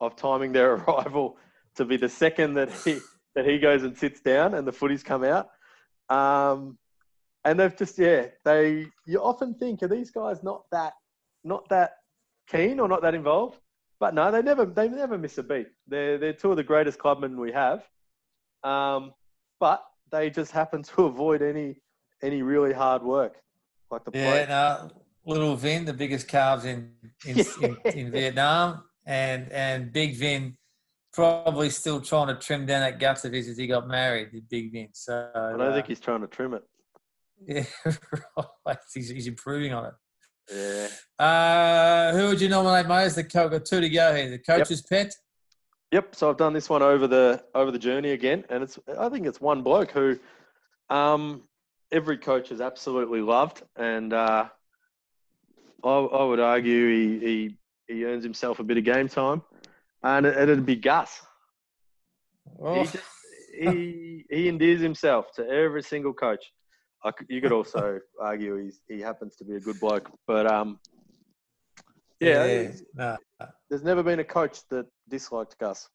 of 0.00 0.16
timing 0.16 0.52
their 0.52 0.72
arrival 0.76 1.36
to 1.76 1.84
be 1.84 1.96
the 1.96 2.08
second 2.08 2.54
that 2.54 2.70
he 2.70 2.98
that 3.34 3.44
he 3.46 3.58
goes 3.58 3.82
and 3.82 3.96
sits 3.98 4.20
down 4.20 4.54
and 4.54 4.66
the 4.66 4.72
footies 4.72 5.04
come 5.04 5.24
out. 5.24 5.48
Um, 6.08 6.78
and 7.46 7.60
they've 7.60 7.76
just 7.76 7.96
yeah, 7.98 8.26
they 8.44 8.86
you 9.06 9.22
often 9.22 9.54
think 9.54 9.82
are 9.82 9.88
these 9.88 10.10
guys 10.10 10.42
not 10.42 10.64
that 10.72 10.94
not 11.44 11.68
that 11.68 11.92
keen 12.48 12.80
or 12.80 12.88
not 12.88 13.02
that 13.02 13.14
involved? 13.14 13.58
But 14.00 14.14
no, 14.14 14.30
they 14.30 14.42
never 14.42 14.66
they 14.66 14.88
never 14.88 15.16
miss 15.16 15.38
a 15.38 15.44
beat. 15.44 15.68
They're 15.86 16.18
they're 16.18 16.32
two 16.32 16.50
of 16.50 16.56
the 16.56 16.64
greatest 16.64 16.98
clubmen 16.98 17.38
we 17.38 17.52
have. 17.52 17.84
Um, 18.64 19.12
but 19.60 19.82
they 20.10 20.28
just 20.28 20.50
happen 20.50 20.82
to 20.82 21.04
avoid 21.12 21.40
any 21.40 21.76
any 22.22 22.42
really 22.42 22.72
hard 22.72 23.02
work. 23.02 23.36
Like 23.90 24.04
the 24.04 24.10
Yeah, 24.12 24.46
no, 24.46 24.90
little 25.24 25.54
Vin, 25.54 25.84
the 25.84 25.94
biggest 25.94 26.26
calves 26.26 26.64
in 26.64 26.90
in, 27.24 27.38
in, 27.62 27.76
in 27.84 28.10
Vietnam, 28.10 28.82
and 29.06 29.50
and 29.52 29.92
Big 29.92 30.16
Vin 30.16 30.56
probably 31.12 31.70
still 31.70 32.00
trying 32.00 32.26
to 32.26 32.34
trim 32.34 32.66
down 32.66 32.80
that 32.80 32.98
guts 32.98 33.24
of 33.24 33.32
his 33.32 33.48
as 33.48 33.56
he 33.56 33.68
got 33.68 33.86
married. 33.86 34.30
The 34.32 34.40
Big 34.40 34.72
Vin. 34.72 34.88
So 34.92 35.30
I 35.32 35.56
don't 35.56 35.72
think 35.72 35.86
he's 35.86 36.00
trying 36.00 36.22
to 36.22 36.26
trim 36.26 36.52
it. 36.52 36.64
Yeah, 37.46 37.64
right. 38.66 38.78
he's, 38.94 39.08
he's 39.10 39.26
improving 39.26 39.72
on 39.72 39.86
it. 39.86 39.94
Yeah. 40.52 41.24
Uh, 41.24 42.12
who 42.12 42.28
would 42.28 42.40
you 42.40 42.48
nominate, 42.48 42.86
mate? 42.86 43.04
As 43.04 43.14
the 43.16 43.24
coach, 43.24 43.50
got 43.50 43.64
two 43.64 43.80
to 43.80 43.88
go 43.88 44.14
here. 44.14 44.30
The 44.30 44.38
coach's 44.38 44.82
pet. 44.82 45.12
Yep. 45.92 46.14
So 46.14 46.30
I've 46.30 46.36
done 46.36 46.52
this 46.52 46.68
one 46.68 46.82
over 46.82 47.06
the 47.06 47.44
over 47.54 47.70
the 47.70 47.78
journey 47.78 48.10
again, 48.10 48.44
and 48.48 48.62
it's 48.62 48.78
I 48.98 49.08
think 49.08 49.26
it's 49.26 49.40
one 49.40 49.62
bloke 49.62 49.90
who, 49.90 50.18
um, 50.90 51.42
every 51.92 52.18
coach 52.18 52.48
has 52.50 52.60
absolutely 52.60 53.20
loved, 53.20 53.62
and 53.76 54.12
uh, 54.12 54.48
I, 55.84 55.88
I 55.88 56.24
would 56.24 56.40
argue 56.40 56.90
he, 56.90 57.26
he 57.26 57.58
he 57.88 58.04
earns 58.04 58.24
himself 58.24 58.58
a 58.58 58.64
bit 58.64 58.78
of 58.78 58.84
game 58.84 59.08
time, 59.08 59.42
and 60.02 60.26
it, 60.26 60.36
it'd 60.36 60.66
be 60.66 60.76
Gus. 60.76 61.22
Oh, 62.60 62.74
He, 62.74 62.82
just, 62.84 63.04
he 63.58 64.24
he 64.30 64.48
endears 64.48 64.80
himself 64.80 65.32
to 65.36 65.48
every 65.48 65.82
single 65.82 66.12
coach. 66.12 66.44
I 67.06 67.12
you 67.28 67.40
could 67.40 67.52
also 67.52 68.00
argue 68.20 68.56
he's, 68.56 68.80
he 68.88 69.00
happens 69.00 69.36
to 69.36 69.44
be 69.44 69.54
a 69.54 69.60
good 69.60 69.78
bloke, 69.78 70.10
but 70.26 70.50
um, 70.50 70.78
yeah, 72.20 72.68
no. 72.94 73.16
there's 73.70 73.84
never 73.84 74.02
been 74.02 74.18
a 74.18 74.24
coach 74.24 74.58
that 74.70 74.86
disliked 75.08 75.58
Gus. 75.58 75.88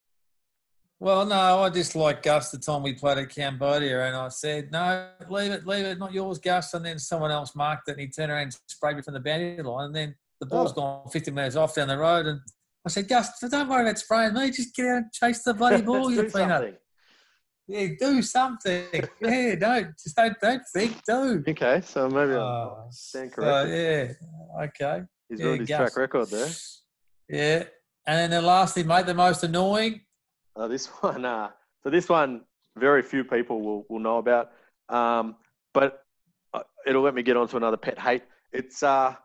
Well, 1.00 1.26
no, 1.26 1.64
I 1.64 1.70
disliked 1.70 2.24
Gus 2.24 2.52
the 2.52 2.60
time 2.60 2.84
we 2.84 2.94
played 2.94 3.18
at 3.18 3.30
Cambodia, 3.30 4.06
and 4.06 4.16
I 4.16 4.30
said, 4.30 4.72
"No, 4.72 5.10
leave 5.30 5.52
it, 5.52 5.66
leave 5.66 5.86
it, 5.86 5.98
not 6.00 6.14
yours, 6.14 6.38
Gus." 6.38 6.74
And 6.76 6.86
then 6.86 7.00
someone 7.00 7.32
else 7.32 7.56
marked 7.56 7.90
it, 7.90 7.94
and 7.94 8.02
he 8.02 8.08
turned 8.08 8.32
around 8.32 8.44
and 8.44 8.58
sprayed 8.68 8.96
me 8.96 9.02
from 9.02 9.16
the 9.16 9.20
boundary 9.20 9.62
line, 9.62 9.88
and 9.88 9.96
then 9.96 10.16
the 10.40 10.46
ball's 10.46 10.72
Oh. 10.72 10.76
gone 10.76 11.10
50 11.10 11.32
metres 11.32 11.56
off 11.56 11.76
down 11.76 11.88
the 11.88 11.98
road, 11.98 12.28
and 12.28 12.40
I 12.86 12.90
said, 12.90 13.10
"Gus, 13.10 13.38
don't 13.40 13.68
worry 13.68 13.82
about 13.82 13.98
spraying 13.98 14.34
me. 14.34 14.52
Just 14.52 14.76
get 14.76 14.86
out 14.86 14.98
and 14.98 15.12
chase 15.12 15.44
the 15.44 15.54
bloody 15.56 15.82
ball, 15.82 16.12
you 16.12 16.30
something. 16.30 16.78
Yeah, 17.72 17.88
do 18.00 18.22
something. 18.22 18.84
yeah, 19.22 19.56
don't 19.56 19.98
just 19.98 20.16
don't 20.16 20.36
don't 20.42 20.62
think, 20.74 21.04
do." 21.06 21.44
Okay, 21.48 21.82
so 21.86 22.10
maybe 22.10 22.34
Oh, 22.34 22.88
stand 22.90 23.32
so, 23.32 23.36
corrected. 23.42 24.18
yeah, 24.20 24.64
okay. 24.66 25.04
He's 25.30 25.40
yeah, 25.40 25.56
his 25.56 25.70
Gus. 25.70 25.78
track 25.78 25.98
record 25.98 26.28
there. 26.30 26.50
Yeah, 27.30 27.64
and 28.06 28.18
then 28.20 28.30
the 28.32 28.42
lastly, 28.42 28.84
mate, 28.84 29.06
the 29.06 29.14
most 29.14 29.44
annoying. 29.44 30.02
Uh, 30.56 30.68
this 30.68 30.88
one, 31.02 31.24
uh, 31.24 31.50
so 31.84 31.90
this 31.90 32.10
one, 32.10 32.42
very 32.78 33.02
few 33.02 33.24
people 33.24 33.62
will, 33.62 33.86
will 33.90 34.00
know 34.00 34.18
about, 34.18 34.52
um, 34.90 35.36
but 35.74 36.04
uh, 36.54 36.64
it'll 36.86 37.04
let 37.04 37.16
me 37.16 37.24
get 37.24 37.38
on 37.38 37.48
to 37.48 37.56
another 37.58 37.78
pet 37.78 37.98
hate. 37.98 38.24
It's 38.52 38.84
uh, 38.84 39.16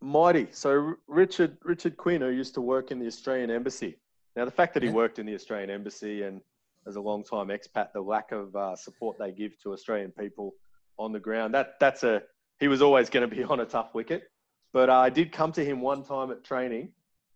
Mighty. 0.00 0.48
So 0.50 0.94
Richard 1.08 1.58
Richard 1.62 1.96
Quinn, 1.98 2.22
who 2.22 2.28
used 2.30 2.54
to 2.54 2.62
work 2.62 2.90
in 2.90 2.98
the 2.98 3.06
Australian 3.06 3.50
Embassy. 3.50 3.98
Now, 4.36 4.44
the 4.46 4.50
fact 4.50 4.74
that 4.74 4.82
he 4.82 4.88
worked 4.88 5.18
in 5.18 5.26
the 5.26 5.34
Australian 5.34 5.70
Embassy 5.70 6.22
and 6.22 6.40
as 6.86 6.96
a 6.96 7.00
long 7.00 7.24
time 7.24 7.48
expat, 7.48 7.92
the 7.92 8.00
lack 8.00 8.32
of 8.32 8.54
uh, 8.54 8.76
support 8.76 9.16
they 9.18 9.32
give 9.32 9.60
to 9.62 9.72
Australian 9.72 10.10
people 10.12 10.54
on 10.98 11.12
the 11.12 11.20
ground, 11.20 11.54
that 11.54 11.74
that's 11.80 12.02
a 12.04 12.22
he 12.60 12.68
was 12.68 12.82
always 12.82 13.10
going 13.10 13.28
to 13.28 13.34
be 13.34 13.42
on 13.52 13.60
a 13.60 13.64
tough 13.64 13.94
wicket. 13.94 14.24
But 14.72 14.90
uh, 14.90 14.98
I 14.98 15.10
did 15.10 15.32
come 15.32 15.52
to 15.52 15.64
him 15.64 15.80
one 15.80 16.02
time 16.04 16.30
at 16.30 16.44
training 16.44 16.90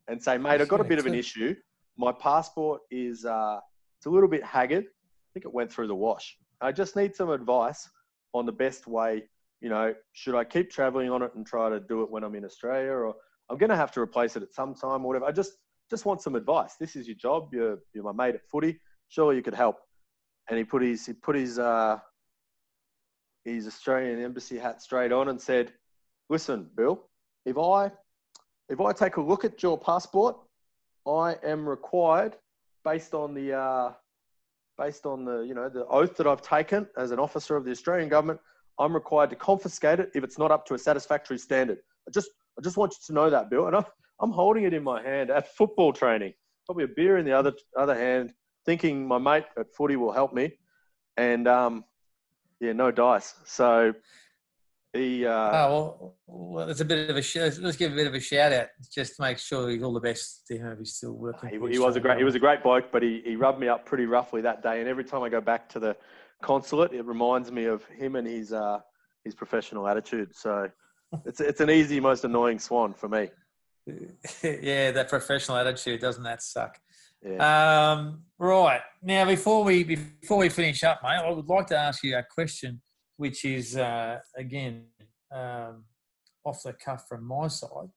and 0.08 0.22
say, 0.22 0.38
mate, 0.38 0.60
I've 0.60 0.68
got 0.68 0.80
a 0.80 0.84
bit 0.84 0.98
of 0.98 1.06
an 1.06 1.14
issue. 1.14 1.54
My 1.96 2.12
passport 2.12 2.82
is 2.90 3.24
uh, 3.24 3.58
it's 3.98 4.06
a 4.06 4.10
little 4.10 4.28
bit 4.28 4.44
haggard. 4.44 4.84
I 4.84 5.28
think 5.34 5.44
it 5.44 5.52
went 5.52 5.72
through 5.72 5.88
the 5.88 5.94
wash. 5.94 6.36
I 6.60 6.72
just 6.72 6.96
need 6.96 7.14
some 7.14 7.30
advice 7.30 7.88
on 8.34 8.46
the 8.46 8.52
best 8.52 8.86
way. 8.86 9.24
You 9.60 9.68
know, 9.68 9.94
should 10.12 10.34
I 10.34 10.44
keep 10.44 10.70
traveling 10.70 11.10
on 11.10 11.22
it 11.22 11.32
and 11.34 11.46
try 11.46 11.68
to 11.68 11.80
do 11.80 12.02
it 12.02 12.10
when 12.10 12.24
I'm 12.24 12.34
in 12.34 12.44
Australia, 12.44 12.92
or 12.92 13.14
I'm 13.50 13.58
going 13.58 13.70
to 13.70 13.76
have 13.76 13.92
to 13.92 14.00
replace 14.00 14.36
it 14.36 14.42
at 14.42 14.54
some 14.54 14.74
time 14.74 15.04
or 15.04 15.08
whatever. 15.08 15.24
I 15.24 15.32
just 15.32 15.52
just 15.90 16.04
want 16.04 16.22
some 16.22 16.34
advice. 16.34 16.74
This 16.78 16.96
is 16.96 17.06
your 17.06 17.16
job. 17.16 17.50
You're 17.52 17.78
you're 17.94 18.04
my 18.04 18.12
mate 18.12 18.34
at 18.34 18.46
footy. 18.48 18.80
Surely 19.08 19.36
you 19.36 19.42
could 19.42 19.54
help. 19.54 19.78
And 20.48 20.58
he 20.58 20.64
put 20.64 20.82
his 20.82 21.06
he 21.06 21.12
put 21.12 21.36
his 21.36 21.58
uh, 21.58 21.98
his 23.44 23.66
Australian 23.66 24.22
embassy 24.22 24.58
hat 24.58 24.82
straight 24.82 25.12
on 25.12 25.28
and 25.28 25.40
said, 25.40 25.72
"Listen, 26.28 26.68
Bill, 26.76 27.04
if 27.44 27.58
I 27.58 27.90
if 28.68 28.80
I 28.80 28.92
take 28.92 29.16
a 29.16 29.20
look 29.20 29.44
at 29.44 29.62
your 29.62 29.78
passport, 29.78 30.36
I 31.06 31.36
am 31.42 31.68
required, 31.68 32.36
based 32.84 33.14
on 33.14 33.34
the 33.34 33.54
uh, 33.54 33.92
based 34.76 35.06
on 35.06 35.24
the 35.24 35.40
you 35.40 35.54
know 35.54 35.68
the 35.68 35.86
oath 35.86 36.16
that 36.16 36.26
I've 36.26 36.42
taken 36.42 36.86
as 36.96 37.10
an 37.10 37.18
officer 37.18 37.56
of 37.56 37.64
the 37.64 37.70
Australian 37.70 38.08
government, 38.08 38.40
I'm 38.78 38.94
required 38.94 39.30
to 39.30 39.36
confiscate 39.36 40.00
it 40.00 40.10
if 40.14 40.24
it's 40.24 40.38
not 40.38 40.50
up 40.50 40.66
to 40.66 40.74
a 40.74 40.78
satisfactory 40.78 41.38
standard. 41.38 41.78
I 42.06 42.10
just 42.10 42.30
I 42.58 42.62
just 42.62 42.76
want 42.76 42.92
you 42.92 42.98
to 43.06 43.12
know 43.12 43.30
that, 43.30 43.50
Bill. 43.50 43.66
And 43.66 43.76
I'm 43.76 43.84
I'm 44.20 44.32
holding 44.32 44.64
it 44.64 44.74
in 44.74 44.82
my 44.82 45.02
hand 45.02 45.30
at 45.30 45.54
football 45.56 45.92
training, 45.92 46.34
probably 46.66 46.84
a 46.84 46.88
beer 46.88 47.18
in 47.18 47.24
the 47.24 47.32
other 47.32 47.52
other 47.76 47.94
hand, 47.94 48.34
thinking 48.68 49.08
my 49.08 49.16
mate 49.16 49.46
at 49.58 49.74
footy 49.74 49.96
will 49.96 50.12
help 50.12 50.34
me, 50.34 50.52
and 51.16 51.48
um, 51.48 51.84
yeah, 52.60 52.74
no 52.74 52.90
dice. 52.90 53.32
So 53.46 53.94
he 54.92 55.24
uh, 55.24 55.30
Oh, 55.32 55.70
well, 55.70 56.16
well, 56.26 56.68
it's 56.68 56.82
a 56.82 56.84
bit 56.84 57.08
of 57.08 57.16
a 57.16 57.22
sh- 57.22 57.58
let's 57.60 57.78
give 57.78 57.92
a 57.92 57.94
bit 57.94 58.06
of 58.06 58.12
a 58.12 58.20
shout 58.20 58.52
out 58.52 58.66
just 58.92 59.16
to 59.16 59.22
make 59.22 59.38
sure 59.38 59.70
he's 59.70 59.82
all 59.82 59.94
the 59.94 60.00
best 60.00 60.46
to 60.48 60.58
him 60.58 60.66
if 60.66 60.78
he's 60.80 60.96
still 60.96 61.14
working. 61.14 61.48
he, 61.48 61.72
he 61.72 61.78
was 61.78 61.96
a 61.96 62.00
great 62.00 62.18
he 62.18 62.24
was 62.24 62.34
a 62.34 62.38
great 62.38 62.62
bloke, 62.62 62.92
but 62.92 63.02
he, 63.02 63.22
he 63.24 63.36
rubbed 63.36 63.58
me 63.58 63.68
up 63.68 63.86
pretty 63.86 64.04
roughly 64.04 64.42
that 64.42 64.62
day. 64.62 64.80
And 64.80 64.88
every 64.88 65.04
time 65.04 65.22
I 65.22 65.30
go 65.30 65.40
back 65.40 65.70
to 65.70 65.80
the 65.80 65.96
consulate, 66.42 66.92
it 66.92 67.06
reminds 67.06 67.50
me 67.50 67.64
of 67.64 67.86
him 67.86 68.16
and 68.16 68.26
his 68.26 68.52
uh, 68.52 68.80
his 69.24 69.34
professional 69.34 69.88
attitude. 69.88 70.36
So 70.36 70.68
it's 71.24 71.40
it's 71.40 71.62
an 71.62 71.70
easy, 71.70 72.00
most 72.00 72.22
annoying 72.22 72.58
swan 72.58 72.92
for 72.92 73.08
me. 73.08 73.30
yeah, 74.42 74.90
that 74.90 75.08
professional 75.08 75.56
attitude 75.56 76.02
doesn't 76.02 76.24
that 76.24 76.42
suck? 76.42 76.78
Um, 77.40 78.22
right 78.38 78.80
now, 79.02 79.24
before 79.24 79.64
we 79.64 79.82
before 79.84 80.38
we 80.38 80.48
finish 80.48 80.84
up, 80.84 81.00
mate, 81.02 81.20
I 81.24 81.30
would 81.30 81.48
like 81.48 81.66
to 81.68 81.76
ask 81.76 82.02
you 82.04 82.16
a 82.16 82.22
question, 82.22 82.80
which 83.16 83.44
is 83.44 83.76
uh, 83.76 84.18
again 84.36 84.84
um, 85.34 85.84
off 86.44 86.62
the 86.62 86.72
cuff 86.72 87.06
from 87.08 87.24
my 87.24 87.48
side, 87.48 87.90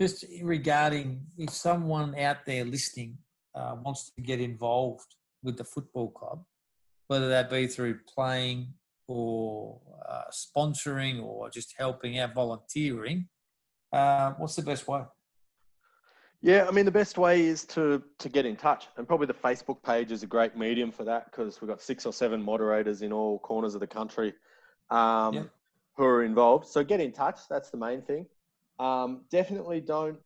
just 0.00 0.24
regarding 0.42 1.26
if 1.36 1.50
someone 1.50 2.18
out 2.18 2.46
there 2.46 2.64
listening 2.64 3.18
uh, 3.54 3.76
wants 3.82 4.10
to 4.16 4.22
get 4.22 4.40
involved 4.40 5.14
with 5.42 5.56
the 5.58 5.64
football 5.64 6.10
club, 6.10 6.42
whether 7.08 7.28
that 7.28 7.50
be 7.50 7.66
through 7.66 7.98
playing 8.12 8.72
or 9.06 9.80
uh, 10.08 10.22
sponsoring 10.32 11.22
or 11.22 11.50
just 11.50 11.74
helping 11.78 12.18
out, 12.18 12.34
volunteering. 12.34 13.28
Uh, 13.92 14.32
what's 14.38 14.56
the 14.56 14.62
best 14.62 14.88
way? 14.88 15.02
Yeah, 16.44 16.66
I 16.68 16.72
mean 16.72 16.84
the 16.84 16.90
best 16.90 17.16
way 17.16 17.40
is 17.46 17.64
to 17.68 18.02
to 18.18 18.28
get 18.28 18.44
in 18.44 18.54
touch, 18.54 18.86
and 18.98 19.08
probably 19.08 19.26
the 19.26 19.32
Facebook 19.32 19.82
page 19.82 20.12
is 20.12 20.22
a 20.22 20.26
great 20.26 20.54
medium 20.54 20.92
for 20.92 21.02
that 21.04 21.30
because 21.30 21.58
we've 21.62 21.70
got 21.70 21.80
six 21.80 22.04
or 22.04 22.12
seven 22.12 22.42
moderators 22.42 23.00
in 23.00 23.14
all 23.14 23.38
corners 23.38 23.72
of 23.72 23.80
the 23.80 23.86
country 23.86 24.34
um, 24.90 25.34
Yeah. 25.34 25.42
who 25.96 26.04
are 26.04 26.22
involved. 26.22 26.66
So 26.66 26.84
get 26.84 27.00
in 27.00 27.12
touch. 27.12 27.40
That's 27.48 27.70
the 27.70 27.78
main 27.78 28.02
thing. 28.02 28.26
Um, 28.78 29.22
definitely 29.30 29.80
don't 29.80 30.18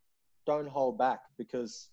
don't 0.44 0.68
hold 0.68 0.98
back 0.98 1.20
because, 1.36 1.88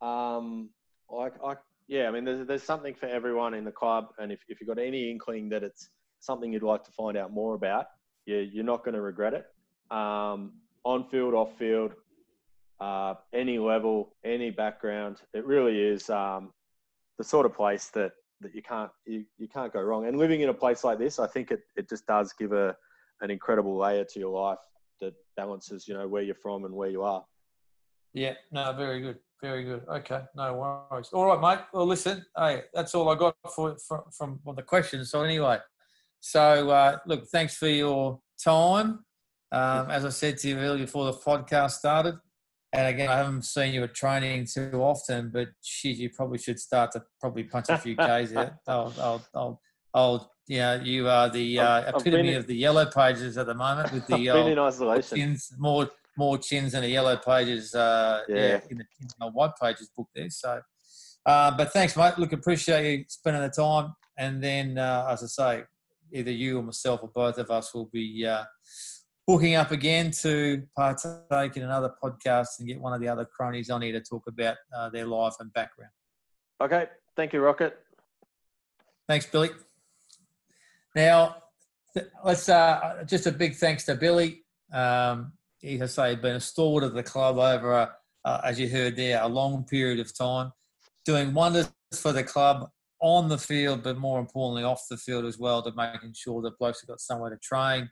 um, 0.00 0.70
I, 1.08 1.30
I 1.46 1.54
yeah, 1.86 2.08
I 2.08 2.10
mean 2.10 2.24
there's 2.24 2.44
there's 2.48 2.64
something 2.64 2.96
for 2.96 3.06
everyone 3.06 3.54
in 3.54 3.64
the 3.64 3.70
club, 3.70 4.08
and 4.18 4.32
if 4.32 4.40
if 4.48 4.60
you've 4.60 4.66
got 4.66 4.80
any 4.80 5.08
inkling 5.08 5.48
that 5.50 5.62
it's 5.62 5.88
something 6.18 6.52
you'd 6.52 6.64
like 6.64 6.82
to 6.82 6.90
find 6.90 7.16
out 7.16 7.32
more 7.32 7.54
about, 7.54 7.86
you 8.26 8.38
you're 8.38 8.64
not 8.64 8.82
going 8.82 8.94
to 8.94 9.00
regret 9.02 9.34
it. 9.34 9.46
Um, 9.96 10.54
on 10.84 11.08
field, 11.10 11.34
off 11.34 11.56
field, 11.56 11.92
uh, 12.82 13.14
any 13.32 13.58
level, 13.58 14.12
any 14.24 14.50
background. 14.50 15.18
It 15.32 15.46
really 15.46 15.80
is 15.80 16.10
um, 16.10 16.52
the 17.16 17.22
sort 17.22 17.46
of 17.46 17.54
place 17.54 17.86
that, 17.90 18.12
that 18.40 18.56
you 18.56 18.62
can't 18.62 18.90
you, 19.06 19.24
you 19.38 19.46
can't 19.46 19.72
go 19.72 19.80
wrong. 19.80 20.06
And 20.06 20.18
living 20.18 20.40
in 20.40 20.48
a 20.48 20.54
place 20.54 20.82
like 20.82 20.98
this, 20.98 21.20
I 21.20 21.28
think 21.28 21.52
it, 21.52 21.60
it 21.76 21.88
just 21.88 22.06
does 22.08 22.32
give 22.32 22.52
a 22.52 22.76
an 23.20 23.30
incredible 23.30 23.78
layer 23.78 24.04
to 24.04 24.18
your 24.18 24.32
life 24.36 24.58
that 25.00 25.14
balances 25.36 25.86
you 25.86 25.94
know 25.94 26.08
where 26.08 26.22
you're 26.22 26.34
from 26.34 26.64
and 26.64 26.74
where 26.74 26.90
you 26.90 27.02
are. 27.04 27.24
Yeah, 28.14 28.34
no, 28.50 28.72
very 28.72 29.00
good, 29.00 29.18
very 29.40 29.62
good. 29.62 29.82
Okay, 29.88 30.22
no 30.34 30.84
worries. 30.90 31.10
All 31.12 31.26
right, 31.26 31.40
mate. 31.40 31.64
Well, 31.72 31.86
listen, 31.86 32.26
hey, 32.36 32.64
that's 32.74 32.96
all 32.96 33.08
I 33.08 33.14
got 33.14 33.36
for 33.54 33.76
from 33.78 34.02
from 34.10 34.40
well, 34.42 34.56
the 34.56 34.62
questions. 34.62 35.08
So 35.12 35.22
anyway, 35.22 35.58
so 36.18 36.70
uh, 36.70 36.98
look, 37.06 37.28
thanks 37.28 37.54
for 37.54 37.68
your 37.68 38.18
time. 38.42 39.04
Um, 39.52 39.90
as 39.90 40.04
I 40.04 40.08
said 40.08 40.38
to 40.38 40.48
you 40.48 40.56
earlier 40.56 40.86
before 40.86 41.04
the 41.04 41.12
podcast 41.12 41.72
started, 41.72 42.16
and 42.72 42.86
again, 42.86 43.08
I 43.08 43.16
haven't 43.16 43.42
seen 43.42 43.74
you 43.74 43.82
at 43.84 43.94
training 43.94 44.46
too 44.46 44.70
often, 44.82 45.30
but 45.32 45.48
shit, 45.62 45.96
you 45.98 46.10
probably 46.10 46.38
should 46.38 46.58
start 46.58 46.92
to 46.92 47.02
probably 47.20 47.44
punch 47.44 47.66
a 47.68 47.78
few 47.78 47.96
k's 47.96 48.32
out. 48.36 48.52
I'll, 48.66 48.92
I'll, 48.98 49.22
I'll, 49.34 49.60
I'll, 49.94 50.32
yeah, 50.48 50.80
you 50.82 51.08
are 51.08 51.28
the 51.28 51.58
uh, 51.58 51.78
I've- 51.80 51.86
I've 51.88 51.94
epitome 52.00 52.34
of 52.34 52.46
the 52.46 52.56
yellow 52.56 52.86
pages 52.86 53.36
at 53.38 53.46
the 53.46 53.54
moment 53.54 53.92
with 53.92 54.02
I've 54.12 54.18
the 54.20 54.24
been 54.26 54.36
old 54.36 54.48
in 54.52 54.58
isolation. 54.58 55.18
chins, 55.18 55.52
more 55.58 55.90
more 56.18 56.36
chins 56.38 56.74
in 56.74 56.82
the 56.82 56.88
yellow 56.88 57.16
pages. 57.16 57.74
Uh, 57.74 58.22
yeah. 58.28 58.36
Yeah. 58.36 58.60
in 58.70 58.78
the, 58.78 58.84
in 59.00 59.08
the 59.20 59.28
white 59.28 59.52
pages 59.60 59.90
book 59.96 60.08
there. 60.14 60.28
So, 60.30 60.60
uh, 61.24 61.56
but 61.56 61.72
thanks, 61.72 61.96
mate. 61.96 62.18
Look, 62.18 62.32
appreciate 62.32 62.98
you 62.98 63.04
spending 63.08 63.42
the 63.42 63.48
time. 63.48 63.94
And 64.18 64.42
then, 64.42 64.76
uh, 64.76 65.06
as 65.10 65.22
I 65.22 65.26
say, 65.26 65.62
either 66.12 66.30
you 66.30 66.58
or 66.58 66.62
myself 66.62 67.00
or 67.02 67.08
both 67.14 67.38
of 67.38 67.50
us 67.50 67.72
will 67.72 67.88
be 67.92 68.26
uh, 68.26 68.44
hooking 69.28 69.54
up 69.54 69.70
again 69.70 70.10
to 70.10 70.62
partake 70.76 71.56
in 71.56 71.62
another 71.62 71.92
podcast 72.02 72.58
and 72.58 72.68
get 72.68 72.80
one 72.80 72.92
of 72.92 73.00
the 73.00 73.08
other 73.08 73.24
cronies 73.24 73.70
on 73.70 73.82
here 73.82 73.92
to 73.92 74.00
talk 74.00 74.24
about 74.26 74.56
uh, 74.76 74.88
their 74.90 75.06
life 75.06 75.34
and 75.40 75.52
background. 75.52 75.92
Okay, 76.60 76.86
thank 77.16 77.32
you, 77.32 77.40
Rocket. 77.40 77.78
Thanks, 79.08 79.26
Billy. 79.26 79.50
Now, 80.94 81.36
let's 82.24 82.48
uh, 82.48 83.04
just 83.06 83.26
a 83.26 83.32
big 83.32 83.56
thanks 83.56 83.84
to 83.84 83.94
Billy. 83.94 84.44
Um, 84.72 85.32
he 85.58 85.78
has 85.78 85.94
say 85.94 86.14
been 86.16 86.36
a 86.36 86.40
stalwart 86.40 86.84
of 86.84 86.94
the 86.94 87.02
club 87.02 87.38
over, 87.38 87.72
a, 87.72 87.92
uh, 88.24 88.40
as 88.44 88.58
you 88.58 88.68
heard 88.68 88.96
there, 88.96 89.22
a 89.22 89.28
long 89.28 89.64
period 89.64 90.00
of 90.00 90.16
time, 90.16 90.52
doing 91.04 91.32
wonders 91.32 91.70
for 91.94 92.12
the 92.12 92.24
club 92.24 92.68
on 93.00 93.28
the 93.28 93.38
field, 93.38 93.82
but 93.82 93.98
more 93.98 94.20
importantly 94.20 94.64
off 94.64 94.84
the 94.88 94.96
field 94.96 95.24
as 95.24 95.38
well, 95.38 95.62
to 95.62 95.72
making 95.72 96.14
sure 96.14 96.40
that 96.42 96.58
blokes 96.58 96.80
have 96.80 96.88
got 96.88 97.00
somewhere 97.00 97.30
to 97.30 97.36
train, 97.38 97.90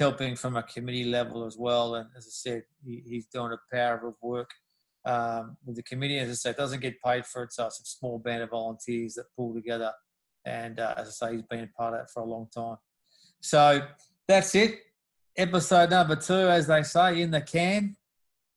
helping 0.00 0.34
from 0.34 0.56
a 0.56 0.62
committee 0.62 1.04
level 1.04 1.44
as 1.44 1.56
well. 1.58 1.94
And 1.96 2.08
as 2.16 2.24
I 2.26 2.32
said, 2.32 2.62
he, 2.84 3.02
he's 3.06 3.26
doing 3.26 3.52
a 3.52 3.76
power 3.76 4.08
of 4.08 4.14
work 4.22 4.50
um, 5.04 5.58
with 5.64 5.76
the 5.76 5.82
committee. 5.82 6.18
As 6.18 6.30
I 6.30 6.32
said, 6.32 6.56
doesn't 6.56 6.80
get 6.80 7.00
paid 7.04 7.26
for 7.26 7.44
it, 7.44 7.52
so 7.52 7.66
it's 7.66 7.80
a 7.80 7.84
small 7.84 8.18
band 8.18 8.42
of 8.42 8.50
volunteers 8.50 9.14
that 9.14 9.26
pull 9.36 9.54
together. 9.54 9.92
And 10.46 10.80
uh, 10.80 10.94
as 10.96 11.08
I 11.08 11.10
say, 11.10 11.32
he's 11.34 11.42
been 11.42 11.64
a 11.64 11.66
part 11.78 11.92
of 11.92 12.00
that 12.00 12.10
for 12.10 12.22
a 12.22 12.26
long 12.26 12.48
time. 12.52 12.78
So 13.40 13.82
that's 14.26 14.54
it. 14.54 14.78
Episode 15.36 15.90
number 15.90 16.16
two, 16.16 16.48
as 16.48 16.66
they 16.66 16.82
say, 16.82 17.20
in 17.20 17.30
the 17.30 17.42
can. 17.42 17.96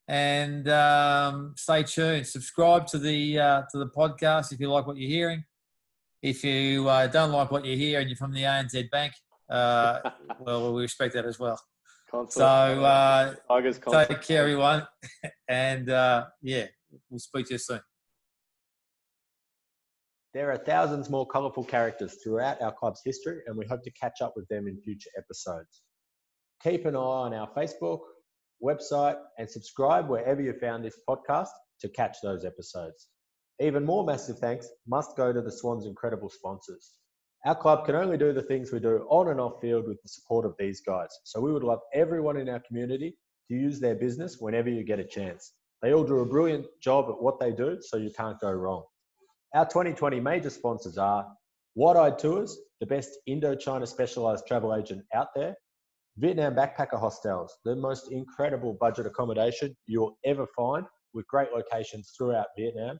And 0.08 0.68
um, 0.68 1.54
stay 1.56 1.82
tuned. 1.82 2.26
Subscribe 2.26 2.86
to 2.88 2.98
the 2.98 3.38
uh, 3.38 3.62
to 3.70 3.78
the 3.78 3.86
podcast 3.86 4.52
if 4.52 4.60
you 4.60 4.70
like 4.70 4.86
what 4.86 4.96
you're 4.96 5.10
hearing. 5.10 5.44
If 6.22 6.42
you 6.42 6.88
uh, 6.88 7.06
don't 7.06 7.32
like 7.32 7.50
what 7.50 7.64
you 7.64 7.76
hear 7.76 8.00
and 8.00 8.08
you're 8.08 8.16
from 8.16 8.32
the 8.32 8.42
ANZ 8.42 8.90
Bank, 8.90 9.12
uh, 9.50 10.10
well, 10.38 10.74
we 10.74 10.82
respect 10.82 11.14
that 11.14 11.26
as 11.26 11.38
well. 11.38 11.60
Concert. 12.10 12.38
So 12.38 12.44
uh, 12.44 13.34
Tigers 13.48 13.78
concert. 13.78 14.08
take 14.08 14.22
care, 14.22 14.42
everyone. 14.42 14.86
and 15.48 15.90
uh, 15.90 16.26
yeah, 16.42 16.66
we'll 17.10 17.18
speak 17.18 17.46
to 17.46 17.54
you 17.54 17.58
soon. 17.58 17.80
There 20.32 20.50
are 20.50 20.58
thousands 20.58 21.10
more 21.10 21.26
colourful 21.26 21.64
characters 21.64 22.18
throughout 22.22 22.60
our 22.60 22.72
club's 22.72 23.00
history, 23.04 23.40
and 23.46 23.56
we 23.56 23.66
hope 23.66 23.84
to 23.84 23.90
catch 23.92 24.20
up 24.20 24.32
with 24.34 24.48
them 24.48 24.66
in 24.66 24.80
future 24.82 25.10
episodes. 25.16 25.82
Keep 26.62 26.86
an 26.86 26.96
eye 26.96 26.98
on 26.98 27.34
our 27.34 27.48
Facebook, 27.56 28.00
website, 28.62 29.16
and 29.38 29.48
subscribe 29.48 30.08
wherever 30.08 30.42
you 30.42 30.52
found 30.54 30.84
this 30.84 30.98
podcast 31.08 31.50
to 31.80 31.88
catch 31.90 32.16
those 32.22 32.44
episodes. 32.44 33.08
Even 33.60 33.84
more 33.84 34.04
massive 34.04 34.38
thanks 34.38 34.68
must 34.88 35.16
go 35.16 35.32
to 35.32 35.40
the 35.40 35.52
Swans' 35.52 35.86
incredible 35.86 36.28
sponsors. 36.28 36.94
Our 37.46 37.54
club 37.54 37.84
can 37.84 37.94
only 37.94 38.16
do 38.16 38.32
the 38.32 38.42
things 38.42 38.72
we 38.72 38.80
do 38.80 39.06
on 39.10 39.28
and 39.28 39.38
off 39.38 39.60
field 39.60 39.86
with 39.86 40.00
the 40.02 40.08
support 40.08 40.46
of 40.46 40.54
these 40.58 40.80
guys. 40.80 41.10
So 41.24 41.40
we 41.40 41.52
would 41.52 41.62
love 41.62 41.80
everyone 41.92 42.38
in 42.38 42.48
our 42.48 42.60
community 42.60 43.18
to 43.48 43.54
use 43.54 43.78
their 43.78 43.94
business 43.94 44.38
whenever 44.40 44.70
you 44.70 44.82
get 44.82 44.98
a 44.98 45.04
chance. 45.04 45.52
They 45.82 45.92
all 45.92 46.04
do 46.04 46.20
a 46.20 46.26
brilliant 46.26 46.64
job 46.82 47.10
at 47.10 47.22
what 47.22 47.38
they 47.38 47.52
do, 47.52 47.78
so 47.82 47.98
you 47.98 48.10
can't 48.16 48.40
go 48.40 48.50
wrong. 48.50 48.84
Our 49.54 49.66
2020 49.66 50.20
major 50.20 50.48
sponsors 50.48 50.96
are 50.96 51.26
Wide 51.74 51.98
Eyed 51.98 52.18
Tours, 52.18 52.56
the 52.80 52.86
best 52.86 53.10
Indochina 53.28 53.86
specialized 53.86 54.46
travel 54.46 54.74
agent 54.74 55.04
out 55.12 55.28
there, 55.36 55.54
Vietnam 56.16 56.54
Backpacker 56.54 56.98
Hostels, 56.98 57.58
the 57.64 57.76
most 57.76 58.10
incredible 58.10 58.76
budget 58.80 59.04
accommodation 59.04 59.76
you'll 59.86 60.16
ever 60.24 60.46
find 60.56 60.86
with 61.12 61.26
great 61.26 61.48
locations 61.52 62.14
throughout 62.16 62.46
Vietnam, 62.56 62.98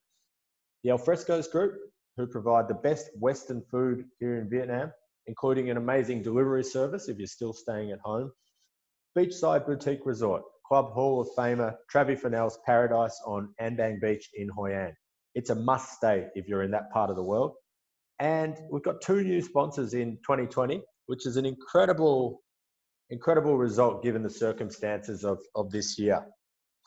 the 0.82 0.90
Alfrescos 0.90 1.50
Group, 1.50 1.76
who 2.16 2.26
provide 2.26 2.68
the 2.68 2.74
best 2.74 3.10
Western 3.18 3.62
food 3.70 4.04
here 4.20 4.38
in 4.38 4.48
Vietnam, 4.48 4.92
including 5.26 5.70
an 5.70 5.76
amazing 5.76 6.22
delivery 6.22 6.64
service 6.64 7.08
if 7.08 7.18
you're 7.18 7.26
still 7.26 7.52
staying 7.52 7.90
at 7.90 7.98
home, 8.00 8.30
Beachside 9.16 9.66
Boutique 9.66 10.04
Resort, 10.04 10.42
Club 10.66 10.92
Hall 10.92 11.20
of 11.20 11.28
Famer 11.36 11.76
Travi 11.92 12.18
Fennell's 12.18 12.58
Paradise 12.66 13.20
on 13.26 13.54
An 13.58 13.76
Bang 13.76 13.98
Beach 14.00 14.28
in 14.34 14.48
Hoi 14.48 14.74
An. 14.74 14.92
It's 15.34 15.50
a 15.50 15.54
must 15.54 15.92
stay 15.94 16.28
if 16.34 16.48
you're 16.48 16.62
in 16.62 16.70
that 16.72 16.90
part 16.92 17.10
of 17.10 17.16
the 17.16 17.22
world. 17.22 17.54
And 18.18 18.56
we've 18.70 18.82
got 18.82 19.00
two 19.00 19.22
new 19.22 19.42
sponsors 19.42 19.94
in 19.94 20.16
2020, 20.18 20.82
which 21.06 21.26
is 21.26 21.36
an 21.36 21.46
incredible, 21.46 22.42
incredible 23.10 23.56
result 23.56 24.02
given 24.02 24.22
the 24.22 24.30
circumstances 24.30 25.24
of, 25.24 25.38
of 25.54 25.70
this 25.70 25.98
year. 25.98 26.24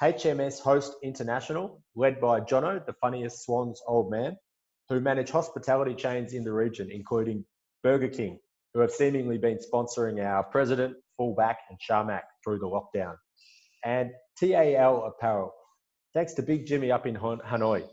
HMS 0.01 0.59
Host 0.61 0.95
International, 1.03 1.81
led 1.95 2.21
by 2.21 2.39
Jono, 2.39 2.85
the 2.85 2.93
funniest 3.01 3.43
Swans 3.43 3.81
old 3.87 4.11
man, 4.11 4.37
who 4.89 4.99
manage 4.99 5.29
hospitality 5.29 5.93
chains 5.93 6.33
in 6.33 6.43
the 6.43 6.53
region, 6.53 6.89
including 6.91 7.43
Burger 7.83 8.07
King, 8.07 8.39
who 8.73 8.79
have 8.79 8.91
seemingly 8.91 9.37
been 9.37 9.57
sponsoring 9.57 10.23
our 10.23 10.43
president, 10.43 10.95
fullback, 11.17 11.59
and 11.69 11.79
Sharmak 11.79 12.21
through 12.43 12.59
the 12.59 12.67
lockdown. 12.67 13.15
And 13.83 14.11
TAL 14.37 15.03
Apparel. 15.05 15.51
Thanks 16.13 16.33
to 16.35 16.41
Big 16.41 16.65
Jimmy 16.65 16.91
up 16.91 17.05
in 17.05 17.15
Hanoi. 17.15 17.87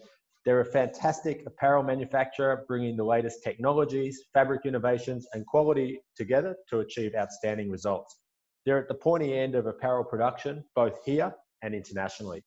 They're 0.45 0.61
a 0.61 0.65
fantastic 0.65 1.43
apparel 1.47 1.83
manufacturer 1.83 2.65
bringing 2.69 2.97
the 2.97 3.05
latest 3.05 3.43
technologies, 3.43 4.25
fabric 4.35 4.67
innovations, 4.67 5.27
and 5.33 5.47
quality 5.47 6.01
together 6.17 6.55
to 6.69 6.81
achieve 6.81 7.15
outstanding 7.17 7.71
results. 7.71 8.19
They're 8.67 8.79
at 8.79 8.89
the 8.89 8.95
pointy 8.95 9.37
end 9.37 9.55
of 9.55 9.67
apparel 9.67 10.05
production, 10.05 10.65
both 10.75 10.99
here 11.05 11.35
and 11.63 11.75
internationally. 11.75 12.45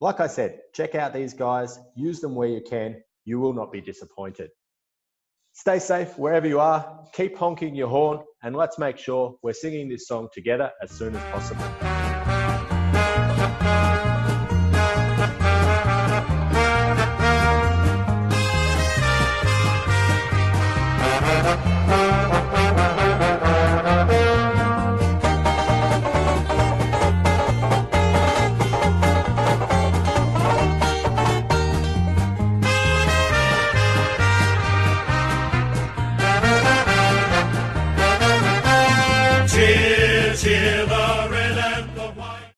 Like 0.00 0.20
I 0.20 0.26
said, 0.26 0.60
check 0.74 0.94
out 0.94 1.12
these 1.12 1.34
guys, 1.34 1.78
use 1.94 2.20
them 2.20 2.34
where 2.34 2.48
you 2.48 2.62
can, 2.62 3.02
you 3.28 3.38
will 3.38 3.52
not 3.52 3.70
be 3.70 3.82
disappointed. 3.82 4.48
Stay 5.52 5.78
safe 5.78 6.18
wherever 6.18 6.48
you 6.48 6.60
are, 6.60 7.04
keep 7.12 7.36
honking 7.36 7.74
your 7.74 7.88
horn, 7.88 8.20
and 8.42 8.56
let's 8.56 8.78
make 8.78 8.96
sure 8.96 9.36
we're 9.42 9.52
singing 9.52 9.88
this 9.88 10.08
song 10.08 10.28
together 10.32 10.70
as 10.82 10.90
soon 10.90 11.14
as 11.14 11.22
possible. 11.30 11.64